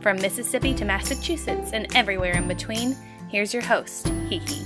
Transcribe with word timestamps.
From 0.00 0.16
Mississippi 0.22 0.74
to 0.74 0.84
Massachusetts 0.84 1.72
and 1.72 1.94
everywhere 1.96 2.36
in 2.36 2.46
between, 2.46 2.96
here's 3.28 3.52
your 3.52 3.64
host, 3.64 4.06
Hiki. 4.28 4.64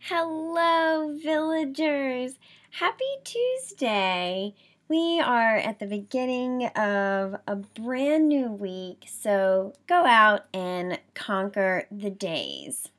Hello, 0.00 1.16
villagers. 1.22 2.38
Happy 2.70 3.04
Tuesday. 3.24 4.54
We 4.88 5.20
are 5.20 5.56
at 5.56 5.80
the 5.80 5.86
beginning 5.86 6.66
of 6.76 7.40
a 7.48 7.56
brand 7.56 8.28
new 8.28 8.52
week, 8.52 9.06
so 9.08 9.72
go 9.88 10.04
out 10.04 10.44
and 10.54 11.00
conquer 11.14 11.88
the 11.90 12.10
days. 12.10 12.90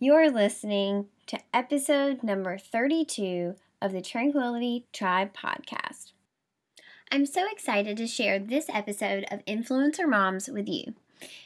You're 0.00 0.30
listening 0.30 1.06
to 1.26 1.38
episode 1.52 2.24
number 2.24 2.58
32 2.58 3.54
of 3.80 3.92
the 3.92 4.02
Tranquility 4.02 4.86
Tribe 4.92 5.32
podcast. 5.36 6.13
I'm 7.10 7.26
so 7.26 7.46
excited 7.50 7.96
to 7.96 8.06
share 8.06 8.38
this 8.38 8.66
episode 8.68 9.24
of 9.30 9.44
Influencer 9.44 10.08
Moms 10.08 10.48
with 10.48 10.68
you. 10.68 10.94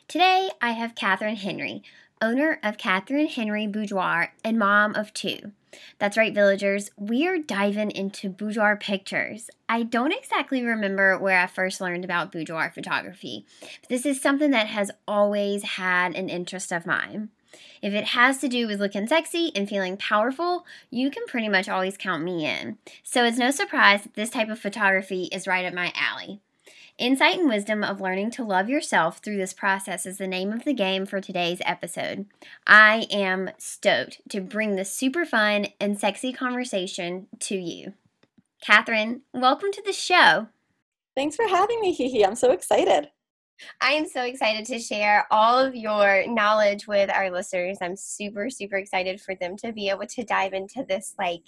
Today, 0.06 0.50
I 0.62 0.70
have 0.70 0.94
Katherine 0.94 1.36
Henry, 1.36 1.82
owner 2.22 2.58
of 2.62 2.78
Katherine 2.78 3.28
Henry 3.28 3.66
Boudoir 3.66 4.32
and 4.42 4.58
mom 4.58 4.94
of 4.94 5.12
two. 5.12 5.52
That's 5.98 6.16
right, 6.16 6.34
villagers, 6.34 6.90
we 6.96 7.26
are 7.28 7.38
diving 7.38 7.90
into 7.90 8.30
boudoir 8.30 8.76
pictures. 8.76 9.50
I 9.68 9.82
don't 9.82 10.12
exactly 10.12 10.64
remember 10.64 11.18
where 11.18 11.38
I 11.38 11.46
first 11.46 11.80
learned 11.80 12.04
about 12.04 12.32
boudoir 12.32 12.70
photography, 12.70 13.44
but 13.60 13.90
this 13.90 14.06
is 14.06 14.20
something 14.20 14.50
that 14.52 14.68
has 14.68 14.90
always 15.06 15.62
had 15.62 16.14
an 16.14 16.30
interest 16.30 16.72
of 16.72 16.86
mine. 16.86 17.28
If 17.80 17.94
it 17.94 18.04
has 18.06 18.38
to 18.38 18.48
do 18.48 18.66
with 18.66 18.80
looking 18.80 19.06
sexy 19.06 19.52
and 19.54 19.68
feeling 19.68 19.96
powerful, 19.96 20.66
you 20.90 21.10
can 21.10 21.26
pretty 21.26 21.48
much 21.48 21.68
always 21.68 21.96
count 21.96 22.24
me 22.24 22.46
in. 22.46 22.78
So 23.02 23.24
it's 23.24 23.38
no 23.38 23.50
surprise 23.50 24.02
that 24.02 24.14
this 24.14 24.30
type 24.30 24.48
of 24.48 24.58
photography 24.58 25.24
is 25.32 25.46
right 25.46 25.64
up 25.64 25.74
my 25.74 25.92
alley. 25.94 26.40
Insight 26.98 27.38
and 27.38 27.48
wisdom 27.48 27.84
of 27.84 28.00
learning 28.00 28.32
to 28.32 28.42
love 28.42 28.68
yourself 28.68 29.18
through 29.18 29.36
this 29.36 29.52
process 29.52 30.04
is 30.04 30.18
the 30.18 30.26
name 30.26 30.52
of 30.52 30.64
the 30.64 30.74
game 30.74 31.06
for 31.06 31.20
today's 31.20 31.62
episode. 31.64 32.26
I 32.66 33.06
am 33.12 33.50
stoked 33.56 34.20
to 34.30 34.40
bring 34.40 34.74
this 34.74 34.92
super 34.92 35.24
fun 35.24 35.68
and 35.80 35.98
sexy 35.98 36.32
conversation 36.32 37.28
to 37.38 37.56
you. 37.56 37.92
Katherine, 38.60 39.22
welcome 39.32 39.70
to 39.70 39.82
the 39.82 39.92
show. 39.92 40.48
Thanks 41.14 41.36
for 41.36 41.46
having 41.46 41.80
me, 41.80 41.96
Hiki. 41.96 42.26
I'm 42.26 42.34
so 42.34 42.50
excited. 42.50 43.10
I 43.80 43.92
am 43.92 44.06
so 44.06 44.22
excited 44.22 44.66
to 44.66 44.78
share 44.78 45.26
all 45.30 45.58
of 45.58 45.74
your 45.74 46.26
knowledge 46.26 46.86
with 46.86 47.10
our 47.10 47.30
listeners. 47.30 47.78
I'm 47.80 47.96
super, 47.96 48.50
super 48.50 48.76
excited 48.76 49.20
for 49.20 49.34
them 49.34 49.56
to 49.58 49.72
be 49.72 49.88
able 49.88 50.06
to 50.06 50.24
dive 50.24 50.52
into 50.52 50.84
this, 50.88 51.14
like, 51.18 51.42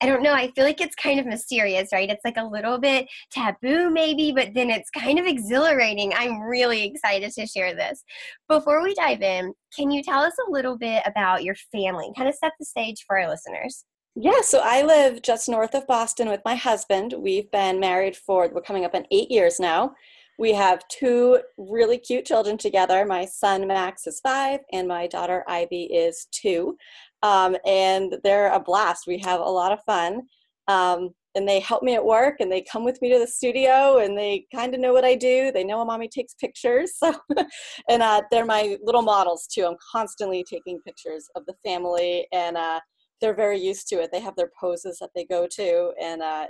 I 0.00 0.06
don't 0.06 0.22
know, 0.22 0.32
I 0.32 0.52
feel 0.52 0.64
like 0.64 0.80
it's 0.80 0.94
kind 0.94 1.18
of 1.18 1.26
mysterious, 1.26 1.88
right? 1.92 2.08
It's 2.08 2.24
like 2.24 2.36
a 2.36 2.44
little 2.44 2.78
bit 2.78 3.08
taboo, 3.32 3.90
maybe, 3.90 4.30
but 4.30 4.54
then 4.54 4.70
it's 4.70 4.90
kind 4.90 5.18
of 5.18 5.26
exhilarating. 5.26 6.12
I'm 6.14 6.40
really 6.40 6.84
excited 6.84 7.32
to 7.32 7.46
share 7.46 7.74
this. 7.74 8.04
Before 8.48 8.80
we 8.80 8.94
dive 8.94 9.22
in, 9.22 9.52
can 9.76 9.90
you 9.90 10.02
tell 10.04 10.20
us 10.20 10.34
a 10.46 10.50
little 10.50 10.78
bit 10.78 11.02
about 11.04 11.42
your 11.42 11.56
family? 11.72 12.12
Kind 12.16 12.28
of 12.28 12.36
set 12.36 12.52
the 12.60 12.64
stage 12.64 13.04
for 13.06 13.18
our 13.18 13.28
listeners. 13.28 13.84
Yeah, 14.14 14.40
so 14.42 14.60
I 14.62 14.82
live 14.82 15.22
just 15.22 15.48
north 15.48 15.74
of 15.74 15.86
Boston 15.86 16.28
with 16.28 16.42
my 16.44 16.54
husband. 16.54 17.14
We've 17.18 17.50
been 17.50 17.80
married 17.80 18.16
for, 18.16 18.48
we're 18.52 18.62
coming 18.62 18.84
up 18.84 18.94
on 18.94 19.06
eight 19.10 19.30
years 19.30 19.58
now. 19.58 19.94
We 20.38 20.52
have 20.52 20.86
two 20.88 21.40
really 21.56 21.98
cute 21.98 22.24
children 22.24 22.56
together. 22.56 23.04
My 23.04 23.24
son 23.24 23.66
Max 23.66 24.06
is 24.06 24.20
five, 24.20 24.60
and 24.72 24.86
my 24.86 25.08
daughter 25.08 25.44
Ivy 25.48 25.84
is 25.84 26.28
two. 26.30 26.76
Um, 27.22 27.56
and 27.66 28.14
they're 28.22 28.52
a 28.52 28.60
blast. 28.60 29.08
We 29.08 29.18
have 29.18 29.40
a 29.40 29.44
lot 29.44 29.72
of 29.72 29.82
fun. 29.84 30.22
Um, 30.68 31.10
and 31.34 31.46
they 31.46 31.60
help 31.60 31.82
me 31.82 31.94
at 31.94 32.04
work 32.04 32.36
and 32.40 32.50
they 32.50 32.62
come 32.62 32.84
with 32.84 33.00
me 33.00 33.12
to 33.12 33.18
the 33.18 33.26
studio 33.26 33.98
and 33.98 34.16
they 34.16 34.44
kind 34.52 34.74
of 34.74 34.80
know 34.80 34.92
what 34.92 35.04
I 35.04 35.14
do. 35.14 35.52
They 35.52 35.62
know 35.62 35.80
a 35.80 35.84
mommy 35.84 36.08
takes 36.08 36.34
pictures. 36.34 36.92
So, 36.96 37.14
and 37.88 38.02
uh, 38.02 38.22
they're 38.30 38.44
my 38.44 38.76
little 38.82 39.02
models 39.02 39.46
too. 39.46 39.64
I'm 39.64 39.76
constantly 39.92 40.44
taking 40.44 40.80
pictures 40.80 41.28
of 41.36 41.44
the 41.46 41.54
family 41.64 42.26
and 42.32 42.56
uh, 42.56 42.80
they're 43.20 43.34
very 43.36 43.60
used 43.60 43.88
to 43.88 43.96
it. 43.96 44.10
They 44.12 44.20
have 44.20 44.36
their 44.36 44.50
poses 44.60 44.98
that 45.00 45.10
they 45.14 45.26
go 45.26 45.46
to 45.46 45.92
and 46.00 46.22
uh, 46.22 46.46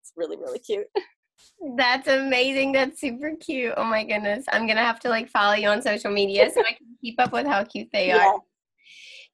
it's 0.00 0.12
really, 0.16 0.36
really 0.36 0.60
cute. 0.60 0.86
That's 1.76 2.08
amazing. 2.08 2.72
That's 2.72 3.00
super 3.00 3.32
cute. 3.40 3.74
Oh 3.76 3.84
my 3.84 4.04
goodness. 4.04 4.44
I'm 4.50 4.66
going 4.66 4.76
to 4.76 4.82
have 4.82 5.00
to 5.00 5.08
like 5.08 5.28
follow 5.28 5.54
you 5.54 5.68
on 5.68 5.82
social 5.82 6.10
media 6.10 6.50
so 6.52 6.60
I 6.60 6.72
can 6.72 6.86
keep 7.00 7.20
up 7.20 7.32
with 7.32 7.46
how 7.46 7.64
cute 7.64 7.88
they 7.92 8.08
yeah. 8.08 8.18
are. 8.18 8.38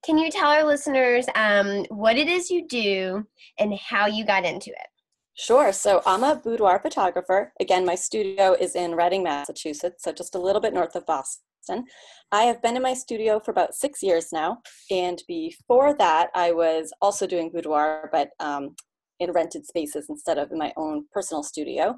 Can 0.04 0.18
you 0.18 0.30
tell 0.30 0.50
our 0.50 0.64
listeners 0.64 1.26
um, 1.34 1.84
what 1.88 2.16
it 2.16 2.28
is 2.28 2.50
you 2.50 2.66
do 2.68 3.26
and 3.58 3.74
how 3.74 4.06
you 4.06 4.26
got 4.26 4.44
into 4.44 4.70
it? 4.70 4.86
Sure. 5.36 5.72
So 5.72 6.02
I'm 6.06 6.22
a 6.22 6.36
boudoir 6.36 6.78
photographer. 6.78 7.52
Again, 7.58 7.84
my 7.84 7.94
studio 7.94 8.52
is 8.52 8.76
in 8.76 8.94
Reading, 8.94 9.22
Massachusetts, 9.22 10.04
so 10.04 10.12
just 10.12 10.34
a 10.34 10.38
little 10.38 10.60
bit 10.60 10.74
north 10.74 10.94
of 10.94 11.06
Boston. 11.06 11.86
I 12.30 12.44
have 12.44 12.62
been 12.62 12.76
in 12.76 12.82
my 12.82 12.94
studio 12.94 13.40
for 13.40 13.50
about 13.50 13.74
six 13.74 14.02
years 14.02 14.32
now. 14.32 14.58
And 14.90 15.22
before 15.26 15.94
that, 15.96 16.30
I 16.34 16.52
was 16.52 16.92
also 17.00 17.26
doing 17.26 17.50
boudoir, 17.50 18.08
but 18.12 18.30
um, 18.38 18.76
in 19.20 19.32
rented 19.32 19.66
spaces 19.66 20.06
instead 20.08 20.38
of 20.38 20.50
in 20.50 20.58
my 20.58 20.72
own 20.76 21.06
personal 21.12 21.42
studio. 21.42 21.96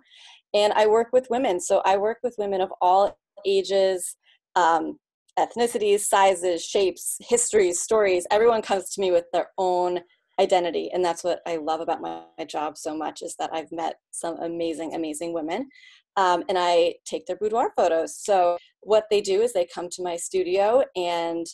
And 0.55 0.73
I 0.75 0.87
work 0.87 1.09
with 1.13 1.29
women. 1.31 1.61
So 1.61 1.83
I 1.85 1.97
work 1.97 2.19
with 2.23 2.35
women 2.39 2.61
of 2.61 2.73
all 2.81 3.19
ages, 3.45 4.17
um, 4.55 4.99
ethnicities, 5.39 6.01
sizes, 6.01 6.65
shapes, 6.65 7.17
histories, 7.21 7.81
stories. 7.81 8.27
Everyone 8.31 8.63
comes 8.63 8.91
to 8.91 9.01
me 9.01 9.11
with 9.11 9.25
their 9.33 9.49
own 9.59 10.01
identity. 10.39 10.91
And 10.93 11.05
that's 11.05 11.25
what 11.25 11.41
I 11.47 11.57
love 11.57 11.81
about 11.81 12.01
my, 12.01 12.23
my 12.39 12.45
job 12.45 12.77
so 12.77 12.97
much 12.97 13.23
is 13.23 13.37
that 13.39 13.51
I've 13.53 13.73
met 13.73 13.97
some 14.11 14.39
amazing, 14.41 14.95
amazing 14.95 15.33
women. 15.33 15.69
Um, 16.17 16.45
and 16.49 16.57
I 16.59 16.95
take 17.05 17.27
their 17.27 17.37
boudoir 17.37 17.73
photos. 17.77 18.17
So 18.17 18.57
what 18.81 19.05
they 19.11 19.21
do 19.21 19.43
is 19.43 19.53
they 19.53 19.67
come 19.67 19.89
to 19.91 20.03
my 20.03 20.17
studio 20.17 20.83
and 20.95 21.47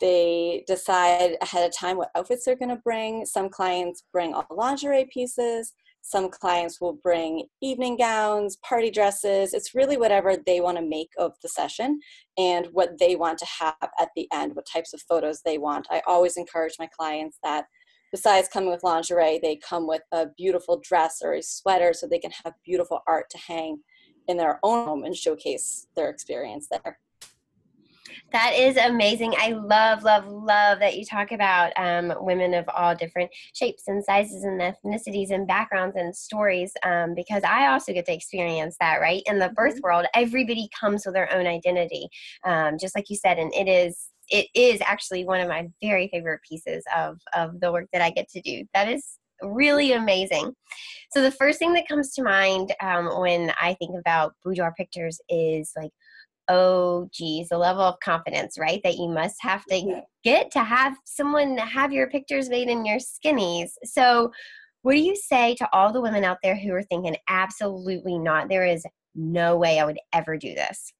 they 0.00 0.64
decide 0.66 1.36
ahead 1.42 1.66
of 1.66 1.76
time 1.76 1.96
what 1.96 2.10
outfits 2.14 2.44
they're 2.44 2.56
going 2.56 2.68
to 2.68 2.76
bring. 2.76 3.26
Some 3.26 3.48
clients 3.48 4.04
bring 4.12 4.34
all 4.34 4.46
lingerie 4.50 5.08
pieces. 5.12 5.72
Some 6.02 6.30
clients 6.30 6.80
will 6.80 6.94
bring 6.94 7.46
evening 7.60 7.96
gowns, 7.96 8.56
party 8.56 8.90
dresses. 8.90 9.52
It's 9.52 9.74
really 9.74 9.96
whatever 9.96 10.36
they 10.36 10.60
want 10.60 10.78
to 10.78 10.84
make 10.84 11.10
of 11.18 11.32
the 11.42 11.48
session 11.48 12.00
and 12.38 12.66
what 12.72 12.98
they 12.98 13.16
want 13.16 13.38
to 13.38 13.46
have 13.60 13.76
at 14.00 14.08
the 14.16 14.28
end, 14.32 14.54
what 14.54 14.66
types 14.66 14.94
of 14.94 15.02
photos 15.02 15.42
they 15.42 15.58
want. 15.58 15.86
I 15.90 16.02
always 16.06 16.36
encourage 16.36 16.76
my 16.78 16.88
clients 16.98 17.38
that 17.42 17.66
besides 18.10 18.48
coming 18.48 18.70
with 18.70 18.84
lingerie, 18.84 19.40
they 19.42 19.56
come 19.56 19.86
with 19.86 20.02
a 20.12 20.26
beautiful 20.36 20.80
dress 20.82 21.20
or 21.22 21.34
a 21.34 21.42
sweater 21.42 21.92
so 21.92 22.06
they 22.06 22.18
can 22.18 22.32
have 22.44 22.54
beautiful 22.64 23.00
art 23.06 23.28
to 23.30 23.38
hang 23.38 23.80
in 24.28 24.36
their 24.36 24.60
own 24.62 24.86
home 24.86 25.04
and 25.04 25.16
showcase 25.16 25.88
their 25.96 26.08
experience 26.08 26.68
there. 26.70 26.98
That 28.32 28.52
is 28.54 28.76
amazing. 28.76 29.34
I 29.38 29.52
love, 29.52 30.02
love, 30.02 30.26
love 30.26 30.80
that 30.80 30.98
you 30.98 31.04
talk 31.06 31.32
about 31.32 31.72
um, 31.76 32.12
women 32.20 32.52
of 32.52 32.68
all 32.68 32.94
different 32.94 33.30
shapes 33.54 33.84
and 33.86 34.04
sizes 34.04 34.44
and 34.44 34.60
ethnicities 34.60 35.30
and 35.30 35.46
backgrounds 35.46 35.96
and 35.96 36.14
stories 36.14 36.72
um, 36.84 37.14
because 37.14 37.42
I 37.42 37.68
also 37.68 37.94
get 37.94 38.04
to 38.06 38.12
experience 38.12 38.76
that, 38.80 39.00
right? 39.00 39.22
In 39.24 39.38
the 39.38 39.48
birth 39.50 39.76
mm-hmm. 39.76 39.84
world, 39.84 40.06
everybody 40.14 40.68
comes 40.78 41.06
with 41.06 41.14
their 41.14 41.32
own 41.32 41.46
identity, 41.46 42.08
um, 42.44 42.76
just 42.78 42.94
like 42.94 43.08
you 43.08 43.16
said, 43.16 43.38
and 43.38 43.52
it 43.54 43.68
is 43.68 44.08
it 44.30 44.46
is 44.54 44.78
actually 44.84 45.24
one 45.24 45.40
of 45.40 45.48
my 45.48 45.66
very 45.82 46.08
favorite 46.08 46.40
pieces 46.46 46.84
of 46.94 47.18
of 47.34 47.58
the 47.60 47.72
work 47.72 47.86
that 47.94 48.02
I 48.02 48.10
get 48.10 48.28
to 48.30 48.42
do. 48.42 48.64
That 48.74 48.88
is 48.88 49.18
really 49.40 49.92
amazing. 49.92 50.52
So 51.12 51.22
the 51.22 51.30
first 51.30 51.58
thing 51.58 51.72
that 51.74 51.88
comes 51.88 52.12
to 52.14 52.22
mind 52.22 52.74
um, 52.82 53.20
when 53.20 53.52
I 53.60 53.74
think 53.74 53.98
about 53.98 54.34
boudoir 54.44 54.74
pictures 54.76 55.18
is 55.28 55.72
like 55.76 55.90
oh 56.48 57.08
geez 57.12 57.48
the 57.48 57.58
level 57.58 57.82
of 57.82 57.98
confidence 58.00 58.58
right 58.58 58.80
that 58.84 58.96
you 58.96 59.08
must 59.08 59.36
have 59.40 59.64
to 59.66 60.02
get 60.24 60.50
to 60.50 60.60
have 60.60 60.96
someone 61.04 61.56
have 61.58 61.92
your 61.92 62.08
pictures 62.08 62.48
made 62.48 62.68
in 62.68 62.84
your 62.84 62.98
skinnies 62.98 63.70
so 63.84 64.30
what 64.82 64.94
do 64.94 65.00
you 65.00 65.16
say 65.16 65.54
to 65.54 65.68
all 65.72 65.92
the 65.92 66.00
women 66.00 66.24
out 66.24 66.38
there 66.42 66.56
who 66.56 66.72
are 66.72 66.82
thinking 66.82 67.16
absolutely 67.28 68.18
not 68.18 68.48
there 68.48 68.66
is 68.66 68.84
no 69.14 69.56
way 69.56 69.78
i 69.78 69.84
would 69.84 69.98
ever 70.12 70.36
do 70.36 70.54
this 70.54 70.92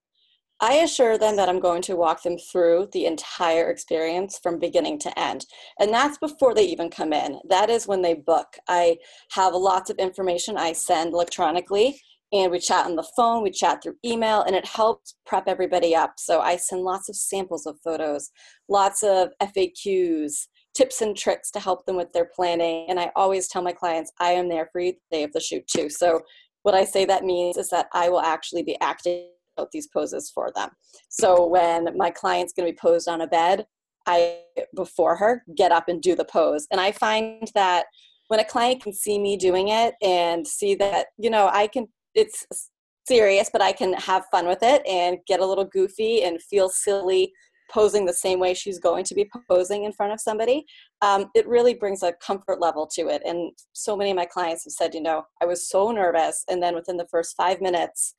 I 0.61 0.75
assure 0.75 1.17
them 1.19 1.37
that 1.37 1.49
I'm 1.49 1.61
going 1.61 1.83
to 1.83 1.95
walk 1.95 2.25
them 2.25 2.37
through 2.37 2.89
the 2.93 3.07
entire 3.07 3.71
experience 3.71 4.41
from 4.43 4.59
beginning 4.59 4.99
to 5.01 5.19
end. 5.19 5.47
And 5.79 5.93
that's 5.93 6.19
before 6.19 6.53
they 6.53 6.65
even 6.65 6.91
come 6.91 7.13
in. 7.13 7.39
That 7.49 7.71
is 7.71 7.87
when 7.87 8.03
they 8.03 8.15
book. 8.15 8.57
I 8.67 8.97
have 9.33 9.55
lots 9.55 9.89
of 9.89 9.99
information 9.99 10.57
I 10.57 10.73
send 10.73 11.13
electronically 11.13 12.01
and 12.33 12.51
we 12.53 12.59
chat 12.59 12.87
on 12.87 12.97
the 12.97 13.09
phone, 13.17 13.43
we 13.43 13.51
chat 13.51 13.83
through 13.83 13.97
email, 14.05 14.43
and 14.43 14.55
it 14.55 14.67
helps 14.67 15.15
prep 15.25 15.45
everybody 15.47 15.97
up. 15.97 16.15
So 16.19 16.41
I 16.41 16.57
send 16.57 16.83
lots 16.83 17.09
of 17.09 17.17
samples 17.17 17.67
of 17.67 17.79
photos, 17.83 18.31
lots 18.69 19.03
of 19.03 19.31
FAQs, 19.41 20.49
tips 20.75 21.01
and 21.01 21.17
tricks 21.17 21.51
to 21.53 21.61
help 21.61 21.87
them 21.87 21.97
with 21.97 22.13
their 22.13 22.31
planning. 22.35 22.87
And 22.89 23.01
I 23.01 23.11
always 23.17 23.49
tell 23.49 23.63
my 23.63 23.73
clients, 23.73 24.13
I 24.21 24.33
am 24.33 24.49
there 24.49 24.69
for 24.73 24.81
you 24.81 24.93
the 24.93 25.17
day 25.17 25.23
of 25.25 25.33
the 25.33 25.41
shoot 25.41 25.67
too. 25.67 25.89
So 25.89 26.21
what 26.63 26.75
I 26.75 26.85
say 26.85 27.05
that 27.07 27.25
means 27.25 27.57
is 27.57 27.71
that 27.71 27.87
I 27.93 28.09
will 28.11 28.21
actually 28.21 28.63
be 28.63 28.79
acting 28.81 29.29
out 29.59 29.71
these 29.73 29.89
poses 29.89 30.31
for 30.31 30.53
them. 30.55 30.71
So 31.09 31.47
when 31.47 31.97
my 31.97 32.11
client's 32.11 32.53
going 32.53 32.69
to 32.69 32.73
be 32.73 32.79
posed 32.79 33.09
on 33.09 33.23
a 33.23 33.27
bed, 33.27 33.67
I 34.07 34.41
before 34.75 35.17
her 35.17 35.43
get 35.57 35.73
up 35.73 35.89
and 35.89 36.01
do 36.01 36.15
the 36.15 36.25
pose. 36.25 36.67
And 36.71 36.81
I 36.81 36.93
find 36.93 37.51
that 37.55 37.87
when 38.29 38.41
a 38.41 38.45
client 38.45 38.83
can 38.83 38.93
see 38.93 39.19
me 39.19 39.37
doing 39.37 39.69
it 39.69 39.95
and 40.03 40.47
see 40.47 40.75
that 40.77 41.09
you 41.19 41.31
know 41.31 41.51
I 41.53 41.67
can 41.67 41.89
it's 42.19 42.71
serious, 43.07 43.49
but 43.51 43.63
I 43.63 43.73
can 43.73 43.95
have 43.95 44.27
fun 44.31 44.47
with 44.47 44.63
it 44.63 44.87
and 44.87 45.19
get 45.27 45.41
a 45.41 45.47
little 45.47 45.65
goofy 45.65 46.25
and 46.25 46.43
feel 46.43 46.69
silly 46.69 47.33
posing 47.71 48.07
the 48.07 48.13
same 48.13 48.41
way 48.41 48.55
she's 48.55 48.79
going 48.79 49.05
to 49.05 49.15
be 49.15 49.29
posing 49.49 49.85
in 49.85 49.93
front 49.93 50.13
of 50.13 50.21
somebody. 50.21 50.65
Um, 51.03 51.27
it 51.35 51.47
really 51.47 51.75
brings 51.75 52.03
a 52.03 52.15
comfort 52.15 52.61
level 52.61 52.87
to 52.95 53.09
it. 53.09 53.23
And 53.27 53.53
so 53.73 53.97
many 53.97 54.11
of 54.11 54.17
my 54.17 54.25
clients 54.25 54.65
have 54.65 54.73
said, 54.73 54.95
you 54.95 55.03
know, 55.03 55.25
I 55.43 55.47
was 55.47 55.69
so 55.69 55.91
nervous. 55.91 56.45
And 56.49 56.63
then 56.63 56.75
within 56.75 56.97
the 56.97 57.09
first 57.11 57.37
five 57.37 57.61
minutes, 57.61 58.15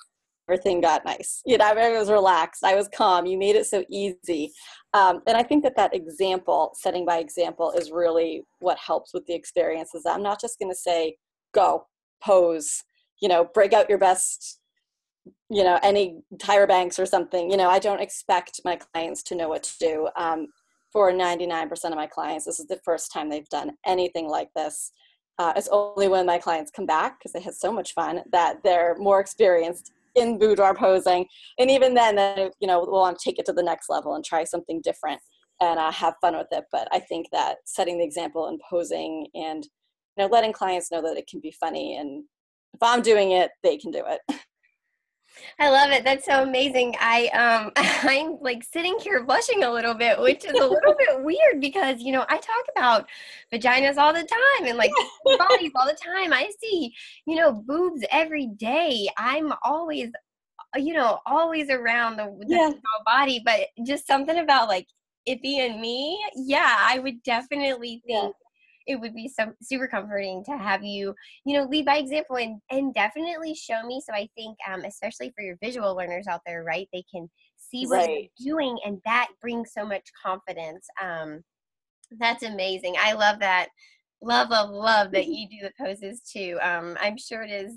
everything 0.47 0.81
got 0.81 1.05
nice. 1.05 1.41
You 1.45 1.57
know, 1.57 1.65
I 1.65 1.97
was 1.97 2.11
relaxed. 2.11 2.63
I 2.63 2.75
was 2.75 2.89
calm. 2.95 3.25
You 3.25 3.37
made 3.37 3.55
it 3.55 3.65
so 3.65 3.83
easy. 3.89 4.51
Um, 4.93 5.21
and 5.27 5.35
I 5.35 5.43
think 5.43 5.63
that 5.63 5.75
that 5.77 5.95
example, 5.95 6.71
setting 6.75 7.05
by 7.05 7.17
example, 7.17 7.71
is 7.71 7.91
really 7.91 8.43
what 8.59 8.77
helps 8.77 9.13
with 9.13 9.25
the 9.25 9.33
experiences. 9.33 10.05
I'm 10.07 10.23
not 10.23 10.39
just 10.39 10.59
going 10.59 10.71
to 10.71 10.77
say, 10.77 11.17
go, 11.53 11.85
pose, 12.23 12.83
you 13.21 13.27
know 13.27 13.45
break 13.53 13.73
out 13.73 13.89
your 13.89 13.97
best 13.97 14.59
you 15.49 15.63
know 15.63 15.79
any 15.83 16.21
Tyra 16.37 16.67
Banks 16.67 16.99
or 16.99 17.05
something 17.05 17.49
you 17.49 17.57
know 17.57 17.69
i 17.69 17.79
don't 17.79 18.01
expect 18.01 18.61
my 18.63 18.75
clients 18.75 19.23
to 19.23 19.35
know 19.35 19.49
what 19.49 19.63
to 19.63 19.77
do. 19.79 20.09
Um, 20.15 20.47
for 20.91 21.11
99% 21.11 21.71
of 21.85 21.95
my 21.95 22.07
clients 22.07 22.45
this 22.45 22.59
is 22.59 22.65
the 22.65 22.79
first 22.83 23.11
time 23.11 23.29
they've 23.29 23.49
done 23.49 23.71
anything 23.85 24.27
like 24.27 24.49
this. 24.55 24.91
Uh, 25.37 25.53
it's 25.55 25.69
only 25.71 26.07
when 26.07 26.25
my 26.25 26.37
clients 26.37 26.71
come 26.71 26.87
back 26.87 27.19
because 27.19 27.31
they 27.31 27.39
had 27.39 27.53
so 27.53 27.71
much 27.71 27.93
fun 27.93 28.21
that 28.31 28.57
they're 28.63 28.95
more 28.97 29.19
experienced 29.19 29.91
in 30.15 30.37
boudoir 30.37 30.73
posing. 30.73 31.25
And 31.59 31.69
even 31.69 31.93
then 31.93 32.17
you 32.59 32.67
know 32.67 32.79
we'll 32.79 33.01
want 33.01 33.19
to 33.19 33.23
take 33.23 33.39
it 33.39 33.45
to 33.45 33.53
the 33.53 33.63
next 33.63 33.89
level 33.89 34.15
and 34.15 34.25
try 34.25 34.43
something 34.43 34.81
different 34.81 35.21
and 35.61 35.77
uh, 35.77 35.91
have 35.91 36.15
fun 36.21 36.35
with 36.35 36.47
it. 36.51 36.65
But 36.71 36.87
i 36.91 36.99
think 36.99 37.27
that 37.31 37.57
setting 37.65 37.99
the 37.99 38.05
example 38.05 38.47
and 38.47 38.59
posing 38.67 39.27
and 39.35 39.63
you 40.17 40.23
know 40.23 40.27
letting 40.27 40.53
clients 40.53 40.91
know 40.91 41.01
that 41.03 41.17
it 41.17 41.27
can 41.27 41.39
be 41.39 41.51
funny 41.51 41.97
and 41.97 42.23
if 42.81 42.87
I'm 42.87 43.01
doing 43.01 43.31
it, 43.31 43.51
they 43.61 43.77
can 43.77 43.91
do 43.91 44.03
it. 44.07 44.21
I 45.59 45.69
love 45.69 45.91
it. 45.91 46.03
That's 46.05 46.25
so 46.25 46.43
amazing. 46.43 46.95
I 46.99 47.27
um 47.27 47.71
I'm 47.75 48.37
like 48.41 48.63
sitting 48.63 48.97
here 48.99 49.23
blushing 49.23 49.63
a 49.63 49.71
little 49.71 49.93
bit, 49.93 50.19
which 50.19 50.45
is 50.45 50.53
a 50.53 50.65
little 50.65 50.95
bit 50.97 51.23
weird 51.23 51.59
because 51.59 52.01
you 52.01 52.13
know 52.13 52.25
I 52.29 52.37
talk 52.37 52.65
about 52.75 53.07
vaginas 53.53 53.97
all 53.97 54.13
the 54.13 54.23
time 54.23 54.67
and 54.67 54.77
like 54.77 54.91
bodies 55.37 55.71
all 55.75 55.85
the 55.85 55.97
time. 56.01 56.31
I 56.31 56.49
see 56.61 56.93
you 57.25 57.35
know 57.35 57.51
boobs 57.51 58.03
every 58.11 58.47
day. 58.47 59.09
I'm 59.17 59.53
always 59.63 60.11
you 60.77 60.93
know 60.93 61.19
always 61.25 61.69
around 61.69 62.17
the, 62.17 62.33
the 62.47 62.55
yeah. 62.55 62.71
body, 63.05 63.41
but 63.43 63.67
just 63.85 64.07
something 64.07 64.39
about 64.39 64.69
like 64.69 64.87
it 65.25 65.41
being 65.41 65.81
me. 65.81 66.21
Yeah, 66.35 66.75
I 66.79 66.99
would 66.99 67.21
definitely 67.23 68.01
think. 68.07 68.23
Yeah 68.23 68.45
it 68.89 68.99
would 68.99 69.13
be 69.13 69.29
so 69.29 69.53
super 69.61 69.87
comforting 69.87 70.43
to 70.43 70.57
have 70.57 70.83
you, 70.83 71.13
you 71.45 71.55
know, 71.55 71.65
lead 71.65 71.85
by 71.85 71.97
example 71.97 72.37
and 72.37 72.59
and 72.71 72.93
definitely 72.93 73.53
show 73.53 73.85
me. 73.85 74.01
So 74.05 74.13
I 74.13 74.27
think, 74.35 74.57
um, 74.67 74.83
especially 74.83 75.31
for 75.35 75.43
your 75.43 75.57
visual 75.61 75.95
learners 75.95 76.25
out 76.27 76.41
there, 76.45 76.63
right, 76.63 76.89
they 76.91 77.03
can 77.13 77.29
see 77.55 77.85
what 77.85 78.07
right. 78.07 78.29
you're 78.39 78.55
doing, 78.55 78.77
and 78.83 78.99
that 79.05 79.29
brings 79.41 79.71
so 79.73 79.85
much 79.85 80.05
confidence. 80.21 80.87
Um, 81.01 81.43
that's 82.19 82.41
amazing. 82.43 82.95
I 82.99 83.13
love 83.13 83.39
that. 83.39 83.67
Love, 84.21 84.49
love, 84.49 84.71
love 84.71 85.11
that 85.11 85.27
you 85.27 85.47
do 85.47 85.57
the 85.61 85.71
poses 85.79 86.21
too. 86.21 86.57
Um, 86.61 86.97
I'm 86.99 87.17
sure 87.17 87.43
it 87.43 87.51
is. 87.51 87.73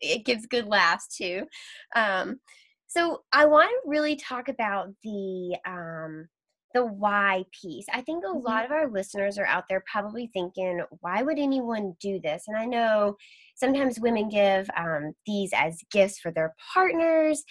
It 0.00 0.24
gives 0.24 0.46
good 0.46 0.66
laughs 0.66 1.14
too. 1.14 1.46
Um, 1.94 2.40
so 2.86 3.22
I 3.32 3.44
want 3.44 3.68
to 3.68 3.90
really 3.90 4.16
talk 4.16 4.48
about 4.48 4.88
the 5.02 5.56
um, 5.66 6.28
the 6.74 6.84
why 6.84 7.44
piece. 7.62 7.86
I 7.92 8.02
think 8.02 8.24
a 8.24 8.28
mm-hmm. 8.28 8.44
lot 8.44 8.64
of 8.64 8.72
our 8.72 8.90
listeners 8.90 9.38
are 9.38 9.46
out 9.46 9.64
there 9.68 9.82
probably 9.90 10.28
thinking, 10.32 10.82
why 11.00 11.22
would 11.22 11.38
anyone 11.38 11.94
do 12.00 12.20
this? 12.20 12.44
And 12.48 12.56
I 12.56 12.66
know 12.66 13.16
sometimes 13.54 14.00
women 14.00 14.28
give 14.28 14.68
um, 14.76 15.12
these 15.26 15.50
as 15.54 15.78
gifts 15.90 16.18
for 16.18 16.32
their 16.32 16.54
partners, 16.74 17.42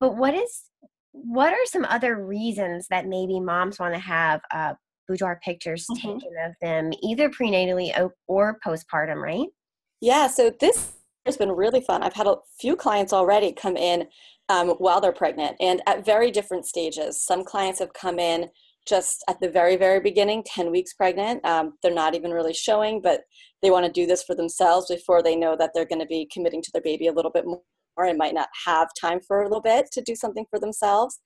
but 0.00 0.16
what 0.16 0.34
is 0.34 0.64
what 1.12 1.52
are 1.52 1.66
some 1.66 1.84
other 1.84 2.24
reasons 2.24 2.86
that 2.88 3.06
maybe 3.06 3.38
moms 3.38 3.78
want 3.78 3.94
to 3.94 4.00
have 4.00 4.40
uh, 4.50 4.72
boudoir 5.06 5.38
pictures 5.44 5.86
mm-hmm. 5.86 6.18
taken 6.18 6.32
of 6.44 6.54
them 6.60 6.90
either 7.02 7.28
prenatally 7.28 7.96
or, 7.98 8.14
or 8.26 8.58
postpartum, 8.66 9.22
right? 9.22 9.48
Yeah, 10.00 10.26
so 10.26 10.50
this 10.58 10.92
has 11.26 11.36
been 11.36 11.52
really 11.52 11.80
fun. 11.80 12.02
I've 12.02 12.14
had 12.14 12.26
a 12.26 12.36
few 12.58 12.76
clients 12.76 13.12
already 13.12 13.52
come 13.52 13.76
in 13.76 14.08
um, 14.48 14.70
while 14.78 15.00
they're 15.00 15.12
pregnant 15.12 15.56
and 15.60 15.80
at 15.86 16.04
very 16.04 16.30
different 16.30 16.66
stages. 16.66 17.22
Some 17.22 17.44
clients 17.44 17.78
have 17.78 17.92
come 17.92 18.18
in 18.18 18.48
just 18.86 19.24
at 19.28 19.40
the 19.40 19.48
very 19.48 19.76
very 19.76 20.00
beginning 20.00 20.42
10 20.44 20.70
weeks 20.70 20.94
pregnant 20.94 21.44
um, 21.44 21.74
they're 21.82 21.94
not 21.94 22.14
even 22.14 22.30
really 22.30 22.54
showing 22.54 23.00
but 23.00 23.22
they 23.62 23.70
want 23.70 23.86
to 23.86 23.92
do 23.92 24.06
this 24.06 24.22
for 24.22 24.34
themselves 24.34 24.86
before 24.88 25.22
they 25.22 25.36
know 25.36 25.56
that 25.56 25.70
they're 25.74 25.84
going 25.84 26.00
to 26.00 26.06
be 26.06 26.28
committing 26.32 26.62
to 26.62 26.70
their 26.72 26.82
baby 26.82 27.06
a 27.06 27.12
little 27.12 27.30
bit 27.30 27.46
more 27.46 27.62
and 27.98 28.18
might 28.18 28.34
not 28.34 28.48
have 28.64 28.88
time 29.00 29.20
for 29.20 29.42
a 29.42 29.44
little 29.44 29.60
bit 29.60 29.86
to 29.92 30.00
do 30.00 30.16
something 30.16 30.46
for 30.48 30.58
themselves. 30.58 31.20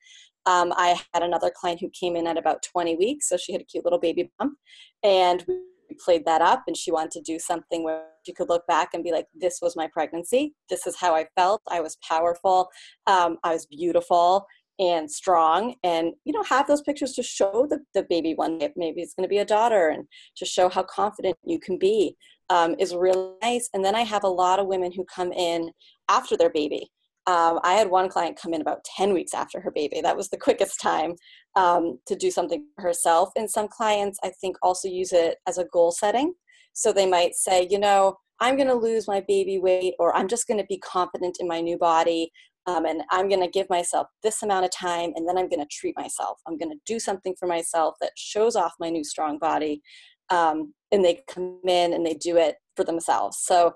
Um, 0.46 0.72
i 0.76 1.00
had 1.12 1.22
another 1.22 1.50
client 1.54 1.80
who 1.80 1.90
came 1.90 2.14
in 2.14 2.26
at 2.26 2.38
about 2.38 2.62
20 2.62 2.96
weeks 2.96 3.28
so 3.28 3.36
she 3.36 3.52
had 3.52 3.62
a 3.62 3.64
cute 3.64 3.84
little 3.84 3.98
baby 3.98 4.30
bump 4.38 4.54
and 5.02 5.44
we 5.48 5.96
played 6.04 6.24
that 6.24 6.42
up 6.42 6.64
and 6.66 6.76
she 6.76 6.92
wanted 6.92 7.12
to 7.12 7.20
do 7.22 7.38
something 7.38 7.82
where 7.82 8.04
she 8.24 8.32
could 8.32 8.48
look 8.48 8.66
back 8.66 8.90
and 8.92 9.04
be 9.04 9.12
like 9.12 9.26
this 9.34 9.60
was 9.62 9.76
my 9.76 9.88
pregnancy. 9.92 10.54
This 10.68 10.86
is 10.86 10.96
how 10.96 11.14
i 11.14 11.26
felt. 11.36 11.62
I 11.68 11.80
was 11.80 11.96
powerful. 12.06 12.68
Um, 13.06 13.38
i 13.44 13.52
was 13.52 13.66
beautiful 13.66 14.46
and 14.78 15.10
strong 15.10 15.74
and 15.82 16.12
you 16.24 16.32
know 16.32 16.42
have 16.42 16.66
those 16.66 16.82
pictures 16.82 17.12
to 17.14 17.22
show 17.22 17.66
the, 17.68 17.78
the 17.94 18.04
baby 18.10 18.34
one 18.34 18.58
day 18.58 18.70
maybe 18.76 19.00
it's 19.00 19.14
going 19.14 19.24
to 19.24 19.28
be 19.28 19.38
a 19.38 19.44
daughter 19.44 19.88
and 19.88 20.06
to 20.36 20.44
show 20.44 20.68
how 20.68 20.82
confident 20.82 21.36
you 21.44 21.58
can 21.58 21.78
be 21.78 22.14
um, 22.50 22.74
is 22.78 22.94
really 22.94 23.32
nice. 23.42 23.68
And 23.74 23.84
then 23.84 23.94
i 23.94 24.02
have 24.02 24.24
a 24.24 24.28
lot 24.28 24.58
of 24.58 24.66
women 24.66 24.92
who 24.92 25.04
come 25.04 25.32
in 25.32 25.70
after 26.08 26.36
their 26.36 26.50
baby. 26.50 26.88
Um, 27.26 27.58
i 27.64 27.74
had 27.74 27.90
one 27.90 28.08
client 28.08 28.38
come 28.40 28.54
in 28.54 28.60
about 28.60 28.84
10 28.96 29.12
weeks 29.12 29.34
after 29.34 29.60
her 29.60 29.70
baby. 29.70 30.00
That 30.00 30.16
was 30.16 30.28
the 30.28 30.36
quickest 30.46 30.80
time 30.80 31.14
um, 31.56 31.98
to 32.06 32.16
do 32.16 32.30
something 32.30 32.66
for 32.76 32.82
herself. 32.82 33.30
And 33.36 33.50
some 33.50 33.68
clients 33.68 34.18
i 34.22 34.30
think 34.40 34.56
also 34.62 34.88
use 34.88 35.12
it 35.12 35.36
as 35.48 35.58
a 35.58 35.66
goal 35.72 35.92
setting. 35.92 36.34
So 36.72 36.92
they 36.92 37.06
might 37.06 37.34
say 37.34 37.66
you 37.70 37.78
know 37.78 38.16
I'm 38.38 38.56
going 38.56 38.68
to 38.68 38.74
lose 38.74 39.08
my 39.08 39.24
baby 39.26 39.58
weight, 39.58 39.94
or 39.98 40.14
I'm 40.14 40.28
just 40.28 40.46
going 40.46 40.60
to 40.60 40.66
be 40.66 40.76
confident 40.78 41.38
in 41.40 41.48
my 41.48 41.62
new 41.62 41.78
body 41.78 42.30
um, 42.66 42.84
and 42.84 43.02
I'm 43.10 43.28
going 43.28 43.40
to 43.40 43.48
give 43.48 43.70
myself 43.70 44.08
this 44.22 44.42
amount 44.42 44.64
of 44.64 44.72
time 44.72 45.12
and 45.14 45.28
then 45.28 45.38
I'm 45.38 45.48
going 45.48 45.60
to 45.60 45.68
treat 45.70 45.96
myself. 45.96 46.38
I'm 46.46 46.58
going 46.58 46.70
to 46.70 46.80
do 46.84 46.98
something 46.98 47.34
for 47.38 47.46
myself 47.46 47.94
that 48.00 48.12
shows 48.16 48.56
off 48.56 48.72
my 48.80 48.90
new 48.90 49.04
strong 49.04 49.38
body. 49.38 49.82
Um, 50.30 50.74
and 50.90 51.04
they 51.04 51.22
come 51.28 51.60
in 51.66 51.92
and 51.92 52.04
they 52.04 52.14
do 52.14 52.36
it 52.36 52.56
for 52.74 52.82
themselves. 52.82 53.38
So 53.40 53.74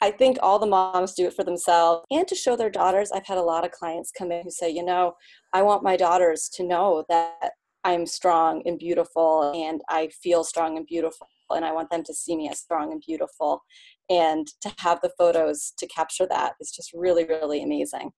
I 0.00 0.12
think 0.12 0.38
all 0.40 0.60
the 0.60 0.66
moms 0.66 1.14
do 1.14 1.26
it 1.26 1.34
for 1.34 1.42
themselves 1.42 2.04
and 2.10 2.26
to 2.28 2.36
show 2.36 2.54
their 2.54 2.70
daughters. 2.70 3.10
I've 3.10 3.26
had 3.26 3.38
a 3.38 3.42
lot 3.42 3.64
of 3.64 3.72
clients 3.72 4.12
come 4.16 4.30
in 4.30 4.44
who 4.44 4.50
say, 4.50 4.70
you 4.70 4.84
know, 4.84 5.14
I 5.52 5.62
want 5.62 5.82
my 5.82 5.96
daughters 5.96 6.48
to 6.54 6.62
know 6.62 7.04
that 7.08 7.50
I'm 7.82 8.06
strong 8.06 8.62
and 8.64 8.78
beautiful 8.78 9.52
and 9.56 9.80
I 9.88 10.08
feel 10.22 10.44
strong 10.44 10.76
and 10.76 10.86
beautiful 10.86 11.26
and 11.50 11.64
I 11.64 11.72
want 11.72 11.90
them 11.90 12.04
to 12.04 12.14
see 12.14 12.36
me 12.36 12.48
as 12.48 12.60
strong 12.60 12.92
and 12.92 13.02
beautiful. 13.04 13.62
And 14.08 14.46
to 14.62 14.72
have 14.78 15.00
the 15.02 15.12
photos 15.18 15.72
to 15.78 15.86
capture 15.88 16.26
that 16.28 16.52
is 16.60 16.70
just 16.70 16.92
really, 16.94 17.24
really 17.24 17.62
amazing. 17.62 18.12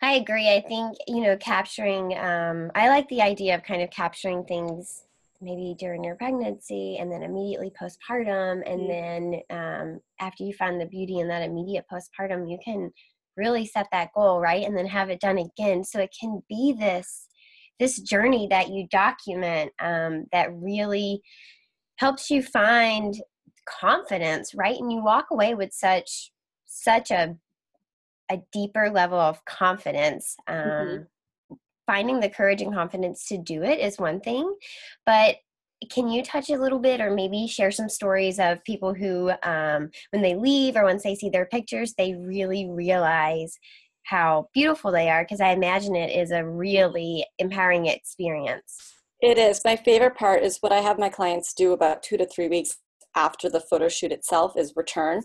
I 0.00 0.14
agree. 0.14 0.48
I 0.48 0.60
think, 0.60 0.96
you 1.08 1.20
know, 1.20 1.36
capturing, 1.36 2.16
um, 2.18 2.70
I 2.74 2.88
like 2.88 3.08
the 3.08 3.22
idea 3.22 3.54
of 3.54 3.62
kind 3.62 3.82
of 3.82 3.90
capturing 3.90 4.44
things 4.44 5.04
maybe 5.40 5.74
during 5.78 6.04
your 6.04 6.14
pregnancy 6.14 6.98
and 6.98 7.10
then 7.10 7.22
immediately 7.22 7.72
postpartum. 7.80 8.62
And 8.64 8.82
mm-hmm. 8.82 8.88
then 8.88 9.40
um, 9.50 10.00
after 10.20 10.44
you 10.44 10.54
find 10.54 10.80
the 10.80 10.86
beauty 10.86 11.18
in 11.18 11.28
that 11.28 11.42
immediate 11.42 11.84
postpartum, 11.92 12.48
you 12.48 12.58
can 12.64 12.92
really 13.36 13.66
set 13.66 13.88
that 13.90 14.12
goal, 14.14 14.40
right? 14.40 14.64
And 14.64 14.76
then 14.76 14.86
have 14.86 15.10
it 15.10 15.20
done 15.20 15.38
again. 15.38 15.82
So 15.84 15.98
it 16.00 16.14
can 16.18 16.42
be 16.48 16.74
this 16.78 17.28
this 17.78 17.98
journey 17.98 18.46
that 18.48 18.68
you 18.68 18.86
document 18.88 19.72
um, 19.80 20.26
that 20.30 20.54
really 20.54 21.20
helps 21.96 22.30
you 22.30 22.40
find 22.40 23.20
confidence 23.66 24.54
right 24.54 24.78
and 24.78 24.92
you 24.92 25.02
walk 25.02 25.26
away 25.30 25.54
with 25.54 25.72
such 25.72 26.32
such 26.64 27.10
a 27.10 27.36
a 28.32 28.42
deeper 28.52 28.90
level 28.90 29.18
of 29.18 29.44
confidence 29.44 30.36
um, 30.46 30.56
mm-hmm. 30.56 31.54
finding 31.86 32.20
the 32.20 32.28
courage 32.28 32.62
and 32.62 32.72
confidence 32.72 33.26
to 33.28 33.38
do 33.38 33.62
it 33.62 33.78
is 33.78 33.98
one 33.98 34.20
thing, 34.20 34.54
but 35.06 35.36
can 35.90 36.08
you 36.08 36.22
touch 36.22 36.48
a 36.48 36.56
little 36.56 36.78
bit 36.78 37.00
or 37.00 37.10
maybe 37.10 37.46
share 37.46 37.70
some 37.70 37.88
stories 37.88 38.38
of 38.38 38.62
people 38.64 38.94
who 38.94 39.32
um, 39.42 39.90
when 40.10 40.22
they 40.22 40.34
leave 40.34 40.76
or 40.76 40.84
once 40.84 41.02
they 41.02 41.14
see 41.14 41.28
their 41.28 41.46
pictures 41.46 41.94
they 41.94 42.14
really 42.14 42.68
realize 42.68 43.58
how 44.04 44.48
beautiful 44.54 44.92
they 44.92 45.10
are? 45.10 45.24
Because 45.24 45.40
i 45.40 45.50
imagine 45.50 45.96
it 45.96 46.16
is 46.16 46.30
a 46.30 46.44
really 46.44 47.26
empowering 47.38 47.86
experience. 47.86 48.94
It 49.20 49.38
is. 49.38 49.60
My 49.64 49.76
favorite 49.76 50.16
part 50.16 50.42
is 50.42 50.58
what 50.60 50.72
i 50.72 50.80
have 50.80 50.98
my 50.98 51.08
clients 51.08 51.52
do 51.52 51.72
about 51.72 52.02
two 52.02 52.16
to 52.16 52.26
three 52.26 52.48
weeks 52.48 52.76
after 53.14 53.48
the 53.48 53.60
photo 53.60 53.88
shoot 53.88 54.12
itself 54.12 54.52
is 54.56 54.72
return 54.76 55.22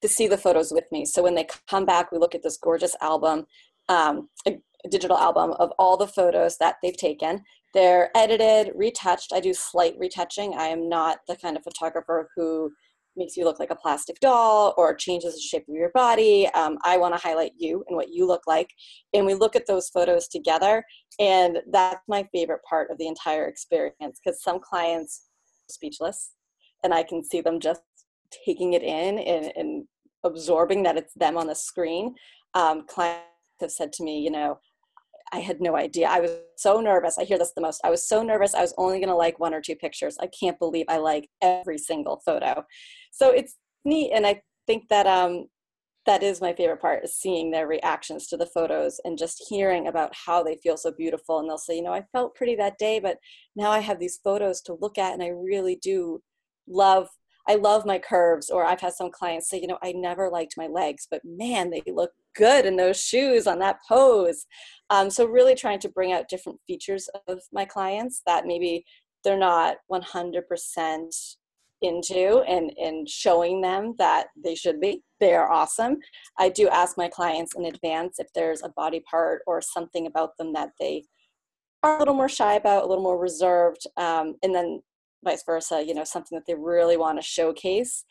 to 0.00 0.08
see 0.08 0.26
the 0.26 0.38
photos 0.38 0.72
with 0.72 0.84
me 0.92 1.04
so 1.04 1.22
when 1.22 1.34
they 1.34 1.46
come 1.68 1.84
back 1.84 2.10
we 2.12 2.18
look 2.18 2.34
at 2.34 2.42
this 2.42 2.56
gorgeous 2.56 2.96
album 3.00 3.46
um, 3.88 4.28
a, 4.46 4.58
a 4.84 4.88
digital 4.88 5.16
album 5.16 5.52
of 5.58 5.70
all 5.78 5.96
the 5.96 6.06
photos 6.06 6.58
that 6.58 6.76
they've 6.82 6.96
taken 6.96 7.42
they're 7.76 8.10
edited, 8.16 8.72
retouched. 8.74 9.34
I 9.34 9.40
do 9.40 9.52
slight 9.52 9.96
retouching. 9.98 10.54
I 10.54 10.68
am 10.68 10.88
not 10.88 11.18
the 11.28 11.36
kind 11.36 11.58
of 11.58 11.62
photographer 11.62 12.30
who 12.34 12.72
makes 13.16 13.36
you 13.36 13.44
look 13.44 13.58
like 13.58 13.70
a 13.70 13.76
plastic 13.76 14.18
doll 14.20 14.72
or 14.78 14.94
changes 14.94 15.34
the 15.34 15.40
shape 15.40 15.68
of 15.68 15.74
your 15.74 15.90
body. 15.90 16.48
Um, 16.54 16.78
I 16.84 16.96
want 16.96 17.14
to 17.14 17.20
highlight 17.20 17.52
you 17.58 17.84
and 17.86 17.94
what 17.94 18.08
you 18.08 18.26
look 18.26 18.46
like. 18.46 18.70
And 19.12 19.26
we 19.26 19.34
look 19.34 19.54
at 19.56 19.66
those 19.66 19.90
photos 19.90 20.26
together. 20.26 20.84
And 21.20 21.58
that's 21.70 22.00
my 22.08 22.26
favorite 22.32 22.62
part 22.66 22.90
of 22.90 22.96
the 22.96 23.08
entire 23.08 23.46
experience 23.46 24.20
because 24.24 24.42
some 24.42 24.58
clients 24.58 25.26
speechless 25.68 26.30
and 26.86 26.94
I 26.94 27.02
can 27.02 27.22
see 27.22 27.40
them 27.40 27.60
just 27.60 27.82
taking 28.46 28.72
it 28.72 28.82
in 28.82 29.18
and, 29.18 29.52
and 29.56 29.84
absorbing 30.24 30.84
that 30.84 30.96
it's 30.96 31.12
them 31.14 31.36
on 31.36 31.48
the 31.48 31.54
screen. 31.54 32.14
Um, 32.54 32.86
clients 32.86 33.26
have 33.60 33.72
said 33.72 33.92
to 33.94 34.04
me, 34.04 34.20
you 34.20 34.30
know, 34.30 34.60
I 35.32 35.40
had 35.40 35.60
no 35.60 35.76
idea. 35.76 36.08
I 36.08 36.20
was 36.20 36.30
so 36.56 36.80
nervous. 36.80 37.18
I 37.18 37.24
hear 37.24 37.38
this 37.38 37.52
the 37.54 37.60
most. 37.60 37.80
I 37.84 37.90
was 37.90 38.08
so 38.08 38.22
nervous. 38.22 38.54
I 38.54 38.60
was 38.60 38.72
only 38.78 38.98
going 38.98 39.08
to 39.08 39.14
like 39.16 39.40
one 39.40 39.52
or 39.52 39.60
two 39.60 39.74
pictures. 39.74 40.16
I 40.20 40.28
can't 40.28 40.58
believe 40.58 40.86
I 40.88 40.98
like 40.98 41.28
every 41.42 41.78
single 41.78 42.22
photo. 42.24 42.64
So 43.10 43.30
it's 43.30 43.56
neat, 43.84 44.12
and 44.14 44.24
I 44.24 44.42
think 44.68 44.84
that 44.88 45.06
um, 45.06 45.46
that 46.06 46.22
is 46.22 46.40
my 46.40 46.52
favorite 46.52 46.80
part 46.80 47.02
is 47.04 47.16
seeing 47.16 47.50
their 47.50 47.66
reactions 47.66 48.28
to 48.28 48.36
the 48.36 48.46
photos 48.46 49.00
and 49.04 49.18
just 49.18 49.44
hearing 49.48 49.88
about 49.88 50.12
how 50.14 50.44
they 50.44 50.56
feel 50.62 50.76
so 50.76 50.92
beautiful. 50.92 51.40
And 51.40 51.48
they'll 51.48 51.58
say, 51.58 51.76
you 51.76 51.82
know, 51.82 51.92
I 51.92 52.04
felt 52.12 52.36
pretty 52.36 52.54
that 52.56 52.78
day, 52.78 53.00
but 53.00 53.18
now 53.56 53.72
I 53.72 53.80
have 53.80 53.98
these 53.98 54.20
photos 54.22 54.60
to 54.62 54.78
look 54.80 54.96
at, 54.96 55.14
and 55.14 55.24
I 55.24 55.28
really 55.28 55.76
do 55.82 56.22
love 56.68 57.08
I 57.48 57.54
love 57.54 57.86
my 57.86 57.98
curves. 57.98 58.50
Or 58.50 58.64
I've 58.64 58.80
had 58.80 58.94
some 58.94 59.10
clients 59.10 59.48
say, 59.48 59.60
you 59.60 59.66
know, 59.66 59.78
I 59.82 59.92
never 59.92 60.28
liked 60.28 60.54
my 60.56 60.66
legs, 60.66 61.06
but 61.10 61.22
man, 61.24 61.70
they 61.70 61.82
look 61.86 62.10
good 62.34 62.66
in 62.66 62.76
those 62.76 63.00
shoes 63.00 63.46
on 63.46 63.58
that 63.60 63.78
pose. 63.88 64.46
Um, 64.90 65.10
so 65.10 65.26
really 65.26 65.54
trying 65.54 65.78
to 65.80 65.88
bring 65.88 66.12
out 66.12 66.28
different 66.28 66.58
features 66.66 67.08
of 67.28 67.40
my 67.52 67.64
clients 67.64 68.22
that 68.26 68.46
maybe 68.46 68.84
they're 69.24 69.38
not 69.38 69.76
100% 69.90 71.36
into 71.82 72.40
and, 72.48 72.72
and 72.78 73.08
showing 73.08 73.60
them 73.60 73.94
that 73.98 74.28
they 74.42 74.54
should 74.54 74.80
be. 74.80 75.02
They 75.20 75.34
are 75.34 75.50
awesome. 75.50 75.98
I 76.38 76.48
do 76.48 76.68
ask 76.68 76.96
my 76.96 77.08
clients 77.08 77.54
in 77.56 77.66
advance 77.66 78.18
if 78.18 78.28
there's 78.34 78.62
a 78.62 78.70
body 78.70 79.02
part 79.08 79.42
or 79.46 79.60
something 79.60 80.06
about 80.06 80.36
them 80.38 80.52
that 80.54 80.70
they 80.80 81.04
are 81.82 81.96
a 81.96 81.98
little 81.98 82.14
more 82.14 82.28
shy 82.28 82.54
about, 82.54 82.84
a 82.84 82.86
little 82.86 83.04
more 83.04 83.18
reserved, 83.18 83.86
um, 83.96 84.36
and 84.42 84.54
then 84.54 84.80
vice 85.26 85.42
versa, 85.44 85.84
you 85.84 85.94
know, 85.94 86.04
something 86.04 86.36
that 86.36 86.46
they 86.46 86.54
really 86.54 86.96
want 86.96 87.18
to 87.18 87.22
showcase. 87.22 88.04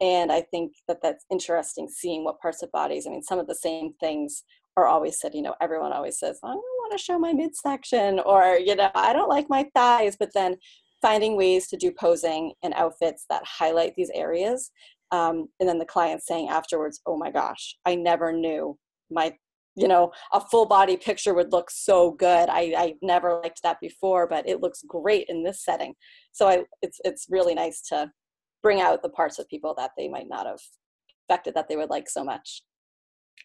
And 0.00 0.32
I 0.32 0.40
think 0.40 0.72
that 0.88 0.98
that's 1.02 1.24
interesting 1.30 1.88
seeing 1.88 2.24
what 2.24 2.40
parts 2.40 2.62
of 2.62 2.72
bodies, 2.72 3.06
I 3.06 3.10
mean, 3.10 3.22
some 3.22 3.38
of 3.38 3.46
the 3.46 3.54
same 3.54 3.92
things 4.00 4.42
are 4.76 4.86
always 4.86 5.20
said, 5.20 5.34
you 5.34 5.42
know, 5.42 5.54
everyone 5.60 5.92
always 5.92 6.18
says, 6.18 6.38
I 6.42 6.48
don't 6.48 6.56
want 6.56 6.92
to 6.92 7.04
show 7.04 7.18
my 7.18 7.32
midsection 7.32 8.18
or, 8.20 8.58
you 8.58 8.74
know, 8.74 8.90
I 8.94 9.12
don't 9.12 9.28
like 9.28 9.48
my 9.48 9.68
thighs, 9.74 10.16
but 10.18 10.30
then 10.34 10.56
finding 11.00 11.36
ways 11.36 11.68
to 11.68 11.76
do 11.76 11.92
posing 11.92 12.52
and 12.62 12.74
outfits 12.74 13.26
that 13.30 13.42
highlight 13.46 13.94
these 13.94 14.10
areas. 14.14 14.72
Um, 15.12 15.48
and 15.60 15.68
then 15.68 15.78
the 15.78 15.84
client 15.84 16.22
saying 16.22 16.48
afterwards, 16.48 17.00
oh 17.06 17.16
my 17.16 17.30
gosh, 17.30 17.76
I 17.84 17.94
never 17.94 18.32
knew 18.32 18.76
my 19.10 19.34
you 19.76 19.88
know 19.88 20.12
a 20.32 20.40
full 20.40 20.66
body 20.66 20.96
picture 20.96 21.34
would 21.34 21.52
look 21.52 21.70
so 21.70 22.12
good 22.12 22.48
i 22.48 22.74
i 22.76 22.94
never 23.02 23.40
liked 23.42 23.62
that 23.62 23.80
before 23.80 24.26
but 24.26 24.48
it 24.48 24.60
looks 24.60 24.82
great 24.86 25.26
in 25.28 25.42
this 25.42 25.64
setting 25.64 25.94
so 26.32 26.48
i 26.48 26.62
it's 26.82 27.00
it's 27.04 27.26
really 27.30 27.54
nice 27.54 27.80
to 27.80 28.10
bring 28.62 28.80
out 28.80 29.02
the 29.02 29.08
parts 29.08 29.38
of 29.38 29.48
people 29.48 29.74
that 29.76 29.90
they 29.96 30.08
might 30.08 30.28
not 30.28 30.46
have 30.46 30.60
expected 31.20 31.54
that 31.54 31.68
they 31.68 31.76
would 31.76 31.90
like 31.90 32.08
so 32.08 32.24
much 32.24 32.62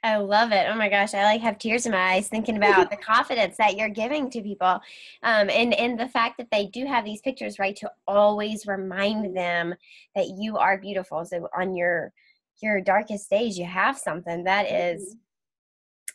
I 0.01 0.17
love 0.17 0.51
it. 0.53 0.67
Oh 0.69 0.75
my 0.75 0.87
gosh, 0.87 1.13
I 1.13 1.23
like 1.23 1.41
have 1.41 1.57
tears 1.57 1.85
in 1.85 1.91
my 1.91 2.13
eyes 2.13 2.29
thinking 2.29 2.55
about 2.55 2.89
the 2.89 2.95
confidence 2.95 3.57
that 3.57 3.75
you're 3.75 3.89
giving 3.89 4.29
to 4.29 4.41
people, 4.41 4.79
um, 5.23 5.49
and 5.49 5.73
and 5.73 5.99
the 5.99 6.07
fact 6.07 6.37
that 6.37 6.47
they 6.51 6.67
do 6.67 6.85
have 6.85 7.03
these 7.03 7.21
pictures, 7.21 7.59
right? 7.59 7.75
To 7.77 7.91
always 8.07 8.65
remind 8.65 9.35
them 9.35 9.75
that 10.15 10.27
you 10.37 10.57
are 10.57 10.77
beautiful. 10.77 11.25
So 11.25 11.49
on 11.57 11.75
your 11.75 12.13
your 12.61 12.79
darkest 12.79 13.29
days, 13.29 13.57
you 13.57 13.65
have 13.65 13.97
something 13.97 14.45
that 14.45 14.71
is 14.71 15.01
mm-hmm. 15.01 15.17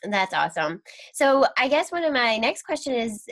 That's 0.03 0.33
awesome. 0.33 0.81
So 1.13 1.45
I 1.57 1.67
guess 1.67 1.91
one 1.91 2.03
of 2.03 2.13
my 2.13 2.37
next 2.37 2.63
question 2.63 2.93
is 2.93 3.25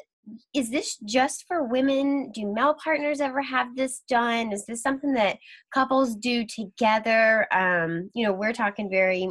is 0.53 0.69
this 0.69 0.97
just 1.03 1.43
for 1.47 1.65
women? 1.65 2.31
Do 2.31 2.45
male 2.51 2.75
partners 2.81 3.19
ever 3.19 3.41
have 3.41 3.75
this 3.75 4.03
done? 4.07 4.53
Is 4.53 4.65
this 4.65 4.81
something 4.81 5.13
that 5.13 5.37
couples 5.73 6.15
do 6.15 6.45
together? 6.45 7.45
Um, 7.53 8.09
you 8.13 8.25
know, 8.25 8.31
we're 8.31 8.53
talking 8.53 8.89
very 8.89 9.29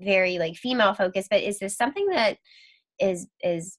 very 0.00 0.38
like 0.38 0.56
female 0.56 0.94
focused, 0.94 1.28
but 1.30 1.42
is 1.42 1.58
this 1.58 1.76
something 1.76 2.06
that 2.08 2.38
is 3.00 3.26
is 3.42 3.78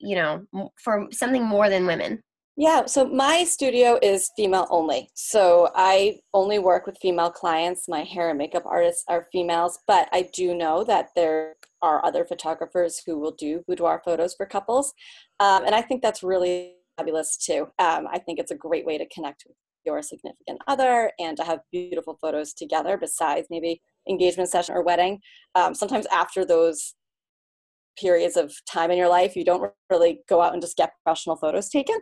you 0.00 0.14
know, 0.14 0.44
for 0.82 1.08
something 1.10 1.44
more 1.44 1.68
than 1.68 1.86
women? 1.86 2.22
Yeah, 2.60 2.86
so 2.86 3.06
my 3.06 3.44
studio 3.44 4.00
is 4.02 4.32
female 4.34 4.66
only. 4.68 5.10
So 5.14 5.70
I 5.76 6.18
only 6.34 6.58
work 6.58 6.86
with 6.88 6.98
female 7.00 7.30
clients. 7.30 7.86
My 7.86 8.02
hair 8.02 8.30
and 8.30 8.36
makeup 8.36 8.64
artists 8.66 9.04
are 9.06 9.28
females, 9.30 9.78
but 9.86 10.08
I 10.12 10.28
do 10.32 10.56
know 10.56 10.82
that 10.82 11.10
there 11.14 11.54
are 11.82 12.04
other 12.04 12.24
photographers 12.24 13.00
who 13.06 13.16
will 13.20 13.30
do 13.30 13.62
boudoir 13.68 14.02
photos 14.04 14.34
for 14.34 14.44
couples. 14.44 14.92
Um, 15.38 15.66
and 15.66 15.72
I 15.72 15.82
think 15.82 16.02
that's 16.02 16.24
really 16.24 16.74
fabulous 16.96 17.36
too. 17.36 17.68
Um, 17.78 18.08
I 18.10 18.18
think 18.18 18.40
it's 18.40 18.50
a 18.50 18.56
great 18.56 18.84
way 18.84 18.98
to 18.98 19.06
connect 19.14 19.44
with 19.46 19.56
your 19.86 20.02
significant 20.02 20.58
other 20.66 21.12
and 21.20 21.36
to 21.36 21.44
have 21.44 21.60
beautiful 21.70 22.18
photos 22.20 22.54
together 22.54 22.96
besides 22.96 23.46
maybe 23.50 23.80
engagement 24.08 24.50
session 24.50 24.74
or 24.74 24.82
wedding. 24.82 25.20
Um, 25.54 25.76
sometimes 25.76 26.06
after 26.06 26.44
those 26.44 26.96
periods 27.96 28.36
of 28.36 28.52
time 28.68 28.90
in 28.90 28.98
your 28.98 29.08
life, 29.08 29.36
you 29.36 29.44
don't 29.44 29.70
really 29.90 30.22
go 30.28 30.42
out 30.42 30.54
and 30.54 30.60
just 30.60 30.76
get 30.76 30.94
professional 31.04 31.36
photos 31.36 31.68
taken. 31.68 31.98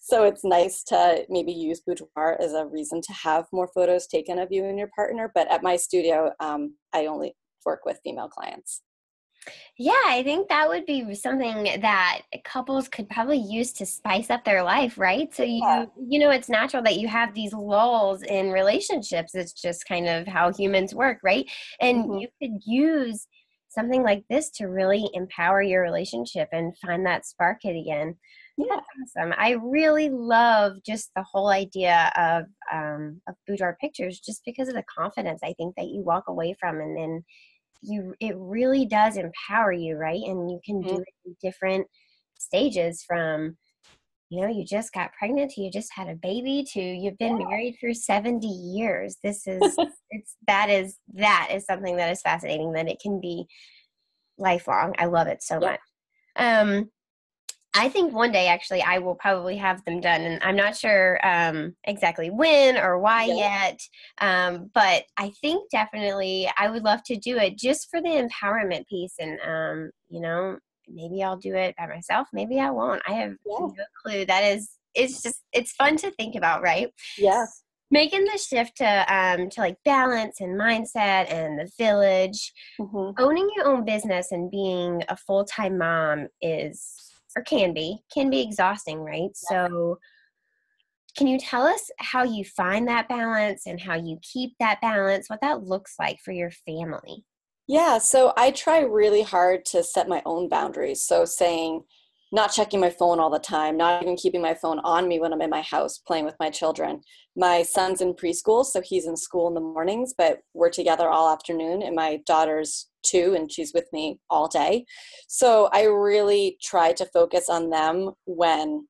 So 0.00 0.24
it's 0.24 0.44
nice 0.44 0.82
to 0.84 1.24
maybe 1.28 1.52
use 1.52 1.80
boudoir 1.80 2.40
as 2.40 2.54
a 2.54 2.66
reason 2.66 3.02
to 3.02 3.12
have 3.12 3.46
more 3.52 3.68
photos 3.74 4.06
taken 4.06 4.38
of 4.38 4.50
you 4.50 4.64
and 4.64 4.78
your 4.78 4.90
partner. 4.96 5.30
But 5.34 5.50
at 5.50 5.62
my 5.62 5.76
studio, 5.76 6.32
um, 6.40 6.74
I 6.92 7.06
only 7.06 7.36
work 7.66 7.80
with 7.84 8.00
female 8.02 8.28
clients. 8.28 8.82
Yeah, 9.78 10.02
I 10.06 10.22
think 10.22 10.48
that 10.48 10.68
would 10.68 10.84
be 10.84 11.14
something 11.14 11.80
that 11.80 12.22
couples 12.44 12.88
could 12.88 13.08
probably 13.08 13.38
use 13.38 13.72
to 13.74 13.86
spice 13.86 14.28
up 14.28 14.44
their 14.44 14.62
life, 14.62 14.98
right? 14.98 15.34
So 15.34 15.42
you 15.42 15.62
yeah. 15.62 15.86
you 16.08 16.18
know 16.18 16.30
it's 16.30 16.50
natural 16.50 16.82
that 16.82 16.98
you 16.98 17.08
have 17.08 17.32
these 17.32 17.54
lulls 17.54 18.22
in 18.22 18.50
relationships. 18.50 19.34
It's 19.34 19.52
just 19.52 19.86
kind 19.86 20.06
of 20.06 20.26
how 20.26 20.52
humans 20.52 20.94
work, 20.94 21.18
right? 21.22 21.50
And 21.80 22.04
mm-hmm. 22.04 22.18
you 22.18 22.28
could 22.40 22.60
use 22.66 23.26
something 23.68 24.02
like 24.02 24.24
this 24.28 24.50
to 24.50 24.66
really 24.66 25.08
empower 25.14 25.62
your 25.62 25.82
relationship 25.82 26.48
and 26.52 26.76
find 26.78 27.06
that 27.06 27.24
spark 27.24 27.64
it 27.64 27.80
again. 27.80 28.16
Yeah, 28.68 28.76
That's 28.76 29.16
awesome. 29.16 29.34
I 29.38 29.56
really 29.62 30.08
love 30.10 30.74
just 30.84 31.10
the 31.16 31.22
whole 31.22 31.48
idea 31.48 32.12
of 32.16 32.44
um, 32.72 33.20
of 33.28 33.34
boudoir 33.46 33.76
pictures, 33.80 34.20
just 34.20 34.42
because 34.44 34.68
of 34.68 34.74
the 34.74 34.84
confidence 34.96 35.40
I 35.42 35.54
think 35.54 35.74
that 35.76 35.88
you 35.88 36.02
walk 36.02 36.24
away 36.28 36.54
from, 36.60 36.80
and 36.80 36.96
then 36.96 37.24
you 37.82 38.14
it 38.20 38.34
really 38.36 38.84
does 38.84 39.16
empower 39.16 39.72
you 39.72 39.96
right 39.96 40.22
and 40.26 40.50
you 40.50 40.60
can 40.64 40.82
mm-hmm. 40.82 40.96
do 40.96 41.00
it 41.00 41.08
in 41.24 41.36
different 41.42 41.86
stages 42.38 43.04
from 43.06 43.56
you 44.28 44.40
know 44.40 44.48
you 44.48 44.64
just 44.64 44.92
got 44.92 45.12
pregnant 45.18 45.50
to 45.50 45.60
you 45.60 45.70
just 45.70 45.90
had 45.94 46.08
a 46.08 46.14
baby 46.14 46.64
to 46.72 46.80
you've 46.80 47.18
been 47.18 47.40
yeah. 47.40 47.46
married 47.48 47.76
for 47.80 47.92
70 47.92 48.46
years 48.46 49.16
this 49.22 49.46
is 49.46 49.76
it's 50.10 50.36
that 50.46 50.68
is 50.70 50.96
that 51.14 51.48
is 51.52 51.64
something 51.64 51.96
that 51.96 52.10
is 52.10 52.22
fascinating 52.22 52.72
that 52.72 52.88
it 52.88 52.98
can 53.02 53.20
be 53.20 53.46
lifelong 54.38 54.94
i 54.98 55.06
love 55.06 55.26
it 55.26 55.42
so 55.42 55.58
yeah. 55.60 55.70
much 55.70 55.80
um 56.36 56.90
I 57.72 57.88
think 57.88 58.12
one 58.12 58.32
day 58.32 58.48
actually 58.48 58.82
I 58.82 58.98
will 58.98 59.14
probably 59.14 59.56
have 59.56 59.84
them 59.84 60.00
done, 60.00 60.22
and 60.22 60.42
I'm 60.42 60.56
not 60.56 60.76
sure 60.76 61.20
um, 61.24 61.74
exactly 61.84 62.30
when 62.30 62.76
or 62.76 62.98
why 62.98 63.24
yeah. 63.24 63.34
yet. 63.68 63.80
Um, 64.20 64.70
but 64.74 65.04
I 65.16 65.30
think 65.40 65.70
definitely 65.70 66.50
I 66.58 66.68
would 66.68 66.82
love 66.82 67.02
to 67.04 67.16
do 67.16 67.38
it 67.38 67.56
just 67.56 67.88
for 67.90 68.00
the 68.00 68.08
empowerment 68.08 68.86
piece, 68.88 69.14
and 69.20 69.38
um, 69.46 69.90
you 70.08 70.20
know 70.20 70.58
maybe 70.92 71.22
I'll 71.22 71.36
do 71.36 71.54
it 71.54 71.74
by 71.76 71.86
myself, 71.86 72.28
maybe 72.32 72.60
I 72.60 72.70
won't. 72.70 73.02
I 73.06 73.12
have 73.12 73.30
yeah. 73.46 73.58
no 73.58 73.74
clue. 74.02 74.24
That 74.24 74.44
is, 74.44 74.70
it's 74.94 75.22
just 75.22 75.40
it's 75.52 75.72
fun 75.72 75.96
to 75.98 76.10
think 76.12 76.34
about, 76.34 76.62
right? 76.62 76.88
Yeah. 77.16 77.46
Making 77.92 78.24
the 78.24 78.38
shift 78.38 78.76
to 78.76 79.14
um, 79.14 79.50
to 79.50 79.60
like 79.60 79.76
balance 79.84 80.40
and 80.40 80.58
mindset 80.60 81.32
and 81.32 81.58
the 81.58 81.68
village, 81.76 82.52
mm-hmm. 82.80 83.20
owning 83.22 83.48
your 83.56 83.66
own 83.66 83.84
business 83.84 84.30
and 84.30 84.50
being 84.50 85.02
a 85.08 85.16
full 85.16 85.44
time 85.44 85.78
mom 85.78 86.28
is 86.40 87.09
or 87.36 87.42
can 87.42 87.72
be 87.72 87.98
can 88.12 88.30
be 88.30 88.40
exhausting 88.40 88.98
right? 89.00 89.30
Yeah. 89.50 89.68
so 89.68 89.98
can 91.16 91.26
you 91.26 91.38
tell 91.38 91.62
us 91.66 91.90
how 91.98 92.22
you 92.22 92.44
find 92.44 92.86
that 92.86 93.08
balance 93.08 93.66
and 93.66 93.80
how 93.80 93.96
you 93.96 94.18
keep 94.22 94.52
that 94.60 94.80
balance 94.80 95.28
what 95.28 95.40
that 95.40 95.62
looks 95.64 95.94
like 95.98 96.18
for 96.24 96.32
your 96.32 96.50
family? 96.50 97.24
Yeah 97.66 97.98
so 97.98 98.32
i 98.36 98.50
try 98.50 98.80
really 98.80 99.22
hard 99.22 99.64
to 99.66 99.82
set 99.82 100.08
my 100.08 100.22
own 100.26 100.48
boundaries. 100.48 101.02
So 101.02 101.24
saying 101.24 101.84
not 102.32 102.52
checking 102.52 102.80
my 102.80 102.90
phone 102.90 103.18
all 103.18 103.30
the 103.30 103.38
time, 103.38 103.76
not 103.76 104.02
even 104.02 104.16
keeping 104.16 104.40
my 104.40 104.54
phone 104.54 104.78
on 104.80 105.08
me 105.08 105.18
when 105.18 105.32
I'm 105.32 105.42
in 105.42 105.50
my 105.50 105.62
house 105.62 105.98
playing 105.98 106.24
with 106.24 106.36
my 106.38 106.48
children. 106.48 107.00
My 107.36 107.62
son's 107.62 108.00
in 108.00 108.14
preschool, 108.14 108.64
so 108.64 108.80
he's 108.80 109.06
in 109.06 109.16
school 109.16 109.48
in 109.48 109.54
the 109.54 109.60
mornings, 109.60 110.14
but 110.16 110.38
we're 110.54 110.70
together 110.70 111.08
all 111.08 111.32
afternoon, 111.32 111.82
and 111.82 111.96
my 111.96 112.20
daughter's 112.26 112.88
two, 113.02 113.34
and 113.34 113.50
she's 113.50 113.72
with 113.74 113.86
me 113.92 114.20
all 114.30 114.46
day. 114.46 114.84
So 115.26 115.68
I 115.72 115.84
really 115.84 116.56
try 116.62 116.92
to 116.92 117.06
focus 117.06 117.48
on 117.48 117.70
them 117.70 118.10
when 118.26 118.86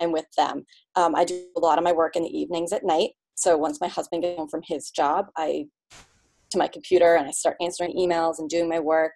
I'm 0.00 0.12
with 0.12 0.26
them. 0.36 0.64
Um, 0.96 1.14
I 1.14 1.24
do 1.24 1.46
a 1.56 1.60
lot 1.60 1.78
of 1.78 1.84
my 1.84 1.92
work 1.92 2.16
in 2.16 2.24
the 2.24 2.38
evenings 2.38 2.72
at 2.72 2.84
night. 2.84 3.10
So 3.34 3.56
once 3.56 3.80
my 3.80 3.88
husband 3.88 4.22
gets 4.22 4.38
home 4.38 4.48
from 4.48 4.62
his 4.66 4.90
job, 4.90 5.26
I 5.36 5.66
to 6.50 6.58
my 6.58 6.68
computer 6.68 7.14
and 7.14 7.26
I 7.26 7.30
start 7.30 7.56
answering 7.62 7.96
emails 7.96 8.38
and 8.38 8.48
doing 8.48 8.68
my 8.68 8.78
work. 8.78 9.12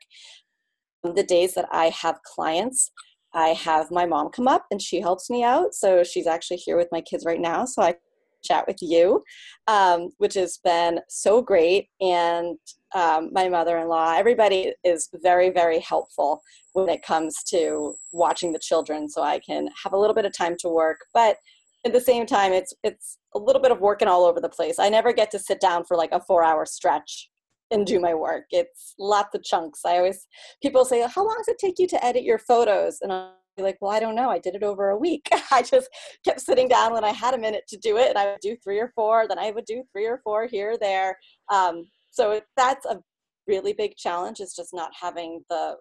The 1.05 1.23
days 1.23 1.55
that 1.55 1.69
I 1.71 1.91
have 1.91 2.19
clients, 2.23 2.91
I 3.37 3.49
have 3.49 3.91
my 3.91 4.07
mom 4.07 4.31
come 4.31 4.49
up 4.49 4.65
and 4.71 4.81
she 4.81 4.99
helps 5.01 5.29
me 5.29 5.45
out. 5.45 5.75
So 5.75 6.03
she's 6.03 6.27
actually 6.27 6.57
here 6.57 6.77
with 6.77 6.89
my 6.91 7.03
kids 7.03 7.25
right 7.27 7.41
now. 7.41 7.67
So 7.67 7.83
I 7.83 7.95
chat 8.43 8.67
with 8.67 8.79
you, 8.81 9.23
um, 9.67 10.11
which 10.19 10.35
has 10.35 10.59
been 10.65 11.01
so 11.09 11.43
great. 11.43 11.89
And 12.01 12.57
um, 12.95 13.31
my 13.33 13.49
mother 13.49 13.77
in 13.79 13.89
law, 13.89 14.15
everybody 14.17 14.73
is 14.85 15.11
very, 15.23 15.51
very 15.51 15.81
helpful 15.81 16.41
when 16.73 16.89
it 16.89 17.03
comes 17.03 17.43
to 17.51 17.95
watching 18.13 18.53
the 18.53 18.59
children 18.59 19.09
so 19.09 19.23
I 19.23 19.39
can 19.41 19.69
have 19.85 19.93
a 19.93 19.99
little 19.99 20.15
bit 20.15 20.25
of 20.25 20.33
time 20.33 20.57
to 20.61 20.69
work. 20.71 20.99
But 21.13 21.37
at 21.85 21.93
the 21.93 22.01
same 22.01 22.25
time, 22.25 22.53
it's, 22.53 22.73
it's 22.83 23.19
a 23.35 23.39
little 23.39 23.61
bit 23.61 23.71
of 23.71 23.81
working 23.81 24.09
all 24.09 24.25
over 24.25 24.41
the 24.41 24.49
place. 24.49 24.79
I 24.79 24.89
never 24.89 25.13
get 25.13 25.31
to 25.33 25.39
sit 25.39 25.61
down 25.61 25.85
for 25.85 25.97
like 25.97 26.13
a 26.13 26.21
four 26.21 26.43
hour 26.43 26.65
stretch 26.65 27.29
and 27.71 27.87
do 27.87 28.01
my 28.01 28.15
work. 28.15 28.45
It's 28.51 28.95
lots 28.99 29.35
of 29.35 29.43
chunks. 29.43 29.81
I 29.85 29.97
always 29.97 30.27
people 30.63 30.85
say, 30.85 31.07
"How 31.07 31.25
long 31.25 31.37
does 31.39 31.49
it 31.49 31.59
take 31.59 31.79
you 31.79 31.87
to 31.89 32.05
edit 32.05 32.23
your 32.23 32.39
photos?" 32.39 32.99
And 33.01 33.13
I'm 33.13 33.31
like, 33.59 33.79
"Well, 33.81 33.91
I 33.91 34.01
don't 34.01 34.15
know. 34.15 34.31
I 34.31 34.39
did 34.39 34.55
it 34.55 34.63
over 34.63 34.91
a 34.91 34.99
week. 34.99 35.29
I 35.51 35.63
just 35.63 35.89
kept 36.25 36.41
sitting 36.41 36.69
down 36.69 36.93
when 36.93 37.05
I 37.05 37.13
had 37.13 37.35
a 37.35 37.39
minute 37.39 37.65
to 37.69 37.77
do 37.77 37.97
it, 37.97 38.09
and 38.09 38.19
I 38.19 38.27
would 38.27 38.41
do 38.41 38.57
three 38.63 38.79
or 38.79 38.93
four. 38.95 39.27
Then 39.29 39.39
I 39.39 39.51
would 39.51 39.65
do 39.65 39.83
three 39.93 40.07
or 40.07 40.21
four 40.25 40.47
here 40.47 40.73
or 40.73 40.79
there. 40.79 41.17
Um, 41.53 41.85
so 42.11 42.41
that's 42.57 42.87
a 42.87 43.01
really 43.47 43.73
big 43.73 43.97
challenge. 43.97 44.41
Is 44.41 44.55
just 44.55 44.75
not 44.75 44.91
having 44.99 45.45
the 45.51 45.77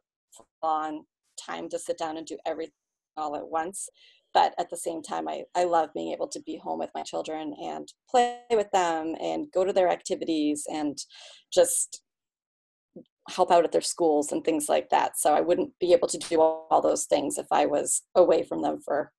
on 0.61 1.05
time 1.39 1.69
to 1.69 1.79
sit 1.79 1.97
down 1.97 2.17
and 2.17 2.25
do 2.25 2.37
everything 2.45 2.73
all 3.17 3.35
at 3.35 3.47
once 3.47 3.87
but 4.35 4.53
at 4.59 4.69
the 4.69 4.77
same 4.77 5.01
time 5.01 5.27
I, 5.27 5.43
I 5.55 5.63
love 5.63 5.89
being 5.95 6.11
able 6.11 6.27
to 6.27 6.41
be 6.41 6.57
home 6.57 6.77
with 6.77 6.91
my 6.93 7.01
children 7.01 7.55
and 7.63 7.91
play 8.07 8.41
with 8.51 8.69
them 8.71 9.15
and 9.19 9.47
go 9.51 9.63
to 9.63 9.73
their 9.73 9.89
activities 9.89 10.67
and 10.71 10.97
just 11.51 12.03
help 13.29 13.49
out 13.49 13.63
at 13.63 13.71
their 13.71 13.81
schools 13.81 14.31
and 14.31 14.43
things 14.43 14.69
like 14.69 14.89
that. 14.89 15.17
So 15.17 15.33
i 15.33 15.41
wouldn't 15.41 15.71
be 15.79 15.93
able 15.93 16.09
to 16.09 16.17
do 16.17 16.41
all, 16.41 16.67
all 16.69 16.81
those 16.81 17.05
things 17.05 17.37
if 17.39 17.47
i 17.51 17.65
was 17.65 18.03
away 18.13 18.43
from 18.43 18.61
them 18.61 18.79
for 18.83 19.11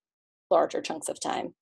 larger 0.50 0.80
chunks 0.80 1.08
of 1.08 1.18
time 1.18 1.54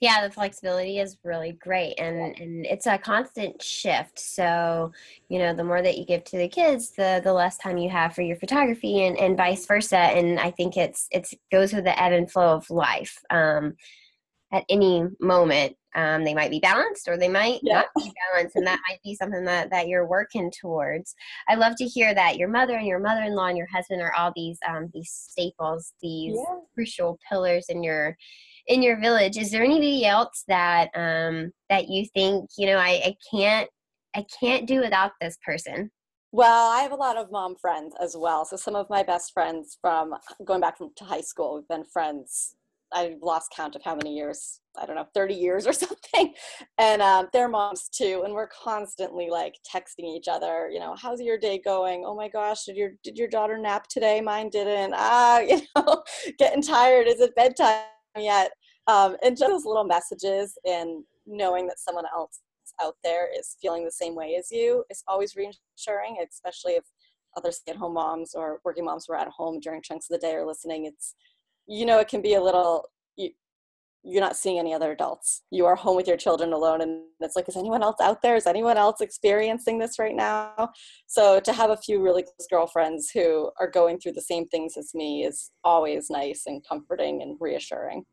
yeah 0.00 0.26
the 0.26 0.32
flexibility 0.32 0.98
is 0.98 1.16
really 1.24 1.52
great 1.52 1.94
and 1.98 2.38
and 2.38 2.66
it's 2.66 2.86
a 2.86 2.98
constant 2.98 3.60
shift 3.62 4.18
so 4.18 4.92
you 5.28 5.38
know 5.38 5.54
the 5.54 5.64
more 5.64 5.82
that 5.82 5.98
you 5.98 6.04
give 6.04 6.24
to 6.24 6.38
the 6.38 6.48
kids 6.48 6.90
the 6.90 7.20
the 7.24 7.32
less 7.32 7.56
time 7.58 7.78
you 7.78 7.90
have 7.90 8.14
for 8.14 8.22
your 8.22 8.36
photography 8.36 9.04
and 9.04 9.18
and 9.18 9.36
vice 9.36 9.66
versa 9.66 9.98
and 9.98 10.38
i 10.40 10.50
think 10.50 10.76
it's 10.76 11.08
it's 11.10 11.34
goes 11.50 11.72
with 11.72 11.84
the 11.84 12.02
ebb 12.02 12.12
and 12.12 12.30
flow 12.30 12.54
of 12.54 12.68
life 12.70 13.18
um 13.30 13.74
at 14.52 14.64
any 14.68 15.04
moment 15.20 15.76
um, 15.94 16.24
they 16.24 16.34
might 16.34 16.50
be 16.50 16.58
balanced 16.58 17.06
or 17.08 17.18
they 17.18 17.28
might 17.28 17.60
yeah. 17.62 17.74
not 17.74 17.86
be 17.96 18.12
balanced 18.32 18.56
and 18.56 18.66
that 18.66 18.80
might 18.88 19.02
be 19.02 19.14
something 19.14 19.44
that, 19.44 19.70
that 19.70 19.88
you're 19.88 20.06
working 20.06 20.50
towards 20.50 21.14
i 21.48 21.54
love 21.54 21.74
to 21.76 21.84
hear 21.84 22.14
that 22.14 22.36
your 22.36 22.48
mother 22.48 22.76
and 22.76 22.86
your 22.86 22.98
mother-in-law 22.98 23.48
and 23.48 23.58
your 23.58 23.66
husband 23.66 24.00
are 24.00 24.14
all 24.14 24.32
these 24.34 24.58
um, 24.68 24.90
these 24.94 25.10
staples 25.10 25.92
these 26.02 26.34
yeah. 26.36 26.58
crucial 26.74 27.18
pillars 27.28 27.66
in 27.68 27.82
your 27.82 28.16
in 28.68 28.82
your 28.82 29.00
village 29.00 29.36
is 29.36 29.50
there 29.50 29.62
anybody 29.62 30.04
else 30.04 30.44
that 30.48 30.88
um 30.94 31.50
that 31.68 31.88
you 31.88 32.06
think 32.14 32.48
you 32.56 32.66
know 32.66 32.76
i 32.76 33.00
i 33.04 33.16
can't 33.30 33.68
i 34.14 34.24
can't 34.40 34.66
do 34.66 34.80
without 34.80 35.12
this 35.20 35.38
person? 35.44 35.90
Well 36.32 36.70
i 36.70 36.82
have 36.82 36.92
a 36.92 36.96
lot 36.96 37.16
of 37.16 37.30
mom 37.30 37.56
friends 37.56 37.94
as 38.00 38.16
well. 38.16 38.44
So 38.44 38.56
some 38.56 38.76
of 38.76 38.88
my 38.88 39.02
best 39.02 39.32
friends 39.32 39.78
from 39.80 40.14
going 40.44 40.60
back 40.60 40.78
from 40.78 40.90
to 40.96 41.04
high 41.04 41.20
school 41.20 41.56
we've 41.56 41.68
been 41.68 41.84
friends. 41.84 42.54
I 42.94 43.16
lost 43.22 43.54
count 43.56 43.74
of 43.74 43.82
how 43.82 43.94
many 43.94 44.14
years 44.14 44.60
i 44.78 44.84
don't 44.84 44.96
know 44.96 45.06
30 45.14 45.34
years 45.34 45.66
or 45.66 45.72
something. 45.84 46.34
And 46.78 47.02
um, 47.02 47.28
their 47.32 47.48
moms 47.48 47.88
too 47.88 48.22
and 48.24 48.32
we're 48.34 48.48
constantly 48.48 49.28
like 49.30 49.56
texting 49.74 50.04
each 50.16 50.28
other 50.28 50.70
you 50.70 50.78
know 50.78 50.94
how's 50.96 51.20
your 51.20 51.38
day 51.38 51.58
going? 51.58 52.04
Oh 52.06 52.14
my 52.14 52.28
gosh 52.28 52.64
did 52.66 52.76
your 52.76 52.90
did 53.02 53.18
your 53.18 53.28
daughter 53.28 53.58
nap 53.58 53.88
today? 53.88 54.20
Mine 54.20 54.50
didn't. 54.50 54.94
Ah 54.94 55.40
you 55.48 55.62
know 55.74 56.04
getting 56.38 56.62
tired. 56.62 57.08
Is 57.08 57.20
it 57.20 57.34
bedtime 57.34 57.82
yet. 58.16 58.52
Um, 58.86 59.16
and 59.22 59.36
just 59.36 59.50
those 59.50 59.64
little 59.64 59.84
messages 59.84 60.56
and 60.64 61.04
knowing 61.26 61.66
that 61.68 61.78
someone 61.78 62.04
else 62.14 62.40
out 62.80 62.96
there 63.04 63.28
is 63.36 63.56
feeling 63.60 63.84
the 63.84 63.90
same 63.90 64.14
way 64.14 64.36
as 64.36 64.50
you 64.50 64.84
is 64.90 65.04
always 65.06 65.36
reassuring, 65.36 66.16
especially 66.28 66.72
if 66.72 66.84
other 67.36 67.52
stay-at-home 67.52 67.94
moms 67.94 68.34
or 68.34 68.60
working 68.64 68.84
moms 68.84 69.06
were 69.08 69.16
at 69.16 69.28
home 69.28 69.60
during 69.60 69.82
chunks 69.82 70.10
of 70.10 70.20
the 70.20 70.26
day 70.26 70.34
or 70.34 70.46
listening. 70.46 70.86
It's, 70.86 71.14
you 71.66 71.86
know, 71.86 71.98
it 71.98 72.08
can 72.08 72.22
be 72.22 72.34
a 72.34 72.42
little, 72.42 72.86
you're 74.04 74.20
not 74.20 74.36
seeing 74.36 74.58
any 74.58 74.74
other 74.74 74.92
adults. 74.92 75.42
You 75.50 75.66
are 75.66 75.76
home 75.76 75.96
with 75.96 76.08
your 76.08 76.16
children 76.16 76.52
alone. 76.52 76.80
And 76.80 77.02
it's 77.20 77.36
like, 77.36 77.48
is 77.48 77.56
anyone 77.56 77.82
else 77.82 78.00
out 78.00 78.20
there? 78.22 78.36
Is 78.36 78.46
anyone 78.46 78.76
else 78.76 79.00
experiencing 79.00 79.78
this 79.78 79.98
right 79.98 80.14
now? 80.14 80.70
So 81.06 81.38
to 81.40 81.52
have 81.52 81.70
a 81.70 81.76
few 81.76 82.02
really 82.02 82.22
close 82.22 82.46
girlfriends 82.50 83.10
who 83.10 83.50
are 83.60 83.70
going 83.70 83.98
through 83.98 84.12
the 84.12 84.22
same 84.22 84.48
things 84.48 84.76
as 84.76 84.92
me 84.94 85.24
is 85.24 85.50
always 85.62 86.10
nice 86.10 86.44
and 86.46 86.66
comforting 86.66 87.22
and 87.22 87.36
reassuring. 87.40 88.04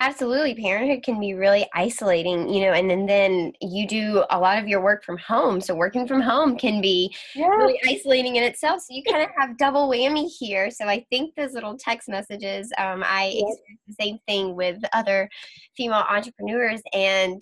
Absolutely. 0.00 0.54
Parenthood 0.54 1.02
can 1.02 1.18
be 1.18 1.34
really 1.34 1.66
isolating, 1.74 2.48
you 2.48 2.64
know, 2.64 2.72
and, 2.72 2.90
then, 2.90 3.06
then 3.06 3.52
you 3.60 3.86
do 3.86 4.24
a 4.30 4.38
lot 4.38 4.58
of 4.58 4.68
your 4.68 4.82
work 4.82 5.04
from 5.04 5.18
home. 5.18 5.60
So 5.60 5.74
working 5.74 6.06
from 6.06 6.20
home 6.20 6.58
can 6.58 6.80
be 6.80 7.14
yeah. 7.34 7.46
really 7.46 7.80
isolating 7.88 8.36
in 8.36 8.44
itself. 8.44 8.80
So 8.82 8.94
you 8.94 9.02
kind 9.02 9.22
of 9.22 9.30
have 9.38 9.56
double 9.58 9.88
whammy 9.88 10.28
here. 10.38 10.70
So 10.70 10.86
I 10.86 11.04
think 11.10 11.34
those 11.34 11.52
little 11.52 11.76
text 11.76 12.08
messages, 12.08 12.70
um, 12.78 13.02
I 13.06 13.32
yes. 13.34 13.42
experience 13.42 13.80
the 13.88 13.94
same 14.00 14.18
thing 14.26 14.56
with 14.56 14.78
other 14.92 15.28
female 15.76 16.04
entrepreneurs 16.08 16.82
and 16.92 17.40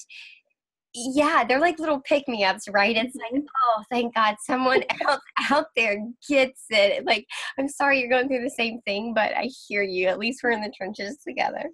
yeah, 0.94 1.44
they're 1.44 1.60
like 1.60 1.78
little 1.78 2.00
pick 2.00 2.26
me 2.26 2.44
ups, 2.44 2.68
right? 2.68 2.96
It's 2.96 3.14
like, 3.14 3.32
mm-hmm. 3.32 3.46
oh, 3.46 3.82
thank 3.90 4.14
God 4.14 4.36
someone 4.44 4.82
else 5.06 5.20
out 5.50 5.66
there 5.76 6.04
gets 6.28 6.64
it. 6.70 7.04
Like, 7.06 7.26
I'm 7.58 7.68
sorry 7.68 8.00
you're 8.00 8.08
going 8.08 8.28
through 8.28 8.42
the 8.42 8.50
same 8.50 8.80
thing, 8.82 9.14
but 9.14 9.32
I 9.36 9.48
hear 9.68 9.82
you. 9.82 10.08
At 10.08 10.18
least 10.18 10.40
we're 10.42 10.50
in 10.50 10.62
the 10.62 10.72
trenches 10.76 11.18
together. 11.26 11.64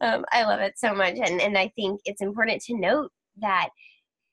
Um, 0.00 0.24
I 0.32 0.44
love 0.44 0.60
it 0.60 0.74
so 0.76 0.94
much. 0.94 1.14
And, 1.14 1.40
and 1.40 1.56
I 1.56 1.70
think 1.76 2.00
it's 2.04 2.22
important 2.22 2.62
to 2.62 2.78
note 2.78 3.10
that 3.40 3.68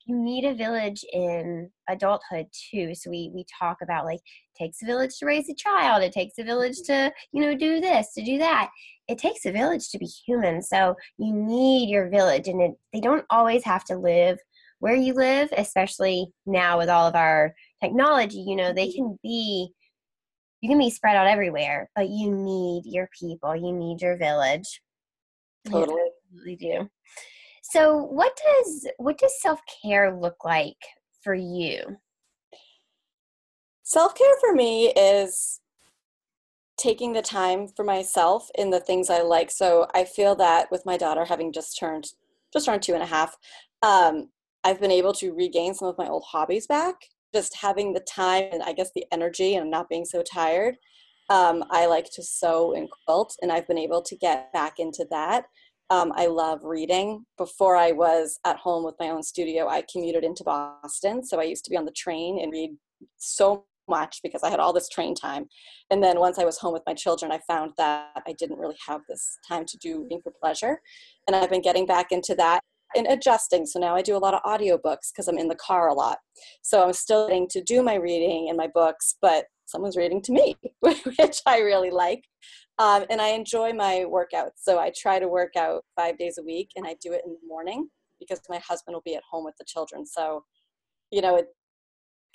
you 0.06 0.16
need 0.16 0.44
a 0.44 0.54
village 0.54 1.04
in 1.12 1.70
adulthood 1.88 2.46
too. 2.70 2.94
So 2.94 3.10
we, 3.10 3.30
we 3.34 3.44
talk 3.58 3.78
about 3.82 4.04
like, 4.04 4.20
takes 4.58 4.82
a 4.82 4.86
village 4.86 5.16
to 5.18 5.26
raise 5.26 5.48
a 5.48 5.54
child. 5.54 6.02
It 6.02 6.12
takes 6.12 6.34
a 6.38 6.44
village 6.44 6.78
mm-hmm. 6.78 7.08
to, 7.08 7.12
you 7.32 7.40
know, 7.40 7.56
do 7.56 7.80
this, 7.80 8.12
to 8.14 8.24
do 8.24 8.38
that 8.38 8.70
it 9.08 9.18
takes 9.18 9.44
a 9.44 9.52
village 9.52 9.90
to 9.90 9.98
be 9.98 10.06
human. 10.06 10.62
So 10.62 10.96
you 11.18 11.32
need 11.32 11.88
your 11.88 12.08
village, 12.08 12.48
and 12.48 12.60
it, 12.60 12.72
they 12.92 13.00
don't 13.00 13.24
always 13.30 13.64
have 13.64 13.84
to 13.86 13.96
live 13.96 14.38
where 14.78 14.96
you 14.96 15.14
live, 15.14 15.48
especially 15.56 16.26
now 16.46 16.78
with 16.78 16.88
all 16.88 17.06
of 17.06 17.14
our 17.14 17.54
technology. 17.82 18.38
You 18.38 18.56
know, 18.56 18.72
they 18.72 18.88
mm-hmm. 18.88 18.96
can 18.96 19.18
be 19.22 19.70
you 20.60 20.68
can 20.68 20.78
be 20.78 20.90
spread 20.90 21.16
out 21.16 21.26
everywhere, 21.26 21.90
but 21.96 22.08
you 22.08 22.30
need 22.32 22.82
your 22.86 23.08
people. 23.18 23.56
You 23.56 23.72
need 23.72 24.00
your 24.00 24.16
village. 24.16 24.80
Totally, 25.68 26.10
you 26.44 26.56
do. 26.56 26.88
So, 27.62 27.96
what 27.96 28.38
does 28.44 28.86
what 28.98 29.18
does 29.18 29.40
self 29.40 29.60
care 29.82 30.14
look 30.14 30.44
like 30.44 30.76
for 31.22 31.34
you? 31.34 31.96
Self 33.82 34.14
care 34.14 34.34
for 34.40 34.54
me 34.54 34.92
is 34.92 35.60
taking 36.76 37.12
the 37.12 37.22
time 37.22 37.68
for 37.68 37.84
myself 37.84 38.48
in 38.56 38.70
the 38.70 38.80
things 38.80 39.08
I 39.08 39.22
like. 39.22 39.50
So 39.50 39.86
I 39.94 40.04
feel 40.04 40.34
that 40.36 40.68
with 40.70 40.84
my 40.84 40.96
daughter 40.96 41.24
having 41.24 41.52
just 41.52 41.78
turned 41.78 42.06
just 42.52 42.66
around 42.66 42.82
two 42.82 42.94
and 42.94 43.02
a 43.02 43.06
half, 43.06 43.36
um, 43.82 44.28
I've 44.64 44.80
been 44.80 44.90
able 44.90 45.12
to 45.14 45.32
regain 45.32 45.74
some 45.74 45.88
of 45.88 45.98
my 45.98 46.08
old 46.08 46.24
hobbies 46.26 46.66
back. 46.66 46.96
Just 47.32 47.56
having 47.56 47.92
the 47.92 48.00
time 48.00 48.44
and 48.52 48.62
I 48.62 48.72
guess 48.72 48.90
the 48.94 49.06
energy 49.12 49.54
and 49.54 49.70
not 49.70 49.88
being 49.88 50.04
so 50.04 50.22
tired. 50.22 50.76
Um, 51.30 51.64
I 51.70 51.86
like 51.86 52.10
to 52.14 52.22
sew 52.22 52.74
and 52.74 52.88
quilt, 52.90 53.36
and 53.40 53.50
I've 53.50 53.66
been 53.66 53.78
able 53.78 54.02
to 54.02 54.16
get 54.16 54.52
back 54.52 54.74
into 54.78 55.06
that. 55.10 55.46
Um, 55.92 56.10
I 56.16 56.24
love 56.24 56.64
reading. 56.64 57.26
Before 57.36 57.76
I 57.76 57.92
was 57.92 58.40
at 58.46 58.56
home 58.56 58.82
with 58.82 58.94
my 58.98 59.10
own 59.10 59.22
studio, 59.22 59.68
I 59.68 59.84
commuted 59.92 60.24
into 60.24 60.42
Boston. 60.42 61.22
So 61.22 61.38
I 61.38 61.42
used 61.42 61.66
to 61.66 61.70
be 61.70 61.76
on 61.76 61.84
the 61.84 61.92
train 61.92 62.38
and 62.40 62.50
read 62.50 62.70
so 63.18 63.66
much 63.90 64.20
because 64.22 64.42
I 64.42 64.48
had 64.48 64.58
all 64.58 64.72
this 64.72 64.88
train 64.88 65.14
time. 65.14 65.44
And 65.90 66.02
then 66.02 66.18
once 66.18 66.38
I 66.38 66.46
was 66.46 66.56
home 66.56 66.72
with 66.72 66.84
my 66.86 66.94
children, 66.94 67.30
I 67.30 67.40
found 67.46 67.72
that 67.76 68.22
I 68.26 68.32
didn't 68.38 68.58
really 68.58 68.78
have 68.88 69.02
this 69.06 69.36
time 69.46 69.66
to 69.66 69.76
do 69.76 70.02
reading 70.02 70.22
for 70.22 70.32
pleasure. 70.40 70.80
And 71.26 71.36
I've 71.36 71.50
been 71.50 71.60
getting 71.60 71.84
back 71.84 72.10
into 72.10 72.34
that 72.36 72.60
and 72.96 73.06
adjusting. 73.08 73.66
So 73.66 73.78
now 73.78 73.94
I 73.94 74.00
do 74.00 74.16
a 74.16 74.24
lot 74.24 74.32
of 74.32 74.42
audiobooks 74.44 75.12
because 75.12 75.28
I'm 75.28 75.36
in 75.36 75.48
the 75.48 75.56
car 75.56 75.88
a 75.88 75.94
lot. 75.94 76.16
So 76.62 76.82
I'm 76.82 76.94
still 76.94 77.28
getting 77.28 77.48
to 77.48 77.62
do 77.62 77.82
my 77.82 77.96
reading 77.96 78.48
and 78.48 78.56
my 78.56 78.68
books, 78.72 79.16
but 79.20 79.44
someone's 79.66 79.98
reading 79.98 80.22
to 80.22 80.32
me, 80.32 80.56
which 80.80 81.42
I 81.44 81.58
really 81.58 81.90
like. 81.90 82.24
Um, 82.78 83.04
and 83.10 83.20
I 83.20 83.28
enjoy 83.28 83.72
my 83.72 84.04
workouts. 84.08 84.58
So 84.62 84.78
I 84.78 84.92
try 84.96 85.18
to 85.18 85.28
work 85.28 85.56
out 85.56 85.84
five 85.94 86.18
days 86.18 86.38
a 86.38 86.42
week 86.42 86.70
and 86.76 86.86
I 86.86 86.96
do 87.00 87.12
it 87.12 87.22
in 87.24 87.32
the 87.32 87.48
morning 87.48 87.88
because 88.18 88.40
my 88.48 88.58
husband 88.58 88.94
will 88.94 89.02
be 89.04 89.14
at 89.14 89.22
home 89.30 89.44
with 89.44 89.56
the 89.58 89.64
children. 89.64 90.06
So, 90.06 90.44
you 91.10 91.20
know, 91.20 91.36
it 91.36 91.46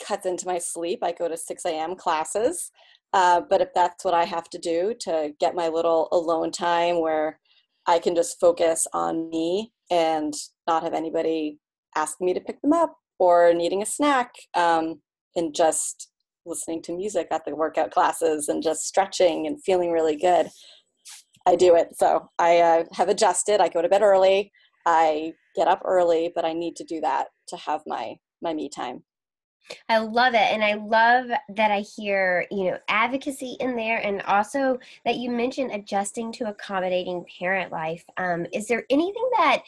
cuts 0.06 0.26
into 0.26 0.46
my 0.46 0.58
sleep. 0.58 1.00
I 1.02 1.12
go 1.12 1.28
to 1.28 1.38
6 1.38 1.66
a.m. 1.66 1.96
classes. 1.96 2.72
Uh, 3.14 3.42
but 3.50 3.62
if 3.62 3.70
that's 3.74 4.04
what 4.04 4.14
I 4.14 4.26
have 4.26 4.50
to 4.50 4.58
do 4.58 4.94
to 5.02 5.34
get 5.40 5.56
my 5.56 5.70
little 5.70 6.08
alone 6.12 6.52
time 6.52 7.02
where 7.02 7.40
I 7.88 8.00
can 8.00 8.16
just 8.16 8.40
focus 8.40 8.86
on 8.94 9.30
me 9.30 9.72
and 9.90 10.34
not 10.68 10.84
have 10.84 10.94
anybody 10.94 11.58
ask 11.96 12.20
me 12.20 12.34
to 12.34 12.42
pick 12.42 12.62
them 12.62 12.74
up 12.74 12.96
or 13.18 13.54
needing 13.54 13.82
a 13.82 13.86
snack 13.86 14.34
um, 14.54 15.02
and 15.36 15.56
just 15.56 16.12
listening 16.48 16.82
to 16.82 16.96
music 16.96 17.28
at 17.32 17.44
the 17.46 17.56
workout 17.56 17.92
classes 17.92 18.48
and 18.48 18.64
just 18.64 18.86
stretching 18.86 19.48
and 19.48 19.64
feeling 19.64 19.92
really 19.92 20.16
good 20.16 20.50
i 21.46 21.56
do 21.56 21.76
it 21.76 21.90
so 21.98 22.30
i 22.40 22.58
uh, 22.58 22.84
have 22.94 23.10
adjusted 23.10 23.62
i 23.62 23.68
go 23.68 23.82
to 23.82 23.90
bed 23.90 24.02
early 24.02 24.52
i 24.86 25.34
get 25.56 25.68
up 25.68 25.82
early 25.86 26.32
but 26.34 26.46
i 26.46 26.54
need 26.54 26.76
to 26.76 26.84
do 26.84 27.02
that 27.02 27.28
to 27.48 27.58
have 27.58 27.82
my 27.86 28.16
my 28.42 28.54
me 28.54 28.70
time 28.70 29.04
I 29.90 29.98
love 29.98 30.34
it. 30.34 30.38
And 30.38 30.64
I 30.64 30.76
love 30.76 31.28
that 31.28 31.72
I 31.72 31.80
hear, 31.80 32.46
you 32.52 32.66
know, 32.66 32.78
advocacy 32.88 33.58
in 33.60 33.76
there 33.76 33.98
and 33.98 34.22
also 34.24 34.80
that 35.06 35.18
you 35.18 35.30
mentioned 35.30 35.72
adjusting 35.72 36.32
to 36.34 36.50
accommodating 36.50 37.26
parent 37.40 37.72
life. 37.72 38.04
Um, 38.18 38.46
is 38.54 38.68
there 38.68 38.86
anything 38.90 39.30
that 39.38 39.64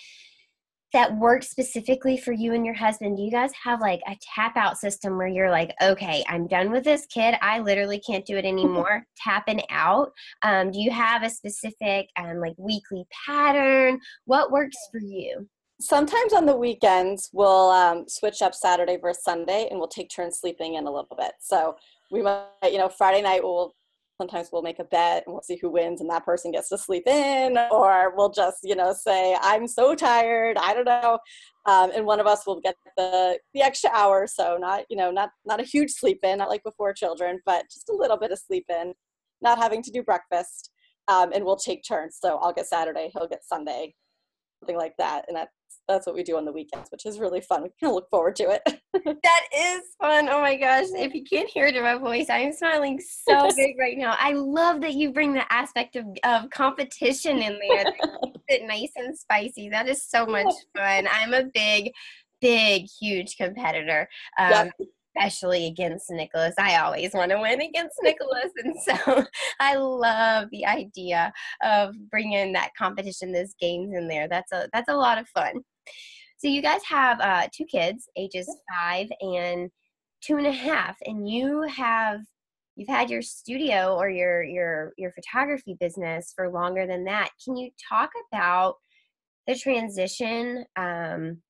that 0.93 1.15
works 1.17 1.49
specifically 1.49 2.17
for 2.17 2.31
you 2.31 2.53
and 2.53 2.65
your 2.65 2.75
husband 2.75 3.17
do 3.17 3.23
you 3.23 3.31
guys 3.31 3.51
have 3.63 3.79
like 3.81 4.01
a 4.07 4.17
tap 4.35 4.57
out 4.57 4.77
system 4.77 5.17
where 5.17 5.27
you're 5.27 5.51
like 5.51 5.73
okay 5.81 6.23
i'm 6.27 6.47
done 6.47 6.71
with 6.71 6.83
this 6.83 7.05
kid. 7.05 7.35
I 7.41 7.59
literally 7.59 7.99
can't 7.99 8.25
do 8.25 8.37
it 8.37 8.45
anymore 8.53 9.05
tapping 9.17 9.61
out? 9.69 10.11
Um, 10.43 10.71
do 10.71 10.79
you 10.79 10.91
have 10.91 11.23
a 11.23 11.29
specific 11.29 12.09
um, 12.15 12.39
like 12.39 12.55
weekly 12.57 13.05
pattern? 13.25 13.99
What 14.25 14.51
works 14.51 14.77
for 14.91 14.99
you? 14.99 15.47
Sometimes 15.81 16.33
on 16.33 16.45
the 16.45 16.55
weekends 16.55 17.29
we'll 17.31 17.69
um, 17.69 18.05
switch 18.07 18.41
up 18.41 18.53
saturday 18.53 18.97
versus 18.97 19.23
sunday 19.23 19.67
and 19.69 19.79
we'll 19.79 19.87
take 19.87 20.09
turns 20.09 20.39
sleeping 20.39 20.75
in 20.75 20.87
a 20.87 20.91
little 20.91 21.15
bit. 21.17 21.31
So 21.39 21.75
we 22.11 22.21
might 22.21 22.47
you 22.63 22.79
know 22.79 22.89
friday 22.89 23.21
night 23.21 23.43
we'll 23.43 23.75
sometimes 24.19 24.49
we'll 24.51 24.61
make 24.61 24.79
a 24.79 24.83
bet 24.83 25.23
and 25.25 25.33
we'll 25.33 25.41
see 25.41 25.57
who 25.61 25.69
wins 25.69 26.01
and 26.01 26.09
that 26.09 26.25
person 26.25 26.51
gets 26.51 26.67
to 26.69 26.77
sleep 26.77 27.07
in 27.07 27.57
or 27.71 28.13
we'll 28.15 28.29
just 28.29 28.57
you 28.63 28.75
know 28.75 28.93
say 28.93 29.37
i'm 29.41 29.67
so 29.67 29.95
tired 29.95 30.57
i 30.57 30.73
don't 30.73 30.85
know 30.85 31.17
um, 31.65 31.91
and 31.95 32.05
one 32.05 32.19
of 32.19 32.27
us 32.27 32.45
will 32.45 32.59
get 32.59 32.75
the 32.97 33.39
the 33.53 33.61
extra 33.61 33.89
hour 33.93 34.27
so 34.27 34.57
not 34.59 34.83
you 34.89 34.97
know 34.97 35.09
not 35.09 35.29
not 35.45 35.61
a 35.61 35.63
huge 35.63 35.91
sleep 35.91 36.19
in 36.23 36.37
not 36.37 36.49
like 36.49 36.63
before 36.63 36.93
children 36.93 37.39
but 37.45 37.63
just 37.73 37.89
a 37.89 37.95
little 37.95 38.17
bit 38.17 38.31
of 38.31 38.39
sleep 38.39 38.65
in 38.69 38.93
not 39.41 39.57
having 39.57 39.81
to 39.81 39.91
do 39.91 40.03
breakfast 40.03 40.71
um, 41.07 41.31
and 41.33 41.43
we'll 41.43 41.55
take 41.55 41.81
turns. 41.87 42.17
So 42.21 42.37
i'll 42.41 42.53
get 42.53 42.67
saturday 42.67 43.09
he'll 43.13 43.27
get 43.27 43.45
sunday 43.45 43.95
something 44.59 44.77
like 44.77 44.95
that 44.97 45.23
and 45.27 45.37
that 45.37 45.49
that's 45.89 46.05
what 46.05 46.15
we 46.15 46.23
do 46.23 46.37
on 46.37 46.45
the 46.45 46.51
weekends, 46.51 46.89
which 46.91 47.05
is 47.05 47.19
really 47.19 47.41
fun. 47.41 47.63
We 47.63 47.69
kind 47.81 47.89
of 47.89 47.95
look 47.95 48.09
forward 48.09 48.35
to 48.37 48.43
it. 48.43 48.61
that 49.23 49.41
is 49.53 49.81
fun. 49.99 50.29
Oh 50.29 50.39
my 50.39 50.55
gosh. 50.55 50.85
If 50.93 51.13
you 51.13 51.23
can't 51.23 51.49
hear 51.49 51.65
it 51.65 51.75
in 51.75 51.83
my 51.83 51.97
voice, 51.97 52.27
I'm 52.29 52.53
smiling 52.53 53.01
so 53.01 53.49
big 53.57 53.75
right 53.77 53.97
now. 53.97 54.15
I 54.19 54.33
love 54.33 54.81
that 54.81 54.93
you 54.93 55.11
bring 55.11 55.33
the 55.33 55.51
aspect 55.51 55.95
of, 55.95 56.05
of 56.23 56.49
competition 56.51 57.39
in 57.39 57.59
there. 57.59 57.93
it 58.47 58.67
nice 58.67 58.91
and 58.95 59.17
spicy. 59.17 59.67
That 59.69 59.89
is 59.89 60.07
so 60.07 60.25
much 60.25 60.53
fun. 60.77 61.07
I'm 61.11 61.33
a 61.33 61.45
big, 61.53 61.91
big, 62.39 62.85
huge 63.01 63.35
competitor. 63.35 64.07
Um, 64.37 64.69
yep 64.79 64.87
especially 65.19 65.67
against 65.67 66.09
Nicholas. 66.09 66.55
I 66.57 66.77
always 66.77 67.13
want 67.13 67.31
to 67.31 67.39
win 67.39 67.61
against 67.61 67.97
Nicholas. 68.01 68.51
And 68.57 68.75
so 68.79 69.25
I 69.59 69.75
love 69.75 70.49
the 70.51 70.65
idea 70.65 71.31
of 71.63 71.95
bringing 72.09 72.53
that 72.53 72.71
competition, 72.77 73.31
those 73.31 73.53
games 73.59 73.93
in 73.95 74.07
there. 74.07 74.27
That's 74.27 74.51
a, 74.51 74.69
that's 74.73 74.89
a 74.89 74.95
lot 74.95 75.17
of 75.17 75.27
fun. 75.29 75.61
So 76.37 76.47
you 76.47 76.61
guys 76.61 76.81
have 76.85 77.19
uh, 77.19 77.47
two 77.53 77.65
kids, 77.65 78.07
ages 78.17 78.49
five 78.77 79.07
and 79.21 79.69
two 80.21 80.37
and 80.37 80.47
a 80.47 80.51
half, 80.51 80.97
and 81.05 81.29
you 81.29 81.63
have 81.63 82.21
you've 82.75 82.87
had 82.87 83.09
your 83.09 83.21
studio 83.21 83.95
or 83.95 84.09
your 84.09 84.43
your 84.43 84.93
your 84.97 85.11
photography 85.11 85.75
business 85.79 86.33
for 86.35 86.49
longer 86.49 86.87
than 86.87 87.03
that. 87.05 87.29
Can 87.43 87.57
you 87.57 87.71
talk 87.89 88.11
about 88.31 88.75
the 89.47 89.55
transition 89.55 90.65
um, 90.75 91.41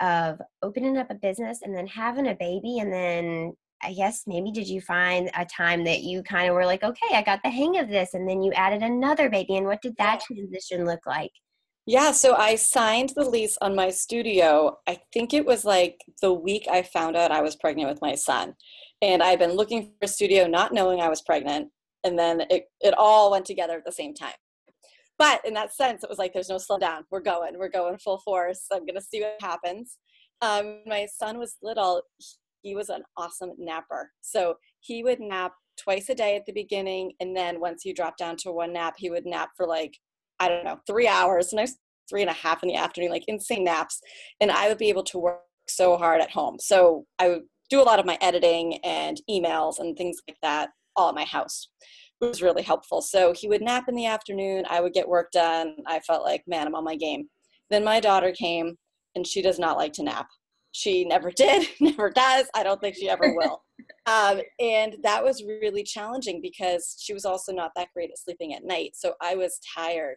of 0.00 0.40
opening 0.62 0.96
up 0.96 1.10
a 1.10 1.14
business 1.14 1.60
and 1.62 1.74
then 1.74 1.86
having 1.86 2.28
a 2.28 2.34
baby 2.34 2.78
and 2.78 2.92
then 2.92 3.52
I 3.82 3.92
guess 3.92 4.24
maybe 4.26 4.50
did 4.50 4.68
you 4.68 4.80
find 4.80 5.30
a 5.36 5.44
time 5.44 5.84
that 5.84 6.02
you 6.02 6.22
kind 6.22 6.48
of 6.48 6.54
were 6.54 6.64
like, 6.64 6.82
okay, 6.82 7.14
I 7.14 7.22
got 7.22 7.40
the 7.42 7.50
hang 7.50 7.78
of 7.78 7.88
this, 7.88 8.14
and 8.14 8.28
then 8.28 8.42
you 8.42 8.52
added 8.52 8.82
another 8.82 9.28
baby, 9.28 9.56
and 9.56 9.66
what 9.66 9.82
did 9.82 9.94
that 9.98 10.20
transition 10.20 10.86
look 10.86 11.06
like? 11.06 11.30
Yeah, 11.86 12.10
so 12.10 12.34
I 12.34 12.56
signed 12.56 13.12
the 13.14 13.28
lease 13.28 13.56
on 13.60 13.76
my 13.76 13.90
studio. 13.90 14.78
I 14.88 14.98
think 15.12 15.32
it 15.32 15.46
was 15.46 15.64
like 15.64 16.00
the 16.20 16.32
week 16.32 16.66
I 16.70 16.82
found 16.82 17.16
out 17.16 17.30
I 17.30 17.42
was 17.42 17.56
pregnant 17.56 17.88
with 17.88 18.02
my 18.02 18.16
son. 18.16 18.54
And 19.02 19.22
I've 19.22 19.38
been 19.38 19.52
looking 19.52 19.84
for 19.84 20.06
a 20.06 20.08
studio 20.08 20.46
not 20.46 20.72
knowing 20.72 21.00
I 21.00 21.08
was 21.08 21.22
pregnant. 21.22 21.68
And 22.02 22.18
then 22.18 22.42
it, 22.50 22.64
it 22.80 22.94
all 22.96 23.30
went 23.30 23.44
together 23.44 23.74
at 23.74 23.84
the 23.84 23.92
same 23.92 24.14
time 24.14 24.34
but 25.18 25.40
in 25.44 25.54
that 25.54 25.74
sense, 25.74 26.02
it 26.02 26.10
was 26.10 26.18
like 26.18 26.32
there's 26.32 26.48
no 26.48 26.58
slow 26.58 26.78
down. 26.78 27.04
We're 27.10 27.20
going, 27.20 27.58
we're 27.58 27.68
going 27.68 27.98
full 27.98 28.18
force. 28.18 28.66
I'm 28.72 28.84
gonna 28.86 29.00
see 29.00 29.22
what 29.22 29.40
happens. 29.40 29.98
Um, 30.42 30.80
my 30.86 31.06
son 31.06 31.38
was 31.38 31.56
little. 31.62 32.02
He 32.62 32.74
was 32.74 32.88
an 32.88 33.02
awesome 33.16 33.52
napper. 33.58 34.10
So 34.20 34.56
he 34.80 35.02
would 35.02 35.20
nap 35.20 35.52
twice 35.78 36.08
a 36.08 36.14
day 36.14 36.36
at 36.36 36.44
the 36.46 36.52
beginning, 36.52 37.12
and 37.20 37.36
then 37.36 37.60
once 37.60 37.82
he 37.82 37.92
dropped 37.92 38.18
down 38.18 38.36
to 38.38 38.52
one 38.52 38.72
nap, 38.72 38.94
he 38.98 39.10
would 39.10 39.26
nap 39.26 39.50
for 39.56 39.66
like 39.66 39.96
I 40.40 40.48
don't 40.48 40.64
know 40.64 40.78
three 40.86 41.08
hours, 41.08 41.50
sometimes 41.50 41.76
three 42.08 42.22
and 42.22 42.30
a 42.30 42.34
half 42.34 42.62
in 42.62 42.68
the 42.68 42.76
afternoon, 42.76 43.10
like 43.10 43.24
insane 43.26 43.64
naps. 43.64 44.00
And 44.40 44.50
I 44.50 44.68
would 44.68 44.78
be 44.78 44.88
able 44.88 45.04
to 45.04 45.18
work 45.18 45.40
so 45.68 45.96
hard 45.96 46.20
at 46.20 46.30
home. 46.30 46.56
So 46.60 47.04
I 47.18 47.28
would 47.28 47.42
do 47.70 47.80
a 47.80 47.84
lot 47.84 47.98
of 47.98 48.06
my 48.06 48.18
editing 48.20 48.78
and 48.84 49.20
emails 49.28 49.78
and 49.78 49.96
things 49.96 50.18
like 50.28 50.38
that 50.42 50.70
all 50.94 51.08
at 51.08 51.14
my 51.14 51.24
house 51.24 51.68
It 52.20 52.24
was 52.26 52.42
really 52.42 52.62
helpful. 52.62 53.02
So 53.02 53.32
he 53.32 53.48
would 53.48 53.62
nap 53.62 53.84
in 53.88 53.94
the 53.94 54.06
afternoon. 54.06 54.64
I 54.70 54.80
would 54.80 54.92
get 54.92 55.08
work 55.08 55.30
done. 55.32 55.76
I 55.86 56.00
felt 56.00 56.24
like, 56.24 56.42
man, 56.46 56.66
I'm 56.66 56.74
on 56.74 56.84
my 56.84 56.96
game. 56.96 57.28
Then 57.70 57.84
my 57.84 58.00
daughter 58.00 58.32
came, 58.32 58.76
and 59.14 59.26
she 59.26 59.42
does 59.42 59.58
not 59.58 59.76
like 59.76 59.92
to 59.94 60.02
nap. 60.02 60.28
She 60.72 61.04
never 61.04 61.30
did, 61.36 61.68
never 61.80 62.10
does. 62.10 62.46
I 62.54 62.62
don't 62.62 62.80
think 62.80 62.96
she 62.96 63.08
ever 63.08 63.34
will. 63.34 63.62
um, 64.06 64.40
and 64.60 64.96
that 65.02 65.24
was 65.24 65.44
really 65.44 65.82
challenging 65.82 66.40
because 66.40 66.96
she 67.00 67.12
was 67.12 67.24
also 67.24 67.52
not 67.52 67.72
that 67.76 67.88
great 67.92 68.10
at 68.10 68.18
sleeping 68.18 68.54
at 68.54 68.64
night. 68.64 68.92
So 68.94 69.14
I 69.20 69.34
was 69.34 69.58
tired. 69.74 70.16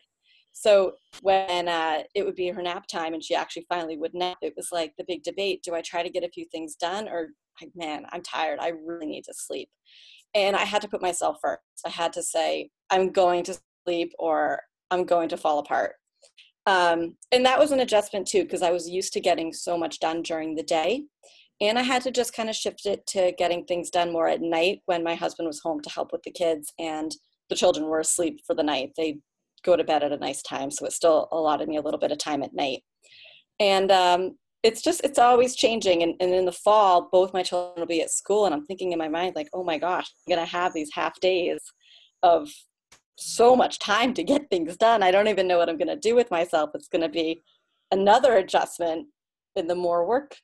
So 0.52 0.94
when 1.22 1.68
uh, 1.68 2.04
it 2.16 2.26
would 2.26 2.36
be 2.36 2.50
her 2.50 2.62
nap 2.62 2.86
time 2.88 3.14
and 3.14 3.24
she 3.24 3.36
actually 3.36 3.66
finally 3.70 3.98
would 3.98 4.14
nap, 4.14 4.38
it 4.42 4.54
was 4.58 4.70
like 4.72 4.94
the 4.98 5.06
big 5.08 5.24
debate: 5.24 5.64
Do 5.64 5.74
I 5.74 5.82
try 5.82 6.04
to 6.04 6.10
get 6.10 6.24
a 6.24 6.30
few 6.30 6.46
things 6.52 6.76
done, 6.76 7.08
or 7.08 7.30
like, 7.62 7.72
man, 7.76 8.06
I'm 8.12 8.22
tired. 8.22 8.60
I 8.60 8.70
really 8.70 9.06
need 9.06 9.26
to 9.26 9.34
sleep. 9.34 9.70
And 10.36 10.56
i 10.56 10.64
had 10.64 10.82
to 10.82 10.88
put 10.88 11.02
myself 11.02 11.38
first. 11.42 11.62
I 11.86 11.90
had 11.90 12.14
to 12.14 12.24
say 12.24 12.70
i'm 12.90 13.12
going 13.12 13.44
to 13.46 13.58
sleep 13.86 14.14
or 14.20 14.62
i'm 14.92 15.06
going 15.06 15.30
to 15.30 15.38
fall 15.38 15.60
apart. 15.60 15.96
Um, 16.66 17.16
and 17.32 17.46
that 17.46 17.60
was 17.60 17.72
an 17.72 17.80
adjustment 17.80 18.28
too 18.28 18.44
because 18.44 18.62
i 18.62 18.72
was 18.72 18.90
used 18.90 19.14
to 19.14 19.20
getting 19.20 19.54
so 19.54 19.78
much 19.78 20.00
done 20.00 20.22
during 20.22 20.56
the 20.56 20.64
day. 20.64 21.04
And 21.62 21.80
i 21.80 21.82
had 21.82 22.04
to 22.04 22.12
just 22.12 22.36
kind 22.36 22.50
of 22.50 22.56
shift 22.56 22.86
it 22.86 23.06
to 23.08 23.34
getting 23.38 23.66
things 23.66 23.90
done 23.90 24.12
more 24.12 24.28
at 24.28 24.42
night 24.42 24.82
when 24.86 25.04
my 25.04 25.16
husband 25.16 25.48
was 25.48 25.62
home 25.62 25.82
to 25.82 25.90
help 25.90 26.12
with 26.12 26.24
the 26.24 26.32
kids 26.32 26.74
and 26.80 27.16
the 27.50 27.56
children 27.56 27.88
were 27.88 28.00
asleep 28.00 28.42
for 28.46 28.54
the 28.54 28.64
night. 28.64 28.92
They 28.96 29.18
go 29.64 29.76
to 29.76 29.84
bed 29.84 30.04
at 30.04 30.12
a 30.12 30.18
nice 30.18 30.42
time 30.42 30.72
so 30.72 30.86
it 30.86 30.94
still 30.94 31.28
allotted 31.32 31.68
me 31.68 31.78
a 31.78 31.82
little 31.82 32.00
bit 32.00 32.12
of 32.12 32.18
time 32.18 32.44
at 32.44 32.54
night. 32.54 32.84
And 33.60 33.92
um, 33.92 34.38
it's 34.64 34.82
just 34.82 35.02
it's 35.04 35.20
always 35.20 35.56
changing 35.56 36.04
and, 36.04 36.16
and 36.20 36.34
in 36.34 36.46
the 36.46 36.52
fall 36.52 37.08
both 37.12 37.34
my 37.34 37.42
children 37.42 37.80
will 37.80 37.86
be 37.86 38.02
at 38.02 38.12
school 38.12 38.46
and 38.46 38.54
i'm 38.54 38.66
thinking 38.66 38.92
in 38.92 39.00
my 39.00 39.08
mind 39.08 39.34
like 39.34 39.48
oh 39.54 39.64
my 39.64 39.78
gosh 39.78 40.12
i'm 40.28 40.36
gonna 40.36 40.46
have 40.46 40.74
these 40.74 40.90
half 40.94 41.18
days 41.22 41.60
of 42.24 42.50
so 43.20 43.56
much 43.56 43.80
time 43.80 44.14
to 44.14 44.24
get 44.24 44.50
things 44.50 44.78
done. 44.78 45.04
I 45.04 45.12
don't 45.12 45.28
even 45.28 45.48
know 45.48 45.58
what 45.58 45.70
i'm 45.70 45.78
gonna 45.78 45.96
do 45.96 46.16
with 46.16 46.32
myself. 46.32 46.72
It's 46.74 46.88
gonna 46.88 47.10
be 47.10 47.44
another 47.92 48.38
adjustment 48.38 49.08
in 49.56 49.68
the 49.68 49.76
more 49.76 50.08
work 50.08 50.36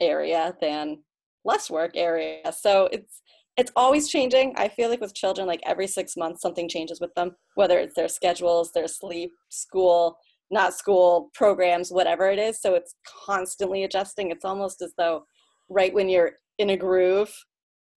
area 0.00 0.54
than 0.60 0.98
less 1.44 1.70
work 1.70 1.92
area. 1.96 2.52
So 2.52 2.88
it's 2.92 3.20
it's 3.56 3.72
always 3.76 4.08
changing 4.08 4.52
i 4.56 4.68
feel 4.68 4.88
like 4.88 5.00
with 5.00 5.14
children 5.14 5.46
like 5.46 5.60
every 5.64 5.86
six 5.86 6.16
months 6.16 6.42
something 6.42 6.68
changes 6.68 7.00
with 7.00 7.14
them 7.14 7.34
whether 7.54 7.78
it's 7.78 7.94
their 7.94 8.08
schedules 8.08 8.72
their 8.72 8.88
sleep 8.88 9.32
school 9.48 10.18
not 10.50 10.74
school 10.74 11.30
programs, 11.34 11.90
whatever 11.90 12.30
it 12.30 12.38
is. 12.38 12.60
So 12.60 12.74
it's 12.74 12.94
constantly 13.26 13.84
adjusting. 13.84 14.30
It's 14.30 14.44
almost 14.44 14.82
as 14.82 14.92
though 14.96 15.24
right 15.68 15.92
when 15.92 16.08
you're 16.08 16.32
in 16.58 16.70
a 16.70 16.76
groove, 16.76 17.32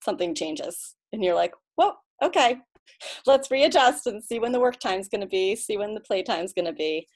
something 0.03 0.33
changes 0.33 0.95
and 1.13 1.23
you're 1.23 1.35
like, 1.35 1.53
well, 1.77 1.99
okay, 2.23 2.57
let's 3.25 3.51
readjust 3.51 4.07
and 4.07 4.23
see 4.23 4.39
when 4.39 4.51
the 4.51 4.59
work 4.59 4.79
time's 4.79 5.09
going 5.09 5.21
to 5.21 5.27
be, 5.27 5.55
see 5.55 5.77
when 5.77 5.93
the 5.93 6.01
play 6.01 6.23
time's 6.23 6.53
going 6.53 6.65
to 6.65 6.73
be. 6.73 7.07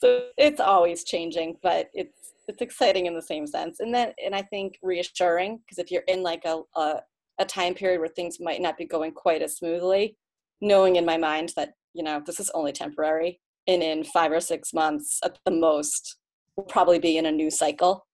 So 0.00 0.24
it's 0.36 0.60
always 0.60 1.04
changing, 1.04 1.56
but 1.62 1.90
it's 1.92 2.14
it's 2.48 2.62
exciting 2.62 3.06
in 3.06 3.14
the 3.14 3.22
same 3.22 3.46
sense. 3.46 3.78
And 3.80 3.94
then 3.94 4.12
and 4.24 4.34
I 4.34 4.42
think 4.42 4.78
reassuring 4.82 5.58
because 5.58 5.78
if 5.78 5.90
you're 5.90 6.02
in 6.08 6.22
like 6.22 6.44
a, 6.44 6.62
a 6.74 7.00
a 7.40 7.44
time 7.44 7.74
period 7.74 7.98
where 7.98 8.08
things 8.08 8.38
might 8.38 8.60
not 8.60 8.78
be 8.78 8.84
going 8.84 9.12
quite 9.12 9.42
as 9.42 9.56
smoothly, 9.56 10.16
knowing 10.60 10.96
in 10.96 11.04
my 11.04 11.16
mind 11.16 11.52
that 11.56 11.72
you 11.94 12.04
know 12.04 12.22
this 12.24 12.38
is 12.38 12.50
only 12.54 12.70
temporary, 12.70 13.40
and 13.66 13.82
in 13.82 14.04
five 14.04 14.30
or 14.30 14.40
six 14.40 14.72
months 14.72 15.18
at 15.24 15.38
the 15.44 15.50
most, 15.50 16.16
we'll 16.54 16.66
probably 16.66 17.00
be 17.00 17.16
in 17.16 17.26
a 17.26 17.32
new 17.32 17.50
cycle. 17.50 18.06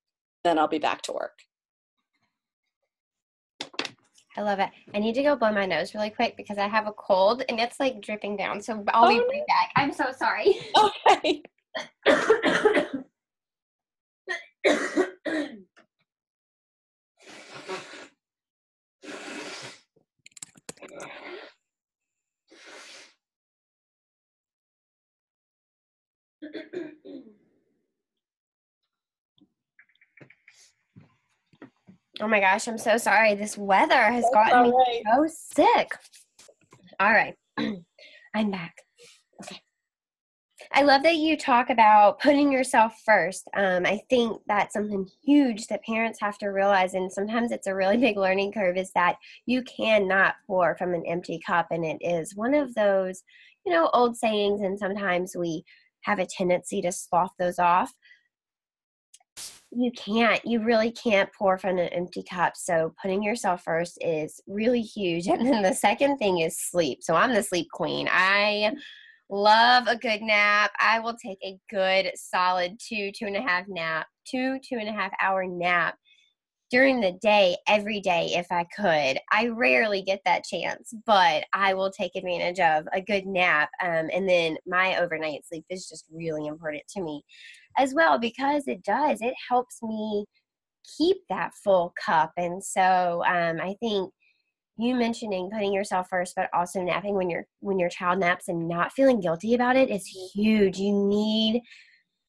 Then 0.44 0.58
I'll 0.58 0.68
be 0.68 0.78
back 0.78 1.02
to 1.02 1.12
work. 1.12 1.38
I 4.36 4.42
love 4.42 4.60
it. 4.60 4.68
I 4.94 4.98
need 4.98 5.14
to 5.14 5.22
go 5.22 5.34
blow 5.34 5.50
my 5.50 5.64
nose 5.66 5.94
really 5.94 6.10
quick 6.10 6.36
because 6.36 6.58
I 6.58 6.68
have 6.68 6.86
a 6.86 6.92
cold 6.92 7.42
and 7.48 7.58
it's 7.58 7.80
like 7.80 8.02
dripping 8.02 8.36
down. 8.36 8.60
So 8.60 8.84
I'll 8.88 9.06
oh, 9.06 9.08
be 9.08 9.18
right 9.18 9.46
back. 9.48 9.72
I'm 9.76 9.92
so 9.92 10.12
sorry. 10.16 10.56
Okay. 11.08 11.42
Oh 32.20 32.28
my 32.28 32.40
gosh, 32.40 32.66
I'm 32.66 32.78
so 32.78 32.96
sorry. 32.96 33.34
This 33.34 33.58
weather 33.58 33.94
has 33.94 34.24
That's 34.24 34.34
gotten 34.34 34.70
me 34.70 34.76
right. 34.76 35.02
so 35.14 35.26
sick. 35.28 35.90
All 36.98 37.12
right. 37.12 37.34
I'm 38.34 38.50
back. 38.50 38.76
Okay. 39.42 39.60
I 40.72 40.82
love 40.82 41.02
that 41.02 41.16
you 41.16 41.36
talk 41.36 41.68
about 41.68 42.18
putting 42.20 42.50
yourself 42.50 42.94
first. 43.04 43.46
Um, 43.54 43.84
I 43.84 44.00
think 44.08 44.40
that's 44.46 44.72
something 44.72 45.06
huge 45.22 45.66
that 45.66 45.84
parents 45.84 46.18
have 46.20 46.38
to 46.38 46.48
realize, 46.48 46.94
and 46.94 47.12
sometimes 47.12 47.52
it's 47.52 47.66
a 47.66 47.74
really 47.74 47.98
big 47.98 48.16
learning 48.16 48.52
curve, 48.52 48.78
is 48.78 48.90
that 48.94 49.16
you 49.44 49.62
cannot 49.64 50.36
pour 50.46 50.74
from 50.76 50.94
an 50.94 51.04
empty 51.06 51.38
cup. 51.46 51.66
And 51.70 51.84
it 51.84 51.98
is 52.00 52.34
one 52.34 52.54
of 52.54 52.74
those, 52.74 53.22
you 53.66 53.72
know, 53.72 53.90
old 53.92 54.16
sayings, 54.16 54.62
and 54.62 54.78
sometimes 54.78 55.36
we 55.36 55.64
have 56.02 56.18
a 56.18 56.26
tendency 56.26 56.80
to 56.80 56.92
slough 56.92 57.32
those 57.38 57.58
off 57.58 57.92
you 59.76 59.92
can't 59.92 60.40
you 60.44 60.62
really 60.62 60.90
can't 60.90 61.30
pour 61.32 61.58
from 61.58 61.78
an 61.78 61.88
empty 61.88 62.22
cup 62.22 62.56
so 62.56 62.94
putting 63.00 63.22
yourself 63.22 63.62
first 63.62 63.98
is 64.00 64.40
really 64.46 64.80
huge 64.80 65.26
and 65.26 65.46
then 65.46 65.62
the 65.62 65.74
second 65.74 66.16
thing 66.18 66.38
is 66.38 66.58
sleep 66.58 66.98
so 67.02 67.14
i'm 67.14 67.32
the 67.32 67.42
sleep 67.42 67.66
queen 67.72 68.08
i 68.10 68.72
love 69.28 69.86
a 69.86 69.96
good 69.96 70.22
nap 70.22 70.70
i 70.80 70.98
will 70.98 71.16
take 71.16 71.38
a 71.44 71.58
good 71.68 72.10
solid 72.14 72.78
two 72.80 73.10
two 73.12 73.26
and 73.26 73.36
a 73.36 73.42
half 73.42 73.66
nap 73.68 74.06
two 74.26 74.58
two 74.66 74.76
and 74.78 74.88
a 74.88 74.92
half 74.92 75.12
hour 75.20 75.44
nap 75.46 75.96
during 76.70 77.00
the 77.00 77.12
day 77.22 77.56
every 77.68 78.00
day 78.00 78.32
if 78.34 78.46
I 78.50 78.64
could. 78.76 79.20
I 79.30 79.48
rarely 79.48 80.02
get 80.02 80.20
that 80.24 80.44
chance, 80.44 80.92
but 81.06 81.44
I 81.52 81.74
will 81.74 81.90
take 81.90 82.16
advantage 82.16 82.58
of 82.58 82.88
a 82.92 83.00
good 83.00 83.26
nap. 83.26 83.70
Um, 83.82 84.10
and 84.12 84.28
then 84.28 84.56
my 84.66 84.98
overnight 84.98 85.46
sleep 85.46 85.64
is 85.70 85.88
just 85.88 86.06
really 86.10 86.46
important 86.46 86.82
to 86.88 87.02
me 87.02 87.22
as 87.78 87.94
well 87.94 88.18
because 88.18 88.64
it 88.66 88.82
does, 88.82 89.20
it 89.20 89.34
helps 89.48 89.82
me 89.82 90.24
keep 90.96 91.18
that 91.28 91.52
full 91.64 91.92
cup. 92.04 92.32
And 92.36 92.62
so 92.62 93.22
um, 93.26 93.60
I 93.60 93.74
think 93.80 94.10
you 94.78 94.94
mentioning 94.94 95.50
putting 95.50 95.72
yourself 95.72 96.06
first 96.10 96.34
but 96.36 96.50
also 96.52 96.82
napping 96.82 97.14
when 97.14 97.30
your 97.30 97.46
when 97.60 97.78
your 97.78 97.88
child 97.88 98.18
naps 98.18 98.48
and 98.48 98.68
not 98.68 98.92
feeling 98.92 99.20
guilty 99.20 99.54
about 99.54 99.74
it 99.74 99.88
is 99.88 100.06
huge 100.34 100.76
you 100.76 100.92
need 100.92 101.62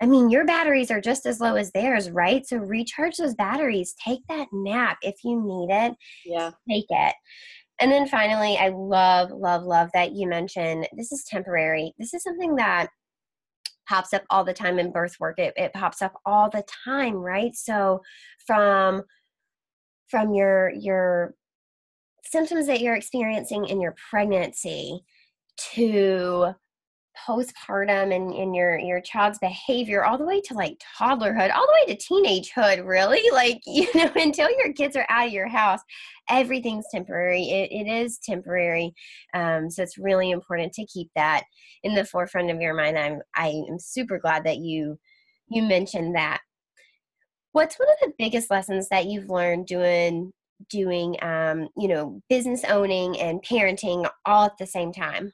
I 0.02 0.06
mean, 0.06 0.30
your 0.30 0.46
batteries 0.46 0.92
are 0.92 1.02
just 1.02 1.26
as 1.26 1.40
low 1.40 1.56
as 1.56 1.72
theirs, 1.72 2.12
right? 2.12 2.46
So 2.46 2.58
recharge 2.58 3.18
those 3.18 3.34
batteries. 3.34 3.96
Take 4.04 4.20
that 4.30 4.48
nap 4.52 4.98
if 5.02 5.16
you 5.24 5.42
need 5.44 5.74
it. 5.74 5.96
Yeah. 6.24 6.52
Take 6.70 6.86
it. 6.90 7.16
And 7.80 7.92
then 7.92 8.08
finally, 8.08 8.58
I 8.58 8.70
love, 8.70 9.32
love, 9.32 9.64
love 9.64 9.90
that 9.94 10.12
you 10.12 10.28
mentioned 10.28 10.88
this 10.96 11.12
is 11.12 11.24
temporary. 11.24 11.94
This 11.98 12.14
is 12.14 12.24
something 12.24 12.56
that 12.56 12.90
pops 13.88 14.14
up 14.14 14.24
all 14.30 14.44
the 14.44 14.54
time 14.54 14.80
in 14.80 14.92
birth 14.92 15.16
work. 15.20 15.40
It, 15.40 15.54
it 15.58 15.74
pops 15.74 16.02
up 16.02 16.14
all 16.26 16.50
the 16.50 16.64
time, 16.86 17.16
right? 17.16 17.56
So 17.56 18.02
from 18.46 19.04
from 20.10 20.34
your 20.34 20.72
your 20.72 21.36
symptoms 22.24 22.68
that 22.68 22.82
you're 22.82 22.96
experiencing 22.96 23.66
in 23.66 23.82
your 23.82 23.96
pregnancy 24.10 25.04
to 25.74 26.54
postpartum 27.26 28.16
and, 28.16 28.34
in 28.34 28.54
your 28.54 28.78
your 28.78 29.02
child's 29.02 29.40
behavior 29.40 30.04
all 30.04 30.18
the 30.18 30.26
way 30.26 30.42
to 30.42 30.54
like 30.54 30.82
toddlerhood 31.00 31.54
all 31.54 31.66
the 31.66 31.86
way 31.86 31.96
to 31.96 31.98
teenagehood 31.98 32.86
really? 32.86 33.22
Like 33.32 33.62
you 33.66 33.88
know 33.96 34.12
until 34.16 34.50
your 34.58 34.74
kids 34.74 34.96
are 34.96 35.06
out 35.10 35.28
of 35.28 35.34
your 35.34 35.48
house 35.48 35.80
everything's 36.30 36.86
temporary. 36.92 37.44
It, 37.44 37.72
it 37.72 37.90
is 37.90 38.20
temporary 38.20 38.94
um, 39.34 39.70
so 39.70 39.84
it's 39.84 39.98
really 39.98 40.32
important 40.32 40.74
to 40.74 40.86
keep 40.86 41.10
that 41.16 41.44
in 41.84 41.94
the 41.96 42.06
forefront 42.06 42.52
of 42.52 42.60
your 42.60 42.74
mind. 42.74 42.98
I'm 42.98 43.22
i 43.36 43.48
am 43.70 43.80
super 43.80 44.20
glad 44.20 44.44
that 44.46 44.58
you 44.58 44.98
you 45.50 45.64
mentioned 45.64 46.16
that. 46.16 46.42
What's 47.52 47.80
one 47.80 47.90
of 47.90 47.96
the 48.02 48.14
biggest 48.18 48.52
lessons 48.52 48.90
that 48.90 49.06
you've 49.06 49.30
learned 49.30 49.68
doing 49.68 50.32
doing 50.70 51.16
um, 51.22 51.70
you 51.78 51.88
know 51.88 52.22
business 52.30 52.64
owning 52.66 53.20
and 53.20 53.44
parenting 53.44 54.10
all 54.26 54.46
at 54.46 54.58
the 54.58 54.66
same 54.66 54.92
time 54.92 55.32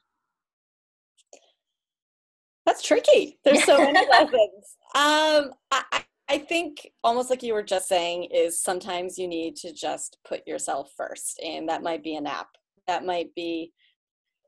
that's 2.66 2.82
tricky. 2.82 3.38
There's 3.44 3.64
so 3.64 3.78
many 3.78 4.06
lessons. 4.10 4.76
Um, 4.94 5.52
I, 5.70 6.02
I 6.28 6.38
think 6.38 6.90
almost 7.02 7.30
like 7.30 7.42
you 7.42 7.54
were 7.54 7.62
just 7.62 7.88
saying 7.88 8.28
is 8.34 8.62
sometimes 8.62 9.18
you 9.18 9.28
need 9.28 9.56
to 9.56 9.72
just 9.72 10.18
put 10.26 10.46
yourself 10.46 10.90
first, 10.96 11.40
and 11.44 11.68
that 11.68 11.82
might 11.82 12.02
be 12.02 12.16
an 12.16 12.26
app. 12.26 12.48
That 12.86 13.04
might 13.04 13.34
be 13.34 13.72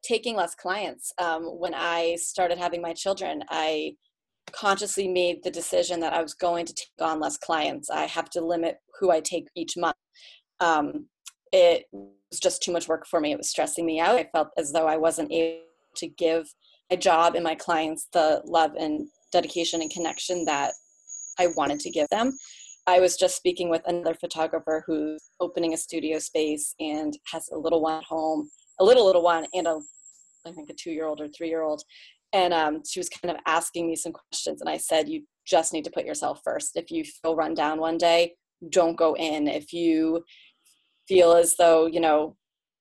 taking 0.03 0.37
less 0.37 0.55
clients. 0.55 1.13
Um, 1.19 1.45
when 1.45 1.75
I 1.75 2.17
started 2.17 2.59
having 2.59 2.81
my 2.81 2.93
children, 2.93 3.43
I 3.51 3.95
consciously 4.53 5.09
made 5.09 5.43
the 5.43 5.51
decision 5.51 6.01
that 6.01 6.13
I 6.13 6.23
was 6.23 6.35
going 6.35 6.67
to 6.67 6.75
take 6.75 6.89
on 7.01 7.21
less 7.21 7.37
clients. 7.37 7.91
I 7.91 8.05
have 8.05 8.31
to 8.31 8.41
limit 8.41 8.77
who 8.99 9.11
I 9.11 9.21
take 9.21 9.49
each 9.55 9.77
month. 9.77 9.97
Um, 10.61 11.09
it 11.53 11.85
was 11.93 12.41
just 12.41 12.63
too 12.63 12.73
much 12.73 12.89
work 12.89 13.07
for 13.07 13.21
me. 13.21 13.33
It 13.33 13.39
was 13.39 13.51
stressing 13.51 13.85
me 13.85 14.01
out. 14.01 14.17
I 14.17 14.29
felt 14.33 14.49
as 14.57 14.73
though 14.73 14.87
I 14.87 14.97
wasn't 14.97 15.33
able 15.33 15.61
to 15.97 16.09
give 16.09 16.47
my 16.91 16.97
job 16.97 17.35
and 17.35 17.45
my 17.45 17.55
clients 17.55 18.09
the 18.13 18.43
love 18.45 18.73
and 18.79 19.09
dedication 19.33 19.81
and 19.81 19.91
connection 19.91 20.45
that 20.45 20.73
I 21.39 21.49
wanted 21.57 21.81
to 21.81 21.91
give 21.91 22.09
them. 22.11 22.37
I 22.87 23.01
was 23.01 23.17
just 23.17 23.37
speaking 23.37 23.69
with 23.69 23.83
another 23.87 24.15
photographer 24.15 24.85
who's 24.87 25.31
opening 25.41 25.75
a 25.75 25.77
studio 25.77 26.19
space 26.19 26.75
and 26.79 27.17
has 27.33 27.49
a 27.53 27.59
little 27.59 27.83
one 27.83 27.99
at 27.99 28.05
home, 28.05 28.49
a 28.79 28.85
little 28.85 29.05
little 29.05 29.23
one, 29.23 29.47
and 29.53 29.67
a 29.67 29.81
I 30.47 30.53
think 30.53 30.71
a 30.71 30.75
two 30.75 30.93
year 30.93 31.07
old 31.07 31.21
or 31.21 31.29
three 31.29 31.49
year 31.49 31.63
old. 31.63 31.83
And 32.33 32.55
um, 32.55 32.83
she 32.89 33.01
was 33.01 33.09
kind 33.09 33.35
of 33.35 33.43
asking 33.47 33.89
me 33.89 33.97
some 33.97 34.13
questions, 34.13 34.61
and 34.61 34.71
I 34.71 34.77
said, 34.77 35.09
"You 35.09 35.25
just 35.45 35.73
need 35.73 35.85
to 35.85 35.91
put 35.91 36.07
yourself 36.07 36.41
first. 36.45 36.77
If 36.77 36.91
you 36.91 37.05
feel 37.05 37.35
run 37.35 37.55
down 37.55 37.81
one 37.81 37.99
day, 37.99 38.35
don't 38.71 38.97
go 38.97 39.15
in. 39.17 39.49
If 39.49 39.73
you 39.73 40.25
feel 41.09 41.33
as 41.33 41.57
though 41.57 41.87
you 41.87 42.01
know, 42.01 42.37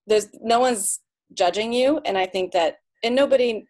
there's 0.05 0.27
no 0.41 0.59
one's 0.59 0.99
judging 1.33 1.73
you, 1.73 1.99
and 2.05 2.15
I 2.15 2.27
think 2.27 2.51
that, 2.51 2.75
and 3.03 3.15
nobody 3.15 3.65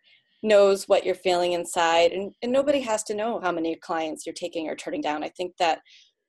knows 0.46 0.86
what 0.86 1.06
you're 1.06 1.16
feeling 1.16 1.54
inside 1.54 2.12
and, 2.12 2.34
and 2.42 2.52
nobody 2.52 2.80
has 2.82 3.04
to 3.04 3.16
know 3.16 3.40
how 3.42 3.52
many 3.52 3.76
clients 3.76 4.26
you're 4.26 4.34
taking 4.34 4.70
or 4.70 4.76
turning 4.76 5.02
down. 5.02 5.24
I 5.24 5.30
think 5.30 5.54
that 5.58 5.80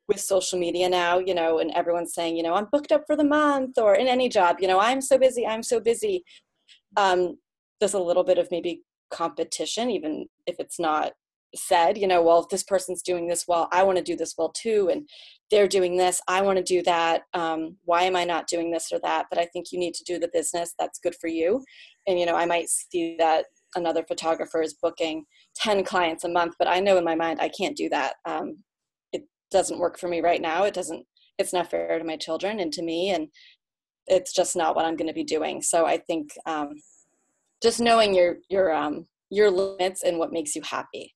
with 0.09 0.21
social 0.21 0.59
media 0.59 0.89
now 0.89 1.19
you 1.19 1.35
know 1.35 1.59
and 1.59 1.71
everyone's 1.73 2.15
saying 2.15 2.37
you 2.37 2.43
know 2.43 2.55
i'm 2.55 2.69
booked 2.71 2.93
up 2.93 3.03
for 3.07 3.17
the 3.17 3.25
month 3.25 3.77
or 3.79 3.95
in 3.95 4.07
any 4.07 4.29
job 4.29 4.57
you 4.61 4.69
know 4.69 4.79
i'm 4.79 5.01
so 5.01 5.19
busy 5.19 5.47
i'm 5.47 5.63
so 5.63 5.81
busy 5.81 6.23
um, 6.97 7.37
there's 7.81 7.95
a 7.95 7.99
little 7.99 8.25
bit 8.25 8.39
of 8.39 8.49
maybe 8.51 8.83
competition 9.11 9.91
even 9.91 10.27
if 10.47 10.57
it's 10.59 10.79
not 10.79 11.13
said 11.55 11.97
you 11.97 12.07
know 12.07 12.23
well 12.23 12.41
if 12.41 12.49
this 12.49 12.63
person's 12.63 13.03
doing 13.03 13.27
this 13.27 13.45
well 13.49 13.69
i 13.73 13.83
want 13.83 13.97
to 13.97 14.05
do 14.05 14.17
this 14.17 14.35
well 14.37 14.51
too 14.51 14.89
and 14.93 15.09
they're 15.51 15.69
doing 15.69 15.97
this 15.97 16.21
i 16.29 16.43
want 16.43 16.57
to 16.59 16.63
do 16.63 16.83
that 16.83 17.23
um, 17.35 17.77
why 17.85 18.03
am 18.03 18.17
i 18.17 18.25
not 18.25 18.47
doing 18.47 18.71
this 18.71 18.91
or 18.93 18.99
that? 19.03 19.27
But 19.31 19.39
i 19.39 19.47
think 19.47 19.73
you 19.73 19.79
need 19.79 19.95
to 19.95 20.05
do 20.05 20.19
the 20.19 20.31
business 20.33 20.75
that's 20.79 20.99
good 20.99 21.15
for 21.21 21.29
you 21.29 21.65
and 22.07 22.19
you 22.19 22.27
know 22.27 22.37
i 22.37 22.47
might 22.47 22.69
see 22.69 23.17
that 23.19 23.47
another 23.77 24.03
photographer 24.03 24.63
is 24.63 24.75
booking 24.75 25.25
10 25.57 25.85
clients 25.85 26.25
a 26.25 26.29
month 26.29 26.55
but 26.59 26.69
i 26.69 26.81
know 26.81 26.97
in 26.97 27.05
my 27.05 27.15
mind 27.15 27.41
i 27.41 27.49
can't 27.49 27.77
do 27.77 27.89
that 27.89 28.15
um, 28.25 28.59
it 29.13 29.23
doesn't 29.51 29.79
work 29.79 29.99
for 29.99 30.09
me 30.09 30.21
right 30.21 30.41
now 30.41 30.65
it 30.65 30.75
doesn't 30.75 31.05
it's 31.39 31.53
not 31.53 31.71
fair 31.71 31.99
to 31.99 32.05
my 32.05 32.17
children 32.17 32.61
and 32.61 32.73
to 32.73 32.83
me 32.83 33.11
and 33.11 33.29
it's 34.07 34.33
just 34.33 34.57
not 34.57 34.75
what 34.75 34.85
i'm 34.85 34.97
going 34.97 35.09
to 35.09 35.15
be 35.15 35.25
doing 35.25 35.63
so 35.63 35.87
i 35.87 35.97
think 35.97 36.31
um, 36.47 36.71
just 37.63 37.81
knowing 37.81 38.15
your 38.15 38.37
your 38.49 38.73
um, 38.73 39.07
your 39.31 39.51
limits 39.51 40.03
and 40.03 40.19
what 40.19 40.33
makes 40.33 40.55
you 40.55 40.63
happy 40.63 41.13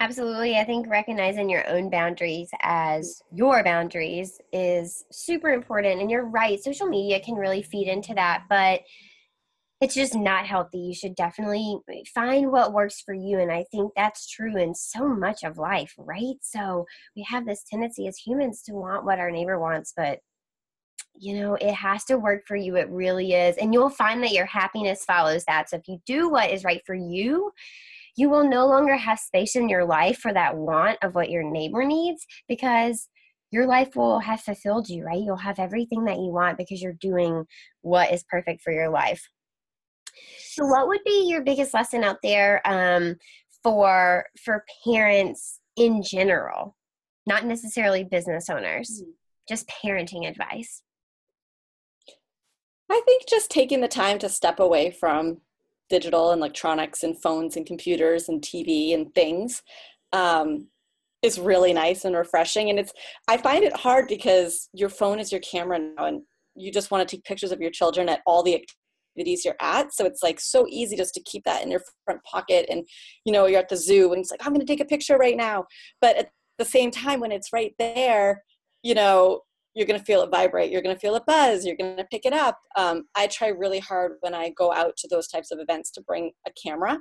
Absolutely. 0.00 0.56
I 0.56 0.64
think 0.64 0.88
recognizing 0.88 1.48
your 1.48 1.66
own 1.68 1.88
boundaries 1.88 2.50
as 2.62 3.22
your 3.32 3.62
boundaries 3.62 4.40
is 4.52 5.04
super 5.12 5.50
important. 5.50 6.00
And 6.00 6.10
you're 6.10 6.26
right, 6.26 6.62
social 6.62 6.88
media 6.88 7.20
can 7.20 7.36
really 7.36 7.62
feed 7.62 7.88
into 7.88 8.12
that, 8.14 8.44
but 8.48 8.80
it's 9.82 9.96
just 9.96 10.14
not 10.14 10.46
healthy. 10.46 10.78
You 10.78 10.94
should 10.94 11.16
definitely 11.16 11.76
find 12.14 12.52
what 12.52 12.72
works 12.72 13.00
for 13.00 13.14
you. 13.14 13.40
And 13.40 13.50
I 13.50 13.64
think 13.72 13.90
that's 13.96 14.30
true 14.30 14.56
in 14.56 14.76
so 14.76 15.08
much 15.08 15.42
of 15.42 15.58
life, 15.58 15.92
right? 15.98 16.36
So 16.40 16.86
we 17.16 17.26
have 17.28 17.44
this 17.44 17.64
tendency 17.68 18.06
as 18.06 18.16
humans 18.16 18.62
to 18.66 18.74
want 18.74 19.04
what 19.04 19.18
our 19.18 19.32
neighbor 19.32 19.58
wants, 19.58 19.92
but 19.96 20.20
you 21.16 21.34
know, 21.34 21.56
it 21.56 21.74
has 21.74 22.04
to 22.04 22.16
work 22.16 22.42
for 22.46 22.54
you. 22.54 22.76
It 22.76 22.88
really 22.90 23.32
is. 23.32 23.56
And 23.56 23.74
you'll 23.74 23.90
find 23.90 24.22
that 24.22 24.32
your 24.32 24.46
happiness 24.46 25.04
follows 25.04 25.44
that. 25.46 25.68
So 25.68 25.78
if 25.78 25.88
you 25.88 25.98
do 26.06 26.30
what 26.30 26.50
is 26.50 26.62
right 26.62 26.80
for 26.86 26.94
you, 26.94 27.50
you 28.16 28.30
will 28.30 28.48
no 28.48 28.68
longer 28.68 28.96
have 28.96 29.18
space 29.18 29.56
in 29.56 29.68
your 29.68 29.84
life 29.84 30.18
for 30.18 30.32
that 30.32 30.56
want 30.56 30.98
of 31.02 31.16
what 31.16 31.28
your 31.28 31.42
neighbor 31.42 31.84
needs 31.84 32.24
because 32.48 33.08
your 33.50 33.66
life 33.66 33.96
will 33.96 34.20
have 34.20 34.42
fulfilled 34.42 34.88
you, 34.88 35.04
right? 35.04 35.20
You'll 35.20 35.36
have 35.36 35.58
everything 35.58 36.04
that 36.04 36.18
you 36.18 36.30
want 36.30 36.56
because 36.56 36.80
you're 36.80 36.92
doing 36.92 37.46
what 37.80 38.12
is 38.12 38.24
perfect 38.30 38.62
for 38.62 38.72
your 38.72 38.88
life. 38.88 39.28
So, 40.38 40.66
what 40.66 40.88
would 40.88 41.00
be 41.04 41.26
your 41.28 41.42
biggest 41.42 41.74
lesson 41.74 42.04
out 42.04 42.18
there 42.22 42.60
um, 42.66 43.16
for 43.62 44.26
for 44.42 44.64
parents 44.84 45.60
in 45.76 46.02
general, 46.02 46.76
not 47.26 47.46
necessarily 47.46 48.04
business 48.04 48.50
owners, 48.50 49.02
mm-hmm. 49.02 49.10
just 49.48 49.70
parenting 49.84 50.28
advice? 50.28 50.82
I 52.90 53.00
think 53.06 53.26
just 53.26 53.50
taking 53.50 53.80
the 53.80 53.88
time 53.88 54.18
to 54.18 54.28
step 54.28 54.60
away 54.60 54.90
from 54.90 55.40
digital 55.88 56.30
and 56.30 56.40
electronics 56.40 57.02
and 57.02 57.20
phones 57.20 57.56
and 57.56 57.66
computers 57.66 58.28
and 58.28 58.42
TV 58.42 58.94
and 58.94 59.14
things 59.14 59.62
um, 60.12 60.68
is 61.22 61.38
really 61.38 61.72
nice 61.72 62.04
and 62.04 62.16
refreshing. 62.16 62.70
And 62.70 62.78
it's 62.78 62.92
I 63.28 63.36
find 63.36 63.64
it 63.64 63.76
hard 63.76 64.08
because 64.08 64.68
your 64.72 64.88
phone 64.88 65.20
is 65.20 65.32
your 65.32 65.40
camera 65.40 65.78
now, 65.78 66.06
and 66.06 66.22
you 66.54 66.70
just 66.70 66.90
want 66.90 67.06
to 67.08 67.16
take 67.16 67.24
pictures 67.24 67.52
of 67.52 67.60
your 67.60 67.70
children 67.70 68.08
at 68.08 68.20
all 68.26 68.42
the 68.42 68.54
activities 69.12 69.44
you're 69.44 69.56
at. 69.60 69.94
So 69.94 70.04
it's 70.04 70.22
like 70.22 70.40
so 70.40 70.66
easy 70.68 70.96
just 70.96 71.14
to 71.14 71.22
keep 71.22 71.44
that 71.44 71.62
in 71.62 71.70
your 71.70 71.82
front 72.04 72.22
pocket, 72.24 72.66
and 72.68 72.86
you 73.24 73.32
know 73.32 73.46
you're 73.46 73.60
at 73.60 73.68
the 73.68 73.76
zoo 73.76 74.12
and 74.12 74.20
it's 74.20 74.30
like 74.30 74.44
I'm 74.44 74.52
going 74.52 74.64
to 74.64 74.72
take 74.72 74.80
a 74.80 74.84
picture 74.84 75.16
right 75.16 75.36
now. 75.36 75.66
But 76.00 76.16
at 76.16 76.30
the 76.58 76.64
same 76.64 76.90
time, 76.90 77.20
when 77.20 77.32
it's 77.32 77.52
right 77.52 77.74
there, 77.78 78.42
you 78.82 78.94
know 78.94 79.40
you're 79.74 79.86
going 79.86 79.98
to 79.98 80.04
feel 80.04 80.20
it 80.20 80.30
vibrate 80.30 80.70
you're 80.70 80.82
going 80.82 80.94
to 80.94 81.00
feel 81.00 81.14
it 81.14 81.24
buzz 81.26 81.64
you're 81.64 81.76
going 81.76 81.96
to 81.96 82.04
pick 82.04 82.26
it 82.26 82.32
up 82.34 82.58
um, 82.76 83.04
i 83.14 83.26
try 83.26 83.48
really 83.48 83.78
hard 83.78 84.12
when 84.20 84.34
i 84.34 84.50
go 84.50 84.70
out 84.70 84.94
to 84.98 85.08
those 85.08 85.28
types 85.28 85.50
of 85.50 85.58
events 85.60 85.90
to 85.90 86.02
bring 86.02 86.30
a 86.46 86.50
camera 86.62 86.98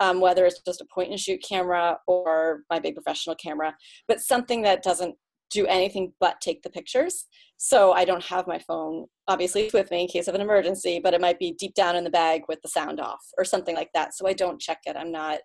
um, 0.00 0.20
whether 0.20 0.46
it's 0.46 0.60
just 0.66 0.80
a 0.80 0.86
point 0.94 1.10
and 1.10 1.20
shoot 1.20 1.44
camera 1.46 1.98
or 2.06 2.60
my 2.70 2.78
big 2.78 2.94
professional 2.94 3.36
camera 3.36 3.74
but 4.08 4.20
something 4.20 4.62
that 4.62 4.82
doesn't 4.82 5.14
do 5.50 5.66
anything 5.66 6.12
but 6.20 6.40
take 6.40 6.62
the 6.62 6.70
pictures. 6.70 7.26
So 7.58 7.92
i 7.92 8.04
don't 8.04 8.24
have 8.24 8.46
my 8.46 8.58
phone 8.58 9.06
obviously 9.28 9.70
with 9.72 9.90
me 9.90 10.02
in 10.02 10.08
case 10.08 10.28
of 10.28 10.34
an 10.34 10.40
emergency 10.40 11.00
but 11.02 11.14
it 11.14 11.20
might 11.20 11.38
be 11.38 11.52
deep 11.58 11.74
down 11.74 11.96
in 11.96 12.04
the 12.04 12.10
bag 12.10 12.42
with 12.48 12.60
the 12.62 12.68
sound 12.68 13.00
off 13.00 13.24
or 13.38 13.44
something 13.44 13.74
like 13.74 13.90
that. 13.94 14.14
So 14.14 14.26
i 14.26 14.32
don't 14.32 14.60
check 14.60 14.80
it. 14.86 14.96
I'm 14.96 15.12
not 15.12 15.38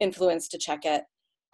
influenced 0.00 0.50
to 0.50 0.58
check 0.58 0.84
it. 0.84 1.02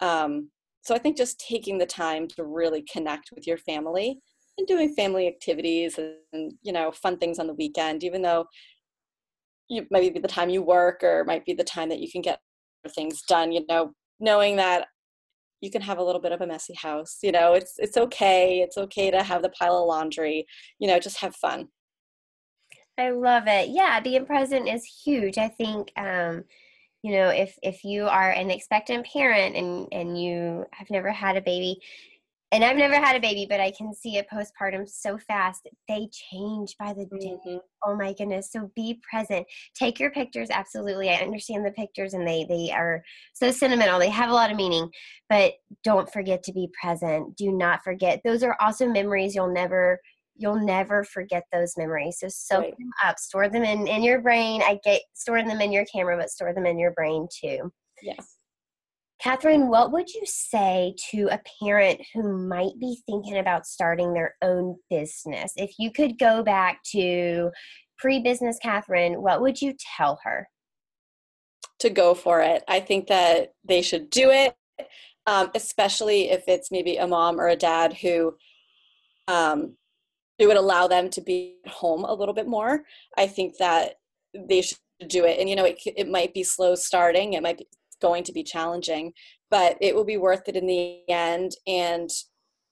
Um, 0.01 0.49
so 0.83 0.93
i 0.93 0.97
think 0.99 1.17
just 1.17 1.39
taking 1.39 1.77
the 1.77 1.85
time 1.85 2.27
to 2.27 2.43
really 2.43 2.83
connect 2.91 3.31
with 3.33 3.47
your 3.47 3.57
family 3.57 4.19
and 4.57 4.67
doing 4.67 4.93
family 4.93 5.27
activities 5.27 5.97
and 5.97 6.53
you 6.61 6.71
know 6.71 6.91
fun 6.91 7.17
things 7.17 7.39
on 7.39 7.47
the 7.47 7.53
weekend 7.55 8.03
even 8.03 8.21
though 8.21 8.45
you 9.69 9.85
might 9.89 10.13
be 10.13 10.19
the 10.19 10.27
time 10.27 10.49
you 10.49 10.61
work 10.61 11.03
or 11.03 11.23
might 11.25 11.45
be 11.45 11.53
the 11.53 11.63
time 11.63 11.89
that 11.89 11.99
you 11.99 12.11
can 12.11 12.21
get 12.21 12.39
things 12.95 13.21
done 13.27 13.51
you 13.51 13.65
know 13.67 13.91
knowing 14.19 14.55
that 14.57 14.87
you 15.63 15.71
can 15.71 15.81
have 15.81 15.97
a 15.97 16.03
little 16.03 16.21
bit 16.21 16.33
of 16.33 16.41
a 16.41 16.47
messy 16.47 16.73
house 16.73 17.19
you 17.23 17.31
know 17.31 17.53
it's 17.53 17.75
it's 17.77 17.95
okay 17.95 18.59
it's 18.59 18.77
okay 18.77 19.09
to 19.09 19.23
have 19.23 19.41
the 19.41 19.49
pile 19.49 19.77
of 19.77 19.87
laundry 19.87 20.45
you 20.79 20.87
know 20.87 20.99
just 20.99 21.19
have 21.19 21.35
fun. 21.35 21.69
I 22.97 23.09
love 23.09 23.47
it. 23.47 23.69
Yeah 23.69 23.99
being 24.01 24.25
present 24.25 24.67
is 24.67 24.83
huge. 24.83 25.37
I 25.37 25.47
think 25.47 25.91
um 25.97 26.43
you 27.01 27.13
know 27.13 27.29
if 27.29 27.57
if 27.63 27.83
you 27.83 28.07
are 28.07 28.31
an 28.31 28.51
expectant 28.51 29.07
parent 29.07 29.55
and 29.55 29.87
and 29.91 30.21
you 30.21 30.65
have 30.73 30.89
never 30.89 31.11
had 31.11 31.37
a 31.37 31.41
baby 31.41 31.79
and 32.53 32.63
I've 32.63 32.77
never 32.77 32.95
had 32.95 33.15
a 33.15 33.19
baby, 33.19 33.47
but 33.49 33.59
I 33.59 33.71
can 33.71 33.95
see 33.95 34.17
it 34.17 34.27
postpartum 34.31 34.87
so 34.87 35.17
fast. 35.17 35.67
They 35.89 36.07
change 36.11 36.75
by 36.77 36.93
the 36.93 37.05
day. 37.05 37.35
Mm-hmm. 37.47 37.57
Oh 37.83 37.95
my 37.95 38.13
goodness. 38.13 38.51
So 38.51 38.69
be 38.75 39.01
present. 39.09 39.47
Take 39.73 39.99
your 39.99 40.11
pictures. 40.11 40.49
Absolutely. 40.51 41.09
I 41.09 41.15
understand 41.15 41.65
the 41.65 41.71
pictures 41.71 42.13
and 42.13 42.27
they 42.27 42.45
they 42.47 42.71
are 42.71 43.03
so 43.33 43.49
sentimental. 43.49 43.97
They 43.97 44.09
have 44.09 44.29
a 44.29 44.33
lot 44.33 44.51
of 44.51 44.57
meaning, 44.57 44.87
but 45.29 45.53
don't 45.83 46.11
forget 46.13 46.43
to 46.43 46.53
be 46.53 46.69
present. 46.79 47.35
Do 47.35 47.51
not 47.51 47.83
forget. 47.83 48.21
Those 48.23 48.43
are 48.43 48.55
also 48.61 48.87
memories 48.87 49.33
you'll 49.33 49.51
never 49.51 49.99
you'll 50.35 50.63
never 50.63 51.03
forget 51.03 51.45
those 51.51 51.75
memories. 51.75 52.19
So 52.19 52.27
soak 52.29 52.61
right. 52.61 52.77
them 52.77 52.91
up, 53.03 53.17
store 53.17 53.49
them 53.49 53.63
in 53.63 53.87
in 53.87 54.03
your 54.03 54.21
brain. 54.21 54.61
I 54.61 54.79
get 54.83 55.01
store 55.15 55.41
them 55.41 55.59
in 55.59 55.71
your 55.71 55.85
camera, 55.85 56.17
but 56.17 56.29
store 56.29 56.53
them 56.53 56.67
in 56.67 56.77
your 56.77 56.91
brain 56.91 57.27
too. 57.35 57.71
Yes. 58.03 58.37
Katherine, 59.23 59.69
what 59.69 59.93
would 59.93 60.13
you 60.13 60.23
say 60.25 60.95
to 61.11 61.29
a 61.31 61.39
parent 61.61 62.01
who 62.13 62.45
might 62.45 62.77
be 62.77 63.01
thinking 63.05 63.37
about 63.37 63.65
starting 63.65 64.13
their 64.13 64.35
own 64.41 64.75
business? 64.89 65.53
If 65.55 65.75
you 65.79 65.91
could 65.91 66.19
go 66.19 66.43
back 66.43 66.83
to 66.91 67.49
pre 67.97 68.19
business 68.19 68.57
Katherine, 68.61 69.21
what 69.21 69.39
would 69.39 69.61
you 69.61 69.75
tell 69.95 70.19
her? 70.25 70.49
To 71.79 71.89
go 71.89 72.13
for 72.13 72.41
it. 72.41 72.65
I 72.67 72.81
think 72.81 73.07
that 73.07 73.53
they 73.63 73.81
should 73.81 74.09
do 74.09 74.29
it, 74.29 74.57
um, 75.25 75.51
especially 75.55 76.29
if 76.29 76.43
it's 76.49 76.69
maybe 76.69 76.97
a 76.97 77.07
mom 77.07 77.39
or 77.39 77.47
a 77.47 77.55
dad 77.55 77.93
who 77.93 78.35
um, 79.29 79.77
it 80.37 80.47
would 80.47 80.57
allow 80.57 80.89
them 80.89 81.09
to 81.11 81.21
be 81.21 81.55
at 81.65 81.71
home 81.71 82.03
a 82.03 82.13
little 82.13 82.33
bit 82.33 82.47
more. 82.47 82.83
I 83.17 83.27
think 83.27 83.55
that 83.59 83.93
they 84.35 84.63
should 84.63 84.79
do 85.07 85.23
it. 85.23 85.39
And, 85.39 85.49
you 85.49 85.55
know, 85.55 85.63
it, 85.63 85.79
it 85.85 86.09
might 86.09 86.33
be 86.33 86.43
slow 86.43 86.75
starting, 86.75 87.33
it 87.33 87.43
might 87.43 87.59
be 87.59 87.67
going 88.07 88.23
to 88.25 88.33
be 88.33 88.43
challenging, 88.43 89.13
but 89.49 89.77
it 89.81 89.95
will 89.95 90.05
be 90.05 90.17
worth 90.17 90.47
it 90.47 90.55
in 90.55 90.67
the 90.67 90.99
end. 91.09 91.53
And 91.65 92.09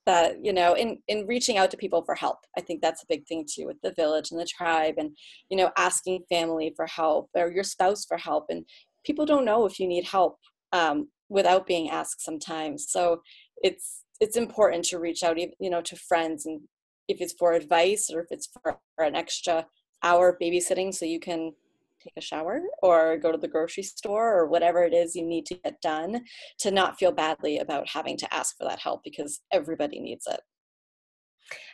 that 0.05 0.43
you 0.43 0.51
know 0.51 0.73
in 0.73 0.97
in 1.07 1.27
reaching 1.27 1.57
out 1.57 1.69
to 1.69 1.77
people 1.77 2.03
for 2.03 2.15
help 2.15 2.39
i 2.57 2.61
think 2.61 2.81
that's 2.81 3.03
a 3.03 3.07
big 3.07 3.25
thing 3.27 3.45
too 3.51 3.65
with 3.65 3.77
the 3.83 3.93
village 3.93 4.31
and 4.31 4.39
the 4.39 4.45
tribe 4.45 4.95
and 4.97 5.11
you 5.49 5.57
know 5.57 5.69
asking 5.77 6.23
family 6.29 6.73
for 6.75 6.87
help 6.87 7.29
or 7.35 7.51
your 7.51 7.63
spouse 7.63 8.05
for 8.05 8.17
help 8.17 8.45
and 8.49 8.65
people 9.05 9.25
don't 9.25 9.45
know 9.45 9.65
if 9.65 9.79
you 9.79 9.87
need 9.87 10.05
help 10.05 10.37
um, 10.73 11.07
without 11.29 11.67
being 11.67 11.89
asked 11.89 12.23
sometimes 12.23 12.87
so 12.89 13.21
it's 13.57 14.03
it's 14.19 14.37
important 14.37 14.83
to 14.83 14.99
reach 14.99 15.23
out 15.23 15.37
even 15.37 15.53
you 15.59 15.69
know 15.69 15.81
to 15.81 15.95
friends 15.95 16.45
and 16.45 16.61
if 17.07 17.21
it's 17.21 17.33
for 17.37 17.53
advice 17.53 18.09
or 18.11 18.21
if 18.21 18.27
it's 18.31 18.49
for 18.61 18.79
an 18.99 19.15
extra 19.15 19.65
hour 20.03 20.37
babysitting 20.41 20.93
so 20.93 21.05
you 21.05 21.19
can 21.19 21.51
take 22.03 22.13
a 22.17 22.21
shower 22.21 22.61
or 22.81 23.17
go 23.17 23.31
to 23.31 23.37
the 23.37 23.47
grocery 23.47 23.83
store 23.83 24.37
or 24.37 24.47
whatever 24.47 24.83
it 24.83 24.93
is 24.93 25.15
you 25.15 25.25
need 25.25 25.45
to 25.45 25.55
get 25.55 25.81
done 25.81 26.21
to 26.59 26.71
not 26.71 26.97
feel 26.97 27.11
badly 27.11 27.59
about 27.59 27.87
having 27.89 28.17
to 28.17 28.33
ask 28.33 28.57
for 28.57 28.67
that 28.67 28.79
help 28.79 29.03
because 29.03 29.41
everybody 29.51 29.99
needs 29.99 30.25
it. 30.27 30.39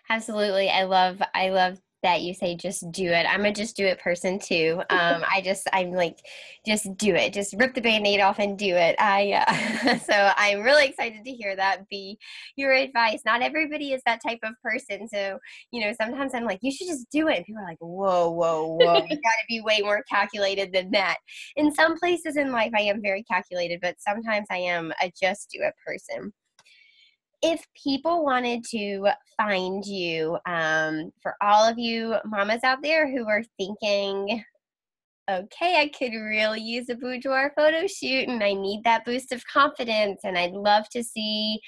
Absolutely 0.09 0.69
i 0.69 0.83
love 0.83 1.21
i 1.35 1.49
love 1.49 1.77
that 2.03 2.21
you 2.21 2.33
say 2.33 2.55
just 2.55 2.91
do 2.91 3.07
it. 3.07 3.25
I'm 3.27 3.45
a 3.45 3.51
just 3.51 3.75
do 3.75 3.85
it 3.85 3.99
person 3.99 4.39
too. 4.39 4.81
Um, 4.89 5.23
I 5.31 5.41
just 5.43 5.67
I'm 5.73 5.91
like 5.91 6.19
just 6.65 6.95
do 6.97 7.15
it. 7.15 7.33
Just 7.33 7.55
rip 7.57 7.73
the 7.73 7.81
band-aid 7.81 8.19
off 8.19 8.39
and 8.39 8.57
do 8.57 8.75
it. 8.75 8.95
I 8.99 9.43
uh, 9.47 9.97
so 10.05 10.31
I'm 10.37 10.61
really 10.61 10.85
excited 10.85 11.23
to 11.23 11.31
hear 11.31 11.55
that 11.55 11.87
be 11.89 12.17
your 12.55 12.73
advice. 12.73 13.21
Not 13.25 13.41
everybody 13.41 13.93
is 13.93 14.01
that 14.05 14.21
type 14.25 14.39
of 14.43 14.53
person. 14.63 15.07
So, 15.07 15.39
you 15.71 15.81
know, 15.81 15.93
sometimes 15.99 16.33
I'm 16.33 16.45
like, 16.45 16.59
you 16.61 16.71
should 16.71 16.87
just 16.87 17.09
do 17.11 17.27
it. 17.27 17.37
And 17.37 17.45
people 17.45 17.61
are 17.61 17.67
like, 17.67 17.79
whoa, 17.79 18.29
whoa, 18.29 18.67
whoa. 18.67 18.95
you 18.95 19.01
gotta 19.09 19.45
be 19.47 19.61
way 19.61 19.79
more 19.81 20.03
calculated 20.09 20.71
than 20.71 20.91
that. 20.91 21.17
In 21.55 21.73
some 21.73 21.97
places 21.97 22.37
in 22.37 22.51
life 22.51 22.71
I 22.75 22.81
am 22.81 23.01
very 23.01 23.23
calculated, 23.23 23.79
but 23.81 23.95
sometimes 23.99 24.47
I 24.51 24.57
am 24.57 24.93
a 25.01 25.11
just 25.19 25.49
do 25.49 25.61
it 25.61 25.73
person 25.85 26.31
if 27.41 27.65
people 27.81 28.23
wanted 28.23 28.63
to 28.71 29.09
find 29.35 29.85
you, 29.85 30.37
um, 30.47 31.11
for 31.21 31.35
all 31.41 31.67
of 31.67 31.77
you 31.77 32.15
mamas 32.25 32.63
out 32.63 32.79
there 32.81 33.09
who 33.09 33.27
are 33.27 33.43
thinking, 33.57 34.43
okay, 35.29 35.81
I 35.81 35.89
could 35.97 36.13
really 36.13 36.61
use 36.61 36.89
a 36.89 36.95
boudoir 36.95 37.51
photo 37.55 37.85
shoot 37.85 38.27
and 38.27 38.43
I 38.43 38.53
need 38.53 38.83
that 38.83 39.05
boost 39.05 39.31
of 39.31 39.43
confidence 39.51 40.21
and 40.23 40.37
I'd 40.37 40.53
love 40.53 40.89
to 40.89 41.03
see, 41.03 41.59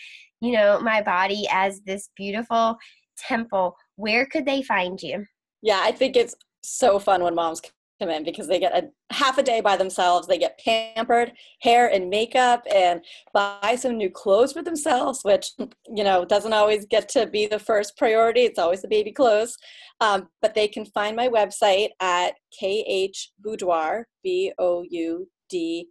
you 0.42 0.54
know, 0.54 0.80
my 0.80 1.02
body 1.02 1.46
as 1.52 1.82
this 1.82 2.10
beautiful 2.16 2.78
temple, 3.18 3.76
where 3.96 4.26
could 4.26 4.46
they 4.46 4.62
find 4.62 5.02
you? 5.02 5.26
Yeah, 5.62 5.82
I 5.84 5.92
think 5.92 6.16
it's 6.16 6.36
so 6.64 7.00
fun 7.00 7.24
when 7.24 7.36
moms 7.36 7.62
come 8.00 8.10
in 8.10 8.24
because 8.24 8.48
they 8.48 8.60
get 8.60 8.76
a 8.76 8.90
half 9.14 9.38
a 9.38 9.44
day 9.44 9.62
by 9.62 9.76
themselves. 9.78 10.28
They 10.28 10.38
get 10.38 10.60
pampered 10.64 11.34
hair 11.62 11.88
and 11.88 12.10
makeup 12.10 12.64
and 12.74 13.02
buy 13.34 13.78
some 13.78 13.98
new 13.98 14.10
clothes 14.10 14.54
for 14.54 14.62
themselves 14.62 15.22
which 15.24 15.52
you 15.60 16.04
know 16.04 16.26
doesn't 16.26 16.54
always 16.54 16.86
get 16.86 17.10
to 17.10 17.26
be 17.28 17.48
the 17.48 17.60
first 17.60 17.98
priority. 17.98 18.42
It's 18.42 18.60
always 18.60 18.82
the 18.82 18.88
baby 18.88 19.12
clothes. 19.12 19.58
Um, 20.02 20.30
but 20.42 20.56
they 20.56 20.68
can 20.68 20.86
find 20.86 21.16
my 21.16 21.28
website 21.28 21.90
at 22.00 22.36
kh 22.58 23.32
boudoir 23.40 24.08
b-o-u-d 24.24 25.88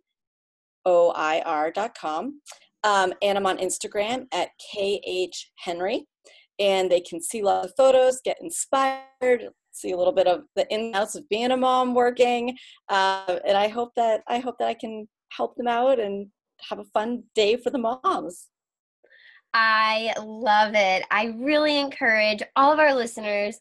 o-i-r.com 0.85 2.41
Um, 2.85 3.13
and 3.23 3.37
I'm 3.37 3.47
on 3.47 3.59
Instagram 3.59 4.27
at 4.33 4.51
KH 4.73 5.37
Henry. 5.57 6.07
And 6.61 6.91
they 6.91 7.01
can 7.01 7.21
see 7.23 7.43
lots 7.43 7.69
of 7.69 7.75
photos, 7.77 8.21
get 8.25 8.39
inspired, 8.41 9.51
see 9.79 9.93
a 9.93 9.97
little 9.97 10.13
bit 10.13 10.27
of 10.27 10.43
the 10.57 10.69
ins 10.71 10.87
and 10.87 10.97
outs 10.97 11.15
of 11.15 11.29
being 11.29 11.51
a 11.51 11.57
mom 11.57 11.95
working. 11.95 12.57
Uh, 12.89 13.39
and 13.47 13.57
I 13.57 13.69
hope 13.69 13.95
that 13.97 14.23
I 14.27 14.39
hope 14.39 14.59
that 14.59 14.69
I 14.69 14.75
can 14.75 15.09
help 15.31 15.57
them 15.57 15.69
out 15.69 15.99
and 15.99 16.29
have 16.69 16.79
a 16.79 16.85
fun 16.85 17.25
day 17.35 17.57
for 17.57 17.71
the 17.71 17.79
moms. 17.79 18.49
I 19.55 20.13
love 20.23 20.75
it. 20.75 21.05
I 21.11 21.35
really 21.39 21.79
encourage 21.79 22.43
all 22.57 22.73
of 22.73 22.79
our 22.79 22.95
listeners 22.95 23.59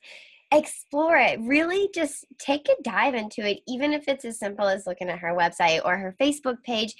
explore 0.54 1.18
it. 1.18 1.40
Really 1.42 1.90
just 1.94 2.26
take 2.40 2.68
a 2.70 2.82
dive 2.84 3.16
into 3.16 3.48
it 3.48 3.60
even 3.68 3.94
if 3.94 4.08
it's 4.08 4.26
as 4.26 4.40
simple 4.40 4.68
as 4.68 4.88
looking 4.88 5.10
at 5.10 5.20
her 5.20 5.34
website 5.36 5.82
or 5.84 5.98
her 5.98 6.16
Facebook 6.20 6.62
page. 6.64 6.96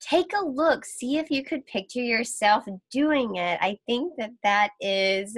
Take 0.00 0.32
a 0.34 0.44
look, 0.44 0.84
see 0.84 1.16
if 1.16 1.30
you 1.30 1.42
could 1.42 1.66
picture 1.66 2.02
yourself 2.02 2.64
doing 2.90 3.36
it. 3.36 3.58
I 3.62 3.78
think 3.86 4.12
that 4.18 4.32
that 4.42 4.70
is 4.80 5.36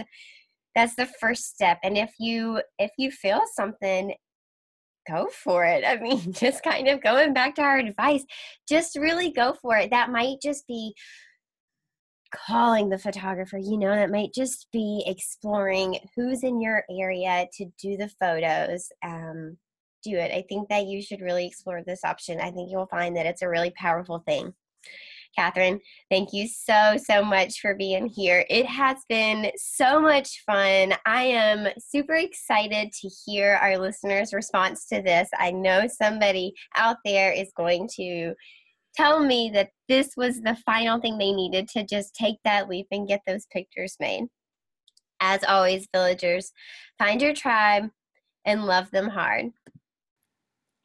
that's 0.75 0.95
the 0.97 1.09
first 1.21 1.55
step. 1.55 1.79
And 1.83 1.97
if 1.97 2.12
you 2.19 2.62
if 2.79 2.91
you 2.99 3.11
feel 3.11 3.43
something 3.55 4.14
go 5.09 5.29
for 5.33 5.64
it. 5.64 5.85
I 5.87 5.97
mean, 5.97 6.33
just 6.33 6.62
kind 6.62 6.89
of 6.89 7.03
going 7.03 7.33
back 7.33 7.55
to 7.57 7.62
our 7.62 7.79
advice, 7.79 8.25
just 8.69 8.97
really 8.97 9.31
go 9.31 9.55
for 9.61 9.77
it. 9.77 9.91
That 9.91 10.11
might 10.11 10.37
just 10.43 10.66
be 10.66 10.95
calling 12.35 12.91
the 12.91 12.99
photographer, 12.99 13.59
you 13.59 13.79
know, 13.79 13.95
that 13.95 14.11
might 14.11 14.35
just 14.35 14.66
be 14.71 15.03
exploring 15.07 15.99
who's 16.14 16.43
in 16.45 16.61
your 16.61 16.85
area 16.91 17.47
to 17.55 17.64
do 17.83 17.97
the 17.97 18.11
photos. 18.21 18.89
Um, 19.05 19.57
do 20.05 20.16
it. 20.16 20.31
I 20.33 20.45
think 20.49 20.69
that 20.69 20.87
you 20.87 21.03
should 21.03 21.21
really 21.21 21.47
explore 21.47 21.83
this 21.85 22.05
option. 22.05 22.41
I 22.41 22.53
think 22.53 22.71
you'll 22.71 22.87
find 22.87 23.16
that 23.16 23.27
it's 23.27 23.43
a 23.43 23.49
really 23.49 23.73
powerful 23.77 24.23
thing. 24.27 24.55
Katherine, 25.39 25.78
thank 26.11 26.32
you 26.32 26.49
so, 26.49 26.97
so 26.97 27.24
much 27.24 27.61
for 27.61 27.76
being 27.76 28.09
here. 28.09 28.45
It 28.51 28.66
has 28.66 28.97
been 29.09 29.53
so 29.57 30.01
much 30.01 30.43
fun. 30.45 30.95
I 31.07 31.22
am 31.26 31.68
super 31.78 32.16
excited 32.16 32.91
to 32.91 33.09
hear 33.24 33.57
our 33.62 33.78
listeners' 33.78 34.32
response 34.32 34.86
to 34.89 35.01
this. 35.01 35.28
I 35.39 35.53
know 35.53 35.86
somebody 35.86 36.55
out 36.76 36.97
there 37.05 37.30
is 37.30 37.53
going 37.57 37.89
to 37.99 38.34
tell 38.97 39.24
me 39.24 39.53
that 39.55 39.70
this 39.89 40.14
was 40.16 40.41
the 40.41 40.57
final 40.66 41.01
thing 41.01 41.18
they 41.18 41.30
needed 41.30 41.68
to 41.68 41.84
just 41.84 42.16
take 42.16 42.39
that 42.45 42.68
leap 42.68 42.89
and 42.91 43.07
get 43.07 43.20
those 43.24 43.47
pictures 43.53 43.95
made. 44.01 44.24
As 45.20 45.45
always, 45.45 45.86
villagers, 45.95 46.51
find 46.99 47.22
your 47.22 47.32
tribe 47.32 47.91
and 48.45 48.66
love 48.66 48.91
them 48.91 49.11
hard. 49.11 49.53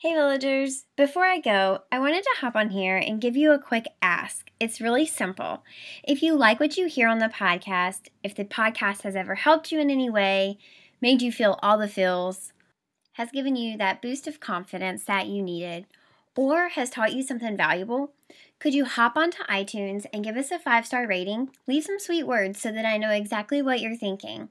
Hey, 0.03 0.15
villagers! 0.15 0.83
Before 0.97 1.23
I 1.23 1.39
go, 1.39 1.83
I 1.89 1.97
wanted 1.97 2.23
to 2.23 2.35
hop 2.41 2.57
on 2.57 2.71
here 2.71 2.97
and 2.97 3.21
give 3.21 3.37
you 3.37 3.53
a 3.53 3.57
quick 3.57 3.85
ask. 4.01 4.51
It's 4.59 4.81
really 4.81 5.05
simple. 5.05 5.63
If 6.03 6.21
you 6.21 6.35
like 6.35 6.59
what 6.59 6.75
you 6.75 6.87
hear 6.87 7.07
on 7.07 7.19
the 7.19 7.29
podcast, 7.29 8.09
if 8.21 8.35
the 8.35 8.43
podcast 8.43 9.03
has 9.03 9.15
ever 9.15 9.35
helped 9.35 9.71
you 9.71 9.79
in 9.79 9.89
any 9.89 10.09
way, 10.09 10.57
made 11.01 11.21
you 11.21 11.31
feel 11.31 11.57
all 11.63 11.77
the 11.77 11.87
feels, 11.87 12.51
has 13.13 13.31
given 13.31 13.55
you 13.55 13.77
that 13.77 14.01
boost 14.01 14.27
of 14.27 14.41
confidence 14.41 15.05
that 15.05 15.27
you 15.27 15.41
needed, 15.41 15.85
or 16.35 16.67
has 16.67 16.89
taught 16.89 17.13
you 17.13 17.23
something 17.23 17.55
valuable, 17.55 18.11
could 18.59 18.73
you 18.73 18.83
hop 18.83 19.15
onto 19.15 19.41
iTunes 19.43 20.05
and 20.11 20.25
give 20.25 20.35
us 20.35 20.51
a 20.51 20.59
five 20.59 20.85
star 20.85 21.07
rating? 21.07 21.51
Leave 21.65 21.85
some 21.85 21.97
sweet 21.97 22.27
words 22.27 22.59
so 22.59 22.73
that 22.73 22.85
I 22.85 22.97
know 22.97 23.11
exactly 23.11 23.61
what 23.61 23.79
you're 23.79 23.95
thinking. 23.95 24.49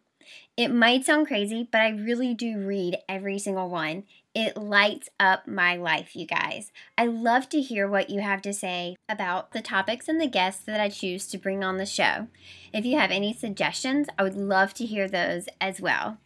It 0.57 0.69
might 0.69 1.05
sound 1.05 1.27
crazy, 1.27 1.69
but 1.71 1.83
I 1.83 1.91
really 1.91 2.33
do 2.33 2.59
read 2.59 2.97
every 3.07 3.39
single 3.39 3.69
one. 3.69 4.05
It 4.35 4.57
lights 4.57 5.11
up 5.21 5.47
my 5.47 5.77
life, 5.77 6.17
you 6.17 6.27
guys. 6.27 6.73
I 6.97 7.05
love 7.05 7.51
to 7.51 7.61
hear 7.61 7.87
what 7.87 8.09
you 8.09 8.21
have 8.21 8.41
to 8.43 8.55
say 8.55 8.97
about 9.07 9.53
the 9.53 9.61
topics 9.61 10.09
and 10.09 10.19
the 10.19 10.27
guests 10.27 10.65
that 10.65 10.81
I 10.81 10.89
choose 10.89 11.27
to 11.29 11.39
bring 11.39 11.63
on 11.63 11.77
the 11.77 11.85
show. 11.85 12.29
If 12.73 12.87
you 12.87 12.99
have 12.99 13.11
any 13.11 13.35
suggestions, 13.35 14.09
I 14.19 14.23
would 14.23 14.37
love 14.37 14.73
to 14.75 14.87
hear 14.87 15.07
those 15.07 15.49
as 15.61 15.83
well. 15.83 16.17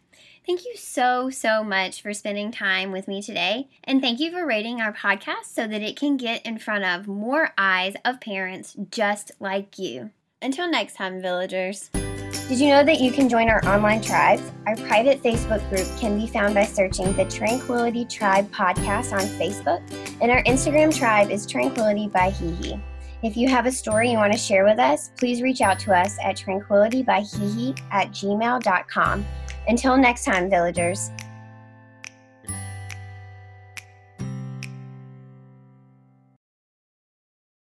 Thank 0.45 0.63
you 0.63 0.77
so, 0.77 1.29
so 1.29 1.61
much 1.61 2.01
for 2.01 2.13
spending 2.13 2.53
time 2.53 2.93
with 2.93 3.09
me 3.09 3.21
today. 3.21 3.67
And 3.83 4.01
thank 4.01 4.21
you 4.21 4.31
for 4.31 4.45
rating 4.45 4.79
our 4.79 4.93
podcast 4.93 5.47
so 5.47 5.67
that 5.67 5.81
it 5.81 5.97
can 5.97 6.15
get 6.15 6.45
in 6.45 6.57
front 6.57 6.85
of 6.85 7.05
more 7.05 7.51
eyes 7.57 7.95
of 8.05 8.21
parents 8.21 8.73
just 8.89 9.33
like 9.41 9.77
you. 9.77 10.11
Until 10.41 10.69
next 10.69 10.95
time, 10.95 11.21
villagers. 11.21 11.89
Did 12.47 12.61
you 12.61 12.69
know 12.69 12.81
that 12.81 13.01
you 13.01 13.11
can 13.11 13.27
join 13.27 13.49
our 13.49 13.63
online 13.65 13.99
tribes? 13.99 14.41
Our 14.67 14.77
private 14.77 15.21
Facebook 15.21 15.67
group 15.69 15.85
can 15.99 16.17
be 16.17 16.27
found 16.27 16.55
by 16.55 16.63
searching 16.63 17.11
the 17.11 17.25
Tranquility 17.25 18.05
Tribe 18.05 18.49
podcast 18.53 19.11
on 19.11 19.19
Facebook, 19.37 19.81
and 20.21 20.31
our 20.31 20.41
Instagram 20.43 20.97
tribe 20.97 21.29
is 21.29 21.45
Tranquility 21.45 22.07
by 22.07 22.31
Hihi. 22.31 22.81
If 23.21 23.35
you 23.35 23.49
have 23.49 23.65
a 23.65 23.71
story 23.71 24.11
you 24.11 24.17
want 24.17 24.31
to 24.31 24.39
share 24.39 24.63
with 24.63 24.79
us, 24.79 25.11
please 25.17 25.41
reach 25.41 25.59
out 25.59 25.77
to 25.79 25.93
us 25.93 26.17
at 26.23 26.37
tranquilitybyhihi 26.37 27.81
at 27.91 28.11
gmail.com. 28.11 29.25
Until 29.67 29.97
next 29.97 30.23
time, 30.23 30.49
villagers. 30.49 31.11